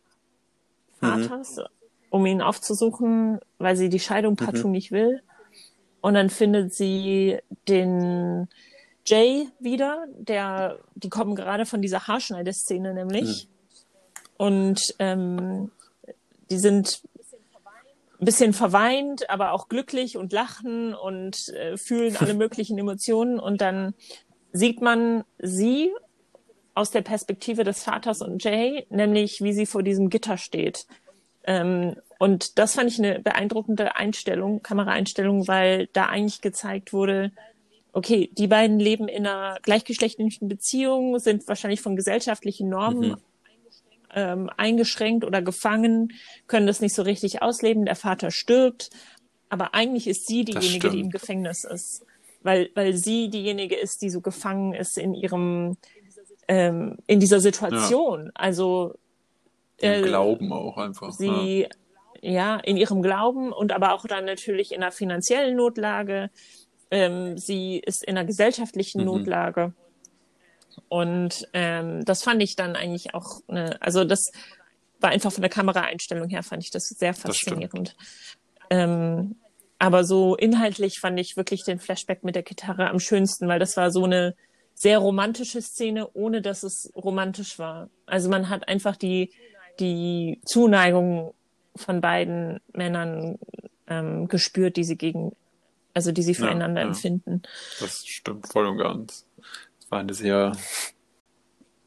mhm. 1.01 1.07
Vaters. 1.07 1.57
Mhm 1.57 1.75
um 2.16 2.26
ihn 2.26 2.42
aufzusuchen, 2.42 3.38
weil 3.58 3.76
sie 3.76 3.88
die 3.88 4.00
Scheidung 4.00 4.36
partout 4.36 4.68
mhm. 4.68 4.72
nicht 4.72 4.92
will. 4.92 5.22
Und 6.00 6.14
dann 6.14 6.30
findet 6.30 6.74
sie 6.74 7.38
den 7.68 8.48
Jay 9.04 9.48
wieder, 9.60 10.06
der, 10.18 10.78
die 10.94 11.08
kommen 11.08 11.34
gerade 11.36 11.66
von 11.66 11.80
dieser 11.82 12.06
Haarschneideszene 12.06 12.94
nämlich. 12.94 13.48
Mhm. 13.48 14.36
Und 14.38 14.94
ähm, 14.98 15.70
die 16.50 16.58
sind 16.58 17.02
ein 18.20 18.24
bisschen 18.24 18.52
verweint, 18.52 19.28
aber 19.30 19.52
auch 19.52 19.68
glücklich 19.68 20.16
und 20.16 20.32
lachen 20.32 20.94
und 20.94 21.48
äh, 21.50 21.76
fühlen 21.76 22.16
alle 22.16 22.34
möglichen 22.44 22.78
Emotionen. 22.78 23.38
Und 23.38 23.60
dann 23.60 23.94
sieht 24.52 24.80
man 24.80 25.24
sie 25.38 25.92
aus 26.74 26.90
der 26.90 27.02
Perspektive 27.02 27.64
des 27.64 27.82
Vaters 27.82 28.20
und 28.22 28.44
Jay, 28.44 28.86
nämlich 28.90 29.42
wie 29.42 29.52
sie 29.52 29.66
vor 29.66 29.82
diesem 29.82 30.10
Gitter 30.10 30.36
steht. 30.36 30.86
Ähm, 31.44 31.96
und 32.18 32.58
das 32.58 32.74
fand 32.74 32.90
ich 32.90 32.98
eine 32.98 33.20
beeindruckende 33.20 33.96
Einstellung, 33.96 34.62
Kameraeinstellung, 34.62 35.48
weil 35.48 35.88
da 35.92 36.06
eigentlich 36.06 36.40
gezeigt 36.40 36.92
wurde, 36.92 37.32
okay, 37.92 38.30
die 38.32 38.46
beiden 38.46 38.78
leben 38.78 39.08
in 39.08 39.26
einer 39.26 39.58
gleichgeschlechtlichen 39.62 40.48
Beziehung, 40.48 41.18
sind 41.18 41.46
wahrscheinlich 41.48 41.80
von 41.80 41.96
gesellschaftlichen 41.96 42.68
Normen 42.68 43.10
mhm. 43.10 43.16
ähm, 44.14 44.50
eingeschränkt 44.56 45.24
oder 45.24 45.42
gefangen, 45.42 46.12
können 46.46 46.66
das 46.66 46.80
nicht 46.80 46.94
so 46.94 47.02
richtig 47.02 47.42
ausleben. 47.42 47.84
Der 47.84 47.96
Vater 47.96 48.30
stirbt, 48.30 48.90
aber 49.48 49.74
eigentlich 49.74 50.06
ist 50.06 50.26
sie 50.26 50.44
diejenige, 50.44 50.90
die 50.90 51.00
im 51.00 51.10
Gefängnis 51.10 51.64
ist, 51.64 52.04
weil 52.42 52.70
weil 52.74 52.94
sie 52.94 53.28
diejenige 53.28 53.76
ist, 53.76 54.02
die 54.02 54.10
so 54.10 54.20
gefangen 54.20 54.72
ist 54.74 54.96
in 54.96 55.14
ihrem 55.14 55.76
ähm, 56.48 56.98
in 57.06 57.20
dieser 57.20 57.40
Situation. 57.40 58.26
Ja. 58.26 58.30
Also 58.34 58.94
im 59.78 59.92
äh, 59.92 60.02
Glauben 60.02 60.52
auch 60.52 60.78
einfach. 60.78 61.12
Sie 61.12 61.62
ja 61.62 61.68
ja, 62.26 62.56
in 62.56 62.76
ihrem 62.76 63.02
Glauben 63.02 63.52
und 63.52 63.72
aber 63.72 63.92
auch 63.94 64.04
dann 64.06 64.24
natürlich 64.24 64.72
in 64.72 64.82
einer 64.82 64.92
finanziellen 64.92 65.56
Notlage. 65.56 66.30
Ähm, 66.90 67.38
sie 67.38 67.78
ist 67.78 68.02
in 68.02 68.16
einer 68.16 68.26
gesellschaftlichen 68.26 69.00
mhm. 69.00 69.06
Notlage. 69.06 69.74
Und 70.88 71.48
ähm, 71.52 72.04
das 72.04 72.22
fand 72.22 72.42
ich 72.42 72.56
dann 72.56 72.76
eigentlich 72.76 73.14
auch, 73.14 73.40
eine, 73.48 73.80
also 73.80 74.04
das 74.04 74.30
war 75.00 75.10
einfach 75.10 75.32
von 75.32 75.42
der 75.42 75.50
Kameraeinstellung 75.50 76.28
her, 76.28 76.42
fand 76.42 76.64
ich 76.64 76.70
das 76.70 76.88
sehr 76.88 77.14
faszinierend. 77.14 77.96
Das 77.98 78.38
ähm, 78.70 79.36
aber 79.78 80.04
so 80.04 80.36
inhaltlich 80.36 80.98
fand 81.00 81.20
ich 81.20 81.36
wirklich 81.36 81.64
den 81.64 81.78
Flashback 81.78 82.24
mit 82.24 82.34
der 82.34 82.42
Gitarre 82.42 82.88
am 82.88 82.98
schönsten, 82.98 83.46
weil 83.46 83.58
das 83.58 83.76
war 83.76 83.90
so 83.90 84.04
eine 84.04 84.34
sehr 84.74 84.98
romantische 84.98 85.62
Szene, 85.62 86.08
ohne 86.12 86.42
dass 86.42 86.62
es 86.62 86.90
romantisch 86.96 87.58
war. 87.58 87.88
Also 88.06 88.28
man 88.28 88.48
hat 88.48 88.68
einfach 88.68 88.96
die 88.96 89.32
die 89.78 90.40
Zuneigung 90.44 91.34
von 91.76 92.00
beiden 92.00 92.60
Männern 92.72 93.38
ähm, 93.86 94.28
gespürt, 94.28 94.76
die 94.76 94.84
sie 94.84 94.96
gegen, 94.96 95.34
also 95.94 96.12
die 96.12 96.22
sie 96.22 96.34
füreinander 96.34 96.80
ja, 96.80 96.86
ja. 96.86 96.92
empfinden. 96.92 97.42
Das 97.80 98.04
stimmt 98.06 98.46
voll 98.48 98.66
und 98.66 98.78
ganz. 98.78 99.26
Es 99.80 99.90
war 99.90 100.00
eine 100.00 100.14
sehr 100.14 100.56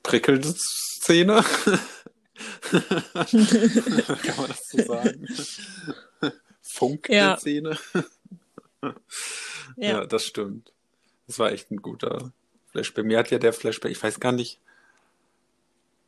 prickelnde 0.04 0.54
Szene. 0.56 1.44
Kann 2.72 4.38
man 4.38 4.48
das 4.48 4.70
so 4.70 4.82
sagen? 4.82 5.28
Funkende 6.62 7.18
ja. 7.18 7.38
Szene. 7.38 7.78
ja. 8.82 8.94
ja, 9.76 10.06
das 10.06 10.24
stimmt. 10.26 10.72
Das 11.28 11.40
war 11.40 11.52
echt 11.52 11.70
ein 11.72 11.78
guter 11.78 12.32
Flashback. 12.72 13.06
Mir 13.06 13.18
hat 13.18 13.32
ja 13.32 13.40
der 13.40 13.54
Flashback, 13.54 13.92
ich 13.92 14.02
weiß 14.02 14.20
gar 14.20 14.32
nicht, 14.32 14.60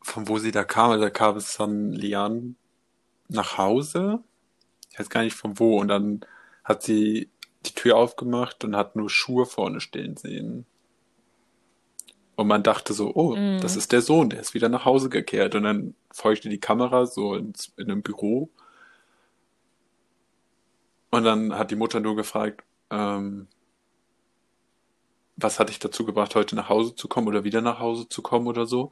von 0.01 0.27
wo 0.27 0.39
sie 0.39 0.51
da 0.51 0.63
kam. 0.63 0.91
Also 0.91 1.03
da 1.03 1.09
kam 1.09 1.35
es 1.37 1.51
von 1.51 1.91
Lian 1.91 2.55
nach 3.31 3.57
Hause. 3.57 4.19
Ich 4.91 4.99
weiß 4.99 5.09
gar 5.09 5.23
nicht 5.23 5.35
von 5.35 5.59
wo. 5.59 5.79
Und 5.79 5.87
dann 5.87 6.21
hat 6.63 6.83
sie 6.83 7.29
die 7.65 7.73
Tür 7.73 7.97
aufgemacht 7.97 8.63
und 8.63 8.75
hat 8.75 8.95
nur 8.95 9.09
Schuhe 9.09 9.45
vorne 9.45 9.81
stehen 9.81 10.17
sehen. 10.17 10.65
Und 12.35 12.47
man 12.47 12.63
dachte 12.63 12.93
so, 12.93 13.11
oh, 13.13 13.35
mm. 13.35 13.59
das 13.61 13.75
ist 13.75 13.91
der 13.91 14.01
Sohn, 14.01 14.29
der 14.29 14.39
ist 14.39 14.53
wieder 14.53 14.69
nach 14.69 14.85
Hause 14.85 15.09
gekehrt. 15.09 15.55
Und 15.55 15.63
dann 15.63 15.95
folgte 16.11 16.49
die 16.49 16.59
Kamera 16.59 17.05
so 17.05 17.35
ins, 17.35 17.71
in 17.77 17.91
einem 17.91 18.01
Büro. 18.01 18.49
Und 21.11 21.23
dann 21.23 21.57
hat 21.57 21.71
die 21.71 21.75
Mutter 21.75 21.99
nur 21.99 22.15
gefragt, 22.15 22.63
ähm, 22.89 23.47
was 25.35 25.59
hat 25.59 25.69
dich 25.69 25.79
dazu 25.79 26.05
gebracht, 26.05 26.35
heute 26.35 26.55
nach 26.55 26.69
Hause 26.69 26.95
zu 26.95 27.07
kommen 27.07 27.27
oder 27.27 27.43
wieder 27.43 27.61
nach 27.61 27.79
Hause 27.79 28.07
zu 28.07 28.21
kommen 28.21 28.47
oder 28.47 28.65
so. 28.65 28.91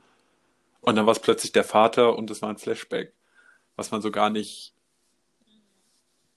Und 0.81 0.95
dann 0.95 1.05
war 1.05 1.11
es 1.11 1.19
plötzlich 1.19 1.51
der 1.51 1.63
Vater 1.63 2.15
und 2.17 2.29
es 2.29 2.41
war 2.41 2.49
ein 2.49 2.57
Flashback, 2.57 3.13
was 3.79 3.91
man 3.91 4.01
so 4.01 4.11
gar 4.11 4.29
nicht. 4.29 4.73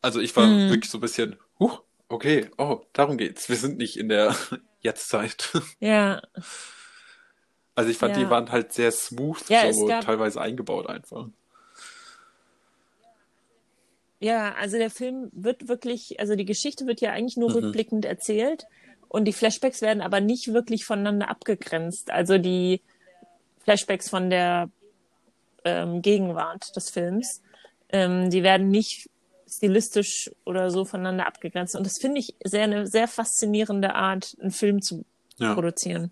Also 0.01 0.21
ich 0.21 0.35
war 0.37 0.47
mm. 0.47 0.71
wirklich 0.71 0.91
so 0.91 0.99
ein 0.99 1.03
bisschen, 1.03 1.37
huch, 1.59 1.83
okay, 2.09 2.49
oh, 2.57 2.81
darum 2.93 3.19
geht's. 3.19 3.49
Wir 3.49 3.57
sind 3.57 3.79
nicht 3.79 3.97
in 3.99 4.09
der 4.09 4.35
Jetztzeit. 4.81 5.53
Ja. 5.81 6.23
Also 7.75 7.91
ich 7.91 7.99
fand, 7.99 8.17
ja. 8.17 8.23
die 8.23 8.31
waren 8.31 8.51
halt 8.51 8.73
sehr 8.73 8.93
smooth, 8.93 9.49
ja, 9.49 9.73
so 9.73 9.87
gab... 9.87 10.05
teilweise 10.05 10.41
eingebaut 10.41 10.89
einfach. 10.89 11.29
Ja, 14.21 14.55
also 14.55 14.77
der 14.77 14.91
Film 14.91 15.31
wird 15.33 15.69
wirklich, 15.69 16.21
also 16.21 16.37
die 16.37 16.45
Geschichte 16.45 16.87
wird 16.87 17.01
ja 17.01 17.11
eigentlich 17.11 17.37
nur 17.37 17.51
mhm. 17.51 17.57
rückblickend 17.57 18.05
erzählt 18.05 18.67
und 19.09 19.25
die 19.25 19.33
Flashbacks 19.33 19.83
werden 19.83 20.01
aber 20.01 20.21
nicht 20.21 20.53
wirklich 20.53 20.85
voneinander 20.85 21.29
abgegrenzt. 21.29 22.11
Also 22.11 22.39
die 22.39 22.83
Flashbacks 23.65 24.09
von 24.09 24.31
der 24.31 24.71
ähm, 25.65 26.03
Gegenwart 26.03 26.75
des 26.77 26.91
Films, 26.91 27.43
ähm, 27.91 28.31
die 28.31 28.43
werden 28.43 28.69
nicht 28.69 29.09
stilistisch 29.49 30.31
oder 30.45 30.71
so 30.71 30.85
voneinander 30.85 31.27
abgegrenzt. 31.27 31.77
Und 31.77 31.85
das 31.85 31.99
finde 32.01 32.21
ich 32.21 32.35
sehr 32.43 32.65
eine 32.65 32.87
sehr 32.87 33.07
faszinierende 33.07 33.95
Art, 33.95 34.37
einen 34.41 34.51
Film 34.51 34.81
zu 34.81 35.05
ja. 35.39 35.55
produzieren 35.55 36.11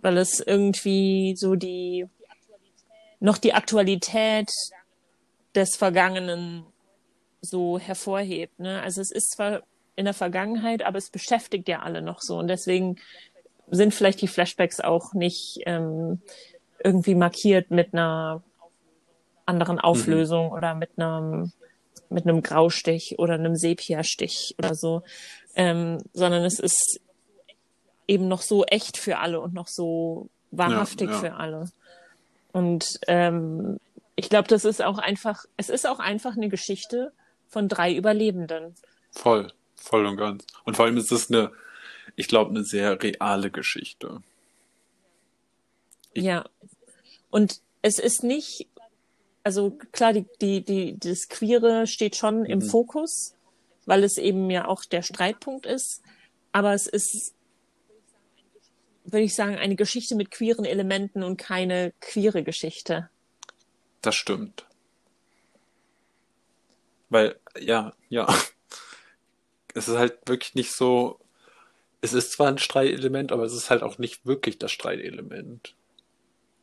weil 0.00 0.18
es 0.18 0.40
irgendwie 0.40 1.34
so 1.36 1.54
die 1.54 2.06
noch 3.20 3.38
die 3.38 3.54
Aktualität 3.54 4.50
des 5.54 5.76
Vergangenen 5.76 6.64
so 7.40 7.78
hervorhebt. 7.78 8.58
Ne? 8.58 8.82
Also 8.82 9.00
es 9.00 9.12
ist 9.12 9.32
zwar 9.32 9.62
in 9.94 10.06
der 10.06 10.14
Vergangenheit, 10.14 10.82
aber 10.84 10.98
es 10.98 11.10
beschäftigt 11.10 11.68
ja 11.68 11.80
alle 11.80 12.02
noch 12.02 12.20
so 12.20 12.38
und 12.38 12.48
deswegen 12.48 12.96
sind 13.70 13.94
vielleicht 13.94 14.20
die 14.20 14.28
Flashbacks 14.28 14.80
auch 14.80 15.12
nicht 15.14 15.60
ähm, 15.66 16.20
irgendwie 16.82 17.14
markiert 17.14 17.70
mit 17.70 17.92
einer 17.92 18.42
anderen 19.46 19.76
mhm. 19.76 19.82
Auflösung 19.82 20.46
mhm. 20.46 20.52
oder 20.52 20.74
mit 20.74 20.90
einem 20.96 21.52
mit 22.08 22.24
einem 22.26 22.42
Graustich 22.42 23.18
oder 23.18 23.34
einem 23.34 23.56
Sepia-Stich 23.56 24.54
oder 24.58 24.74
so, 24.74 25.02
ähm, 25.54 25.98
sondern 26.12 26.44
es 26.44 26.58
ist 26.58 27.00
eben 28.06 28.28
noch 28.28 28.42
so 28.42 28.64
echt 28.64 28.98
für 28.98 29.18
alle 29.18 29.40
und 29.40 29.54
noch 29.54 29.68
so 29.68 30.28
wahrhaftig 30.50 31.08
ja, 31.08 31.14
ja. 31.14 31.20
für 31.20 31.34
alle. 31.34 31.70
Und 32.52 33.00
ähm, 33.06 33.78
ich 34.14 34.28
glaube, 34.28 34.48
das 34.48 34.64
ist 34.64 34.82
auch 34.82 34.98
einfach, 34.98 35.44
es 35.56 35.70
ist 35.70 35.86
auch 35.86 35.98
einfach 35.98 36.36
eine 36.36 36.48
Geschichte 36.48 37.12
von 37.48 37.68
drei 37.68 37.94
Überlebenden. 37.94 38.74
Voll, 39.10 39.52
voll 39.76 40.06
und 40.06 40.16
ganz. 40.16 40.46
Und 40.64 40.76
vor 40.76 40.84
allem 40.84 40.96
ist 40.96 41.12
es 41.12 41.30
eine, 41.30 41.50
ich 42.16 42.28
glaube, 42.28 42.50
eine 42.50 42.64
sehr 42.64 43.02
reale 43.02 43.50
Geschichte. 43.50 44.22
Ich 46.12 46.24
ja. 46.24 46.44
Und 47.30 47.60
es 47.80 47.98
ist 47.98 48.22
nicht, 48.22 48.68
also 49.44 49.72
klar, 49.92 50.12
die, 50.12 50.26
die, 50.40 50.64
die, 50.64 50.98
das 50.98 51.28
Queere 51.28 51.86
steht 51.86 52.16
schon 52.16 52.44
im 52.44 52.60
mhm. 52.60 52.62
Fokus, 52.62 53.34
weil 53.86 54.04
es 54.04 54.18
eben 54.18 54.50
ja 54.50 54.66
auch 54.68 54.84
der 54.84 55.02
Streitpunkt 55.02 55.66
ist. 55.66 56.02
Aber 56.52 56.74
es 56.74 56.86
ist 56.86 57.34
würde 59.04 59.24
ich 59.24 59.34
sagen, 59.34 59.56
eine 59.56 59.76
Geschichte 59.76 60.14
mit 60.14 60.30
queeren 60.30 60.64
Elementen 60.64 61.22
und 61.22 61.36
keine 61.36 61.92
queere 62.00 62.42
Geschichte. 62.42 63.08
Das 64.00 64.14
stimmt. 64.14 64.66
Weil, 67.08 67.36
ja, 67.58 67.92
ja. 68.08 68.26
Es 69.74 69.88
ist 69.88 69.96
halt 69.96 70.18
wirklich 70.26 70.54
nicht 70.54 70.70
so. 70.70 71.18
Es 72.02 72.12
ist 72.12 72.32
zwar 72.32 72.48
ein 72.48 72.58
Streitelement, 72.58 73.32
aber 73.32 73.44
es 73.44 73.54
ist 73.54 73.70
halt 73.70 73.82
auch 73.82 73.96
nicht 73.96 74.26
wirklich 74.26 74.58
das 74.58 74.70
Streitelement. 74.70 75.74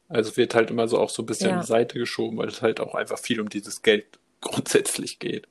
Also 0.09 0.35
wird 0.37 0.55
halt 0.55 0.69
immer 0.69 0.87
so 0.87 0.99
auch 0.99 1.09
so 1.09 1.23
ein 1.23 1.25
bisschen 1.25 1.49
ja. 1.49 1.55
an 1.55 1.61
die 1.61 1.67
Seite 1.67 1.97
geschoben, 1.97 2.37
weil 2.37 2.49
es 2.49 2.61
halt 2.61 2.79
auch 2.79 2.95
einfach 2.95 3.19
viel 3.19 3.39
um 3.39 3.49
dieses 3.49 3.81
Geld 3.81 4.05
grundsätzlich 4.41 5.19
geht. 5.19 5.47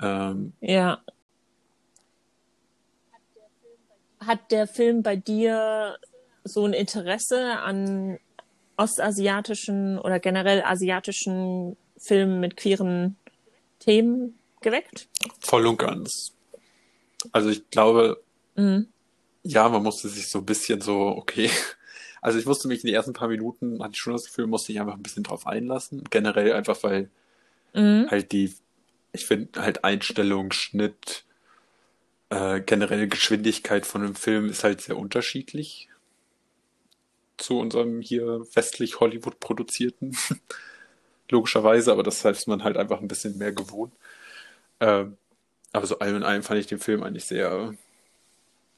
Ähm, 0.00 0.54
ja 0.60 1.00
hat 4.26 4.50
der 4.50 4.66
Film 4.66 5.02
bei 5.02 5.16
dir 5.16 5.98
so 6.44 6.64
ein 6.64 6.72
Interesse 6.72 7.58
an 7.58 8.18
ostasiatischen 8.76 9.98
oder 9.98 10.18
generell 10.18 10.62
asiatischen 10.62 11.76
Filmen 11.96 12.40
mit 12.40 12.56
queeren 12.56 13.16
Themen 13.78 14.38
geweckt? 14.60 15.08
Voll 15.40 15.66
und 15.66 15.78
ganz. 15.78 16.32
Also 17.32 17.50
ich 17.50 17.70
glaube, 17.70 18.22
mhm. 18.56 18.88
ja, 19.42 19.68
man 19.68 19.82
musste 19.82 20.08
sich 20.08 20.28
so 20.28 20.40
ein 20.40 20.46
bisschen 20.46 20.80
so, 20.80 21.00
okay. 21.00 21.50
Also 22.24 22.38
ich 22.38 22.46
musste 22.46 22.68
mich 22.68 22.82
in 22.82 22.86
den 22.86 22.94
ersten 22.94 23.12
paar 23.12 23.28
Minuten, 23.28 23.82
hatte 23.82 23.92
ich 23.92 23.98
schon 23.98 24.14
das 24.14 24.24
Gefühl, 24.24 24.46
musste 24.46 24.72
ich 24.72 24.80
einfach 24.80 24.94
ein 24.94 25.02
bisschen 25.02 25.24
drauf 25.24 25.46
einlassen. 25.46 26.04
Generell 26.08 26.54
einfach, 26.54 26.82
weil 26.82 27.10
mhm. 27.74 28.10
halt 28.10 28.32
die, 28.32 28.54
ich 29.12 29.26
finde 29.26 29.60
halt 29.60 29.84
Einstellung, 29.84 30.50
Schnitt, 30.50 31.26
äh, 32.30 32.62
generell 32.62 33.08
Geschwindigkeit 33.08 33.84
von 33.84 34.02
einem 34.02 34.14
Film 34.14 34.48
ist 34.48 34.64
halt 34.64 34.80
sehr 34.80 34.96
unterschiedlich 34.96 35.90
zu 37.36 37.58
unserem 37.58 38.00
hier 38.00 38.46
westlich 38.54 39.00
Hollywood 39.00 39.38
produzierten. 39.38 40.16
Logischerweise, 41.28 41.92
aber 41.92 42.04
das 42.04 42.24
heißt 42.24 42.48
man 42.48 42.64
halt 42.64 42.78
einfach 42.78 43.02
ein 43.02 43.08
bisschen 43.08 43.36
mehr 43.36 43.52
gewohnt. 43.52 43.92
Äh, 44.78 45.04
aber 45.74 45.86
so 45.86 45.98
allem 45.98 46.16
in 46.16 46.22
allem 46.22 46.42
fand 46.42 46.58
ich 46.58 46.68
den 46.68 46.78
Film 46.78 47.02
eigentlich 47.02 47.26
sehr, 47.26 47.74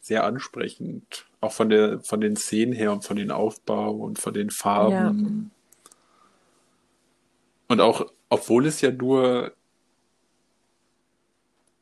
sehr 0.07 0.24
ansprechend. 0.24 1.26
Auch 1.40 1.52
von 1.52 1.68
der, 1.68 2.00
von 2.00 2.20
den 2.20 2.36
Szenen 2.36 2.72
her 2.72 2.92
und 2.92 3.04
von 3.04 3.16
den 3.16 3.32
Aufbau 3.32 3.90
und 3.92 4.20
von 4.20 4.32
den 4.32 4.50
Farben. 4.50 5.50
Ja. 5.50 5.90
Und 7.68 7.80
auch, 7.80 8.12
obwohl 8.28 8.66
es 8.66 8.80
ja 8.80 8.92
nur 8.92 9.52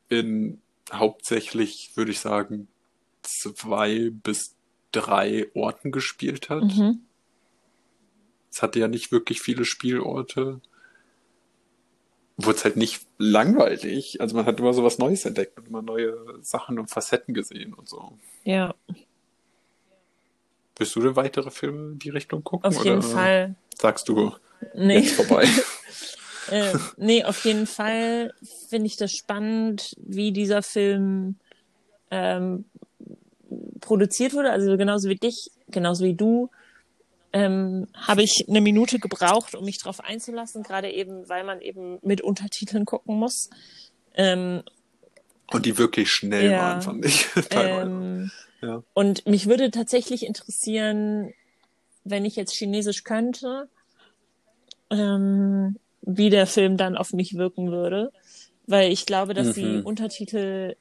in 0.09 0.63
hauptsächlich, 0.91 1.93
würde 1.97 2.13
ich 2.13 2.21
sagen, 2.21 2.69
zwei 3.23 4.11
bis 4.11 4.57
drei 4.91 5.51
Orten 5.55 5.93
gespielt 5.93 6.49
hat. 6.49 6.63
Mhm. 6.63 7.03
Es 8.51 8.63
hatte 8.63 8.79
ja 8.79 8.89
nicht 8.89 9.13
wirklich 9.13 9.43
viele 9.43 9.67
Spielorte. 9.67 10.61
Wurde 12.37 12.57
es 12.57 12.65
halt 12.65 12.77
nicht 12.77 13.07
langweilig. 13.19 14.21
Also 14.21 14.37
man 14.37 14.47
hat 14.47 14.59
immer 14.59 14.73
so 14.73 14.83
was 14.83 14.99
Neues 14.99 15.25
entdeckt 15.25 15.57
und 15.59 15.69
immer 15.69 15.83
neue 15.83 16.17
Sachen 16.43 16.79
und 16.79 16.89
Facetten 16.89 17.33
gesehen 17.33 17.75
und 17.75 17.89
so. 17.89 18.19
Ja. 18.43 18.75
Willst 20.77 20.97
du 20.97 21.01
denn 21.01 21.15
weitere 21.15 21.51
Filme 21.51 21.93
in 21.93 21.99
die 22.01 22.11
Richtung 22.11 22.43
gucken? 22.43 22.69
Auf 22.69 22.85
jeden 22.85 23.03
Fall. 23.03 23.55
Sagst 23.77 24.09
du 24.09 24.35
nee. 24.75 24.99
jetzt 24.99 25.13
vorbei? 25.13 25.47
äh, 26.51 26.73
nee, 26.97 27.23
auf 27.23 27.45
jeden 27.45 27.67
Fall 27.67 28.35
finde 28.69 28.87
ich 28.87 28.97
das 28.97 29.13
spannend, 29.13 29.95
wie 29.99 30.33
dieser 30.33 30.63
Film 30.63 31.37
ähm, 32.11 32.65
produziert 33.81 34.35
wurde. 34.35 34.51
Also 34.51 34.77
genauso 34.77 35.09
wie 35.09 35.17
dich, 35.17 35.51
genauso 35.69 36.05
wie 36.05 36.15
du, 36.15 36.51
ähm, 37.35 37.89
habe 37.95 38.23
ich 38.23 38.47
eine 38.49 38.61
Minute 38.61 39.01
gebraucht, 39.01 39.57
um 39.57 39.65
mich 39.65 39.79
darauf 39.79 39.99
einzulassen, 39.99 40.63
gerade 40.63 40.91
eben, 40.93 41.29
weil 41.29 41.43
man 41.43 41.61
eben 41.61 41.99
mit 42.03 42.21
Untertiteln 42.21 42.85
gucken 42.85 43.19
muss. 43.19 43.51
Ähm, 44.15 44.63
und 45.51 45.67
die 45.67 45.77
wirklich 45.77 46.11
schnell 46.11 46.53
ja, 46.53 46.59
waren, 46.61 46.83
fand 46.83 47.05
ich. 47.05 47.27
ähm, 47.51 48.31
ja. 48.63 48.85
Und 48.95 49.27
mich 49.27 49.49
würde 49.49 49.73
tatsächlich 49.73 50.25
interessieren, 50.25 51.35
wenn 52.05 52.25
ich 52.25 52.37
jetzt 52.37 52.55
Chinesisch 52.55 53.03
könnte, 53.03 53.69
ähm, 54.91 55.77
wie 56.03 56.31
der 56.31 56.47
Film 56.47 56.77
dann 56.77 56.97
auf 56.97 57.13
mich 57.13 57.35
wirken 57.35 57.73
würde. 57.73 58.13
Weil 58.69 58.93
ich 58.93 59.07
glaube, 59.07 59.35
dass 59.35 59.55
die 59.55 59.65
Mhm. 59.65 59.87
Untertitel 59.87 60.77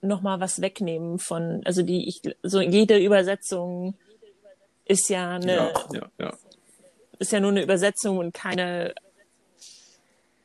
nochmal 0.00 0.40
was 0.40 0.62
wegnehmen 0.62 1.18
von, 1.18 1.60
also 1.66 1.82
die, 1.82 2.08
ich, 2.08 2.22
so 2.42 2.62
jede 2.62 2.98
Übersetzung 2.98 3.98
ist 4.88 5.08
ja 5.08 5.36
eine, 5.36 5.54
Ja, 5.54 5.72
ja, 5.92 6.10
ja. 6.18 6.32
ist 7.18 7.32
ja 7.32 7.40
nur 7.40 7.50
eine 7.50 7.62
Übersetzung 7.62 8.18
und 8.18 8.34
keine, 8.34 8.94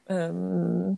ähm, 0.08 0.98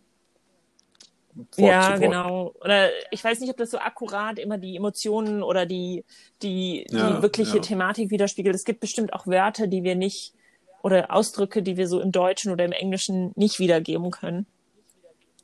Wort 1.57 1.57
ja, 1.57 1.97
genau. 1.97 2.53
Oder 2.61 2.89
ich 3.11 3.23
weiß 3.23 3.39
nicht, 3.39 3.49
ob 3.49 3.57
das 3.57 3.69
so 3.71 3.77
akkurat 3.77 4.39
immer 4.39 4.57
die 4.57 4.75
Emotionen 4.77 5.43
oder 5.43 5.65
die, 5.65 6.05
die, 6.41 6.85
die 6.89 6.93
Ja, 6.93 7.21
wirkliche 7.21 7.57
ja. 7.57 7.61
Thematik 7.63 8.09
widerspiegelt. 8.09 8.55
Es 8.55 8.63
gibt 8.63 8.79
bestimmt 8.79 9.13
auch 9.13 9.27
Wörter, 9.27 9.67
die 9.67 9.83
wir 9.83 9.95
nicht, 9.95 10.33
oder 10.81 11.11
Ausdrücke, 11.11 11.61
die 11.63 11.77
wir 11.77 11.87
so 11.87 11.99
im 11.99 12.11
Deutschen 12.11 12.51
oder 12.51 12.63
im 12.63 12.71
Englischen 12.71 13.31
nicht 13.35 13.59
wiedergeben 13.59 14.11
können. 14.11 14.45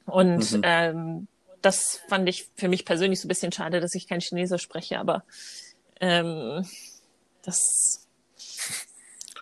Und 0.06 0.52
Mhm. 0.52 0.62
ähm, 0.64 1.28
das 1.62 2.00
fand 2.08 2.28
ich 2.30 2.48
für 2.56 2.68
mich 2.68 2.86
persönlich 2.86 3.20
so 3.20 3.28
ein 3.28 3.30
bisschen 3.30 3.52
schade, 3.52 3.80
dass 3.80 3.96
ich 3.96 4.08
kein 4.08 4.20
Chinesisch 4.22 4.62
spreche, 4.62 5.00
aber 5.00 5.24
ähm, 6.00 6.66
das 7.44 8.08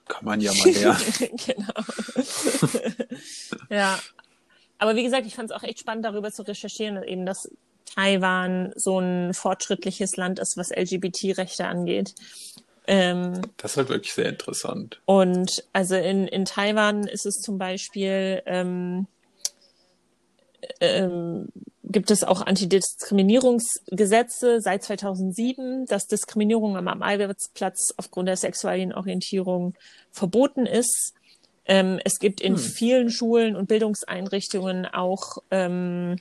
Kann 0.07 0.25
man 0.25 0.41
ja 0.41 0.53
mal 0.53 0.69
lernen. 0.69 1.13
genau. 1.45 1.73
ja. 3.69 3.99
Aber 4.77 4.95
wie 4.95 5.03
gesagt, 5.03 5.27
ich 5.27 5.35
fand 5.35 5.51
es 5.51 5.55
auch 5.55 5.63
echt 5.63 5.79
spannend, 5.79 6.05
darüber 6.05 6.31
zu 6.31 6.43
recherchieren, 6.43 7.03
eben, 7.03 7.25
dass 7.25 7.49
Taiwan 7.95 8.71
so 8.75 8.99
ein 8.99 9.33
fortschrittliches 9.33 10.15
Land 10.15 10.39
ist, 10.39 10.57
was 10.57 10.69
LGBT-Rechte 10.69 11.65
angeht. 11.67 12.15
Ähm, 12.87 13.41
Das 13.57 13.71
ist 13.71 13.77
halt 13.77 13.89
wirklich 13.89 14.13
sehr 14.13 14.29
interessant. 14.29 14.99
und 15.05 15.63
also 15.73 15.95
in, 15.95 16.27
in 16.27 16.45
Taiwan 16.45 17.05
ist 17.07 17.25
es 17.25 17.41
zum 17.41 17.57
Beispiel, 17.57 18.41
ähm, 18.45 19.05
ähm, 20.79 21.49
gibt 21.83 22.11
es 22.11 22.23
auch 22.23 22.41
Antidiskriminierungsgesetze 22.41 24.61
seit 24.61 24.83
2007, 24.83 25.87
dass 25.87 26.05
Diskriminierung 26.07 26.77
am 26.77 26.87
Arbeitsplatz 26.87 27.95
aufgrund 27.97 28.27
der 28.27 28.37
sexuellen 28.37 28.93
Orientierung 28.93 29.73
verboten 30.11 30.67
ist. 30.67 31.15
Ähm, 31.65 31.99
es 32.03 32.19
gibt 32.19 32.41
in 32.41 32.55
Hm. 32.55 32.61
vielen 32.61 33.09
Schulen 33.09 33.55
und 33.55 33.67
Bildungseinrichtungen 33.67 34.85
auch 34.85 35.39
ähm, 35.51 36.17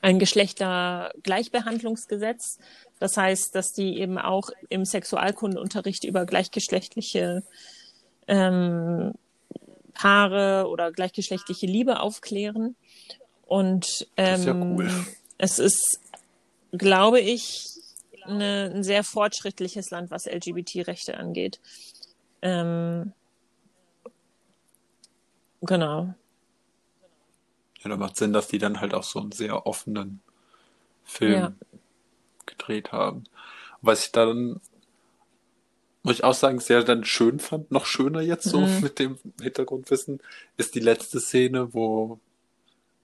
ein 0.00 0.18
Geschlechtergleichbehandlungsgesetz. 0.18 2.58
Das 2.98 3.16
heißt, 3.16 3.54
dass 3.54 3.72
die 3.72 3.98
eben 3.98 4.18
auch 4.18 4.50
im 4.68 4.84
Sexualkundenunterricht 4.84 6.02
über 6.04 6.26
gleichgeschlechtliche 6.26 7.44
ähm, 8.28 9.12
Paare 9.96 10.68
oder 10.68 10.92
gleichgeschlechtliche 10.92 11.66
Liebe 11.66 12.00
aufklären. 12.00 12.76
Und 13.46 14.06
ähm, 14.16 14.26
Das 14.26 14.40
ist 14.40 14.46
ja 14.46 14.54
cool. 14.54 14.90
es 15.38 15.58
ist, 15.58 16.00
glaube 16.72 17.20
ich, 17.20 17.64
eine, 18.24 18.72
ein 18.74 18.82
sehr 18.84 19.04
fortschrittliches 19.04 19.90
Land, 19.90 20.10
was 20.10 20.26
LGBT-Rechte 20.26 21.16
angeht. 21.16 21.60
Ähm, 22.42 23.12
genau. 25.62 26.14
Ja, 27.82 27.90
da 27.90 27.96
macht 27.96 28.16
Sinn, 28.16 28.32
dass 28.32 28.48
die 28.48 28.58
dann 28.58 28.80
halt 28.80 28.94
auch 28.94 29.04
so 29.04 29.20
einen 29.20 29.32
sehr 29.32 29.66
offenen 29.66 30.20
Film 31.04 31.32
Ja. 31.32 31.52
gedreht 32.46 32.92
haben. 32.92 33.24
Was 33.80 34.06
ich 34.06 34.12
dann, 34.12 34.60
muss 36.06 36.18
ich 36.18 36.24
auch 36.24 36.34
sagen, 36.34 36.60
sehr 36.60 36.84
dann 36.84 37.04
schön 37.04 37.40
fand, 37.40 37.72
noch 37.72 37.84
schöner 37.84 38.20
jetzt 38.20 38.44
so 38.44 38.60
Mhm. 38.60 38.80
mit 38.82 38.98
dem 39.00 39.18
Hintergrundwissen, 39.42 40.20
ist 40.56 40.76
die 40.76 40.80
letzte 40.80 41.18
Szene, 41.18 41.74
wo, 41.74 42.20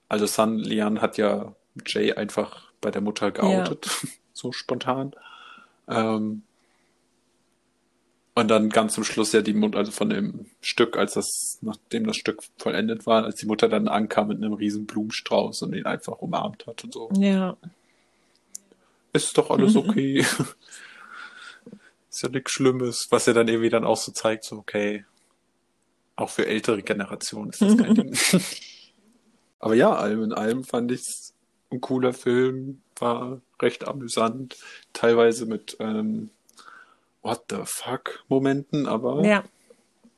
also 0.07 0.25
Sun 0.25 0.57
Lian 0.57 1.01
hat 1.01 1.17
ja 1.17 1.53
Jay 1.85 2.13
einfach 2.13 2.71
bei 2.79 2.91
der 2.91 3.01
Mutter 3.01 3.31
geoutet, 3.31 3.89
so 4.33 4.53
spontan. 4.53 5.13
Ähm, 5.89 6.43
und 8.35 8.47
dann 8.47 8.69
ganz 8.69 8.93
zum 8.93 9.03
Schluss 9.03 9.33
ja 9.33 9.41
die 9.41 9.53
Mutter, 9.53 9.79
also 9.79 9.91
von 9.91 10.09
dem 10.09 10.45
Stück, 10.61 10.97
als 10.97 11.15
das, 11.15 11.59
nachdem 11.61 12.07
das 12.07 12.15
Stück 12.15 12.41
vollendet 12.57 13.05
war, 13.05 13.25
als 13.25 13.35
die 13.35 13.45
Mutter 13.45 13.67
dann 13.67 13.89
ankam 13.89 14.29
mit 14.29 14.37
einem 14.37 14.53
riesen 14.53 14.85
Blumenstrauß 14.85 15.61
und 15.63 15.75
ihn 15.75 15.85
einfach 15.85 16.19
umarmt 16.19 16.65
hat 16.67 16.85
und 16.85 16.93
so. 16.93 17.09
Ja. 17.17 17.57
Ist 19.11 19.37
doch 19.37 19.51
alles 19.51 19.75
okay. 19.75 20.25
Ist 22.13 22.21
ja 22.21 22.29
nichts 22.29 22.51
Schlimmes. 22.51 23.07
Was 23.09 23.25
ja 23.25 23.33
dann 23.33 23.47
irgendwie 23.47 23.69
dann 23.69 23.85
auch 23.85 23.97
so 23.97 24.11
zeigt, 24.11 24.43
so, 24.43 24.57
okay, 24.57 25.03
auch 26.15 26.29
für 26.29 26.45
ältere 26.45 26.83
Generationen 26.83 27.49
ist 27.49 27.61
das 27.61 27.75
kein 27.75 27.95
Ding. 27.95 28.15
Aber 29.59 29.73
ja, 29.73 29.93
allem 29.95 30.23
in 30.23 30.31
allem 30.33 30.63
fand 30.63 30.91
ich 30.91 31.01
es 31.01 31.33
ein 31.71 31.81
cooler 31.81 32.13
Film, 32.13 32.83
war 32.99 33.41
recht 33.59 33.87
amüsant, 33.87 34.57
teilweise 34.91 35.47
mit 35.47 35.75
ähm, 35.79 36.29
What 37.23 37.45
the 37.49 37.61
fuck 37.63 38.23
Momenten, 38.27 38.87
aber 38.87 39.25
Ja. 39.25 39.43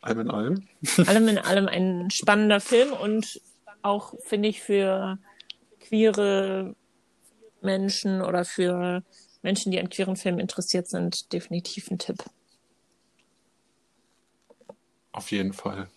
allem 0.02 0.20
in 0.22 0.32
allem. 0.32 0.68
allem 1.06 1.28
in 1.30 1.38
allem 1.38 1.68
ein 1.68 2.10
spannender 2.12 2.60
Film 2.60 2.92
und 2.92 3.40
auch, 3.84 4.16
finde 4.26 4.50
ich, 4.50 4.62
für 4.62 5.18
queere 5.80 6.76
Menschen 7.62 8.22
oder 8.22 8.44
für 8.44 9.04
Menschen, 9.46 9.72
die 9.72 9.80
an 9.80 9.90
queeren 9.90 10.18
Filmen 10.18 10.40
interessiert 10.40 10.88
sind, 10.90 11.32
definitiv 11.32 11.90
ein 11.90 11.98
Tipp. 12.00 12.18
Auf 15.14 15.32
jeden 15.32 15.54
Fall. 15.54 15.88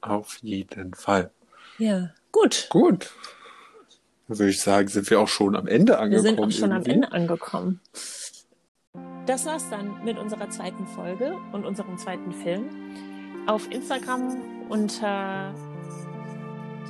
Auf 0.00 0.38
jeden 0.42 0.94
Fall. 0.94 1.30
Ja, 1.78 2.10
gut. 2.32 2.68
Gut. 2.70 3.12
Dann 4.28 4.38
würde 4.38 4.50
ich 4.50 4.60
sagen, 4.60 4.88
sind 4.88 5.10
wir 5.10 5.20
auch 5.20 5.28
schon 5.28 5.54
am 5.54 5.66
Ende 5.66 5.92
Wir 5.92 6.00
angekommen. 6.00 6.22
sind 6.22 6.40
auch 6.40 6.50
schon 6.50 6.72
am 6.72 6.78
irgendwie. 6.78 6.90
Ende 6.92 7.12
angekommen. 7.12 7.80
Das 9.26 9.44
war's 9.44 9.68
dann 9.70 10.02
mit 10.04 10.18
unserer 10.18 10.48
zweiten 10.50 10.86
Folge 10.86 11.36
und 11.52 11.64
unserem 11.64 11.98
zweiten 11.98 12.32
Film. 12.32 12.70
Auf 13.46 13.70
Instagram 13.70 14.68
unter 14.70 15.54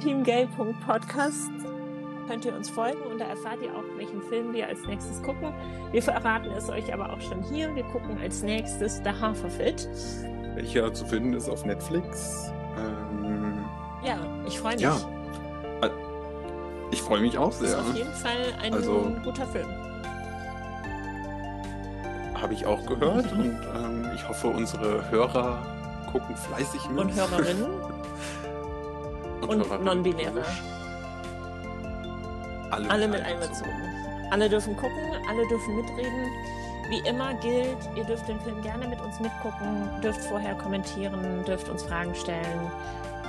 teamgay.podcast 0.02 1.50
könnt 2.32 2.46
ihr 2.46 2.56
uns 2.56 2.70
folgen 2.70 3.02
und 3.10 3.20
da 3.20 3.26
erfahrt 3.26 3.60
ihr 3.60 3.68
auch, 3.76 3.84
welchen 3.98 4.22
Film 4.22 4.54
wir 4.54 4.66
als 4.66 4.86
nächstes 4.86 5.22
gucken. 5.22 5.52
Wir 5.90 6.02
verraten 6.02 6.50
es 6.56 6.70
euch 6.70 6.90
aber 6.94 7.12
auch 7.12 7.20
schon 7.20 7.42
hier. 7.42 7.74
Wir 7.76 7.82
gucken 7.84 8.16
als 8.22 8.42
nächstes 8.42 9.02
The 9.04 9.10
Haferfit. 9.10 9.86
Welcher 10.54 10.94
zu 10.94 11.04
finden 11.04 11.34
ist 11.34 11.50
auf 11.50 11.66
Netflix. 11.66 12.50
Ähm, 12.78 13.66
Ja, 14.02 14.16
ich 14.46 14.58
freue 14.58 14.72
mich. 14.72 14.80
ja, 14.80 14.96
ich 16.90 17.02
freue 17.02 17.20
mich 17.20 17.36
auch 17.36 17.48
Das 17.50 17.60
ist 17.60 17.70
sehr. 17.72 17.80
auf 17.80 17.94
jeden 17.94 18.12
Fall 18.14 18.54
ein 18.62 18.72
Also- 18.72 19.12
guter 19.24 19.46
Film. 19.48 19.68
Habe 22.40 22.54
ich 22.54 22.64
auch 22.64 22.84
gehört 22.86 23.30
und 23.32 23.58
ähm, 23.76 24.10
ich 24.14 24.26
hoffe, 24.26 24.48
unsere 24.48 25.10
Hörer 25.10 25.58
gucken 26.10 26.34
fleißig 26.34 26.88
mit. 26.88 26.98
Und 26.98 27.14
Hörerinnen 27.14 27.64
und 29.42 29.48
Hörerinnen, 29.68 29.84
Non-Binäre. 29.84 30.42
Alle, 32.72 32.90
Alle 32.90 33.08
mit 33.08 33.22
einbezogen. 33.22 33.70
Alle 34.30 34.48
dürfen 34.48 34.74
gucken, 34.76 34.98
alle 35.28 35.46
dürfen 35.48 35.76
mitreden. 35.76 36.30
Wie 36.88 37.06
immer 37.06 37.34
gilt, 37.34 37.76
ihr 37.94 38.04
dürft 38.04 38.26
den 38.28 38.40
Film 38.40 38.62
gerne 38.62 38.88
mit 38.88 39.00
uns 39.00 39.20
mitgucken, 39.20 39.88
dürft 40.02 40.22
vorher 40.22 40.54
kommentieren, 40.54 41.44
dürft 41.46 41.68
uns 41.68 41.82
Fragen 41.82 42.14
stellen. 42.14 42.70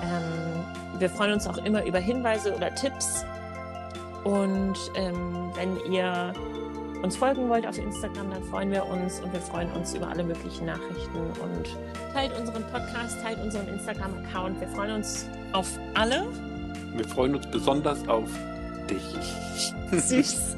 Ähm, 0.02 1.00
wir 1.00 1.10
freuen 1.10 1.34
uns 1.34 1.46
auch 1.46 1.58
immer 1.58 1.84
über 1.86 2.00
Hinweise 2.00 2.56
oder 2.56 2.74
Tipps. 2.74 3.26
Und 4.24 4.78
ähm, 4.96 5.52
wenn 5.56 5.78
ihr 5.92 6.34
uns 7.02 7.18
folgen 7.18 7.50
wollt 7.50 7.68
auf 7.68 7.78
Instagram, 7.78 8.32
dann 8.32 8.44
freuen 8.44 8.72
wir 8.72 8.86
uns 8.86 9.20
und 9.20 9.34
wir 9.34 9.42
freuen 9.42 9.70
uns 9.74 9.94
über 9.94 10.08
alle 10.08 10.24
möglichen 10.24 10.66
Nachrichten 10.66 11.20
und 11.42 11.78
teilt 12.14 12.32
unseren 12.40 12.64
Podcast, 12.72 13.22
teilt 13.22 13.40
unseren 13.44 13.68
Instagram-Account. 13.68 14.62
Wir 14.62 14.70
freuen 14.70 14.96
uns 14.96 15.28
auf 15.52 15.68
alle. 15.96 16.26
Wir 16.96 17.06
freuen 17.06 17.36
uns 17.36 17.46
besonders 17.52 18.08
auf 18.08 18.30
dich. 18.94 19.74
Süß. 19.92 20.56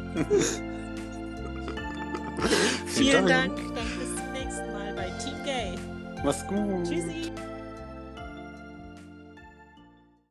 Vielen 2.87 3.27
Dank. 3.27 3.55
Dann 3.57 3.89
bis 3.99 4.15
zum 4.15 4.31
nächsten 4.31 4.71
Mal 4.71 4.93
bei 4.95 5.09
Team 5.23 5.43
Gay. 5.43 5.75
Mach's 6.23 6.45
gut. 6.47 6.83
Tschüssi. 6.87 7.31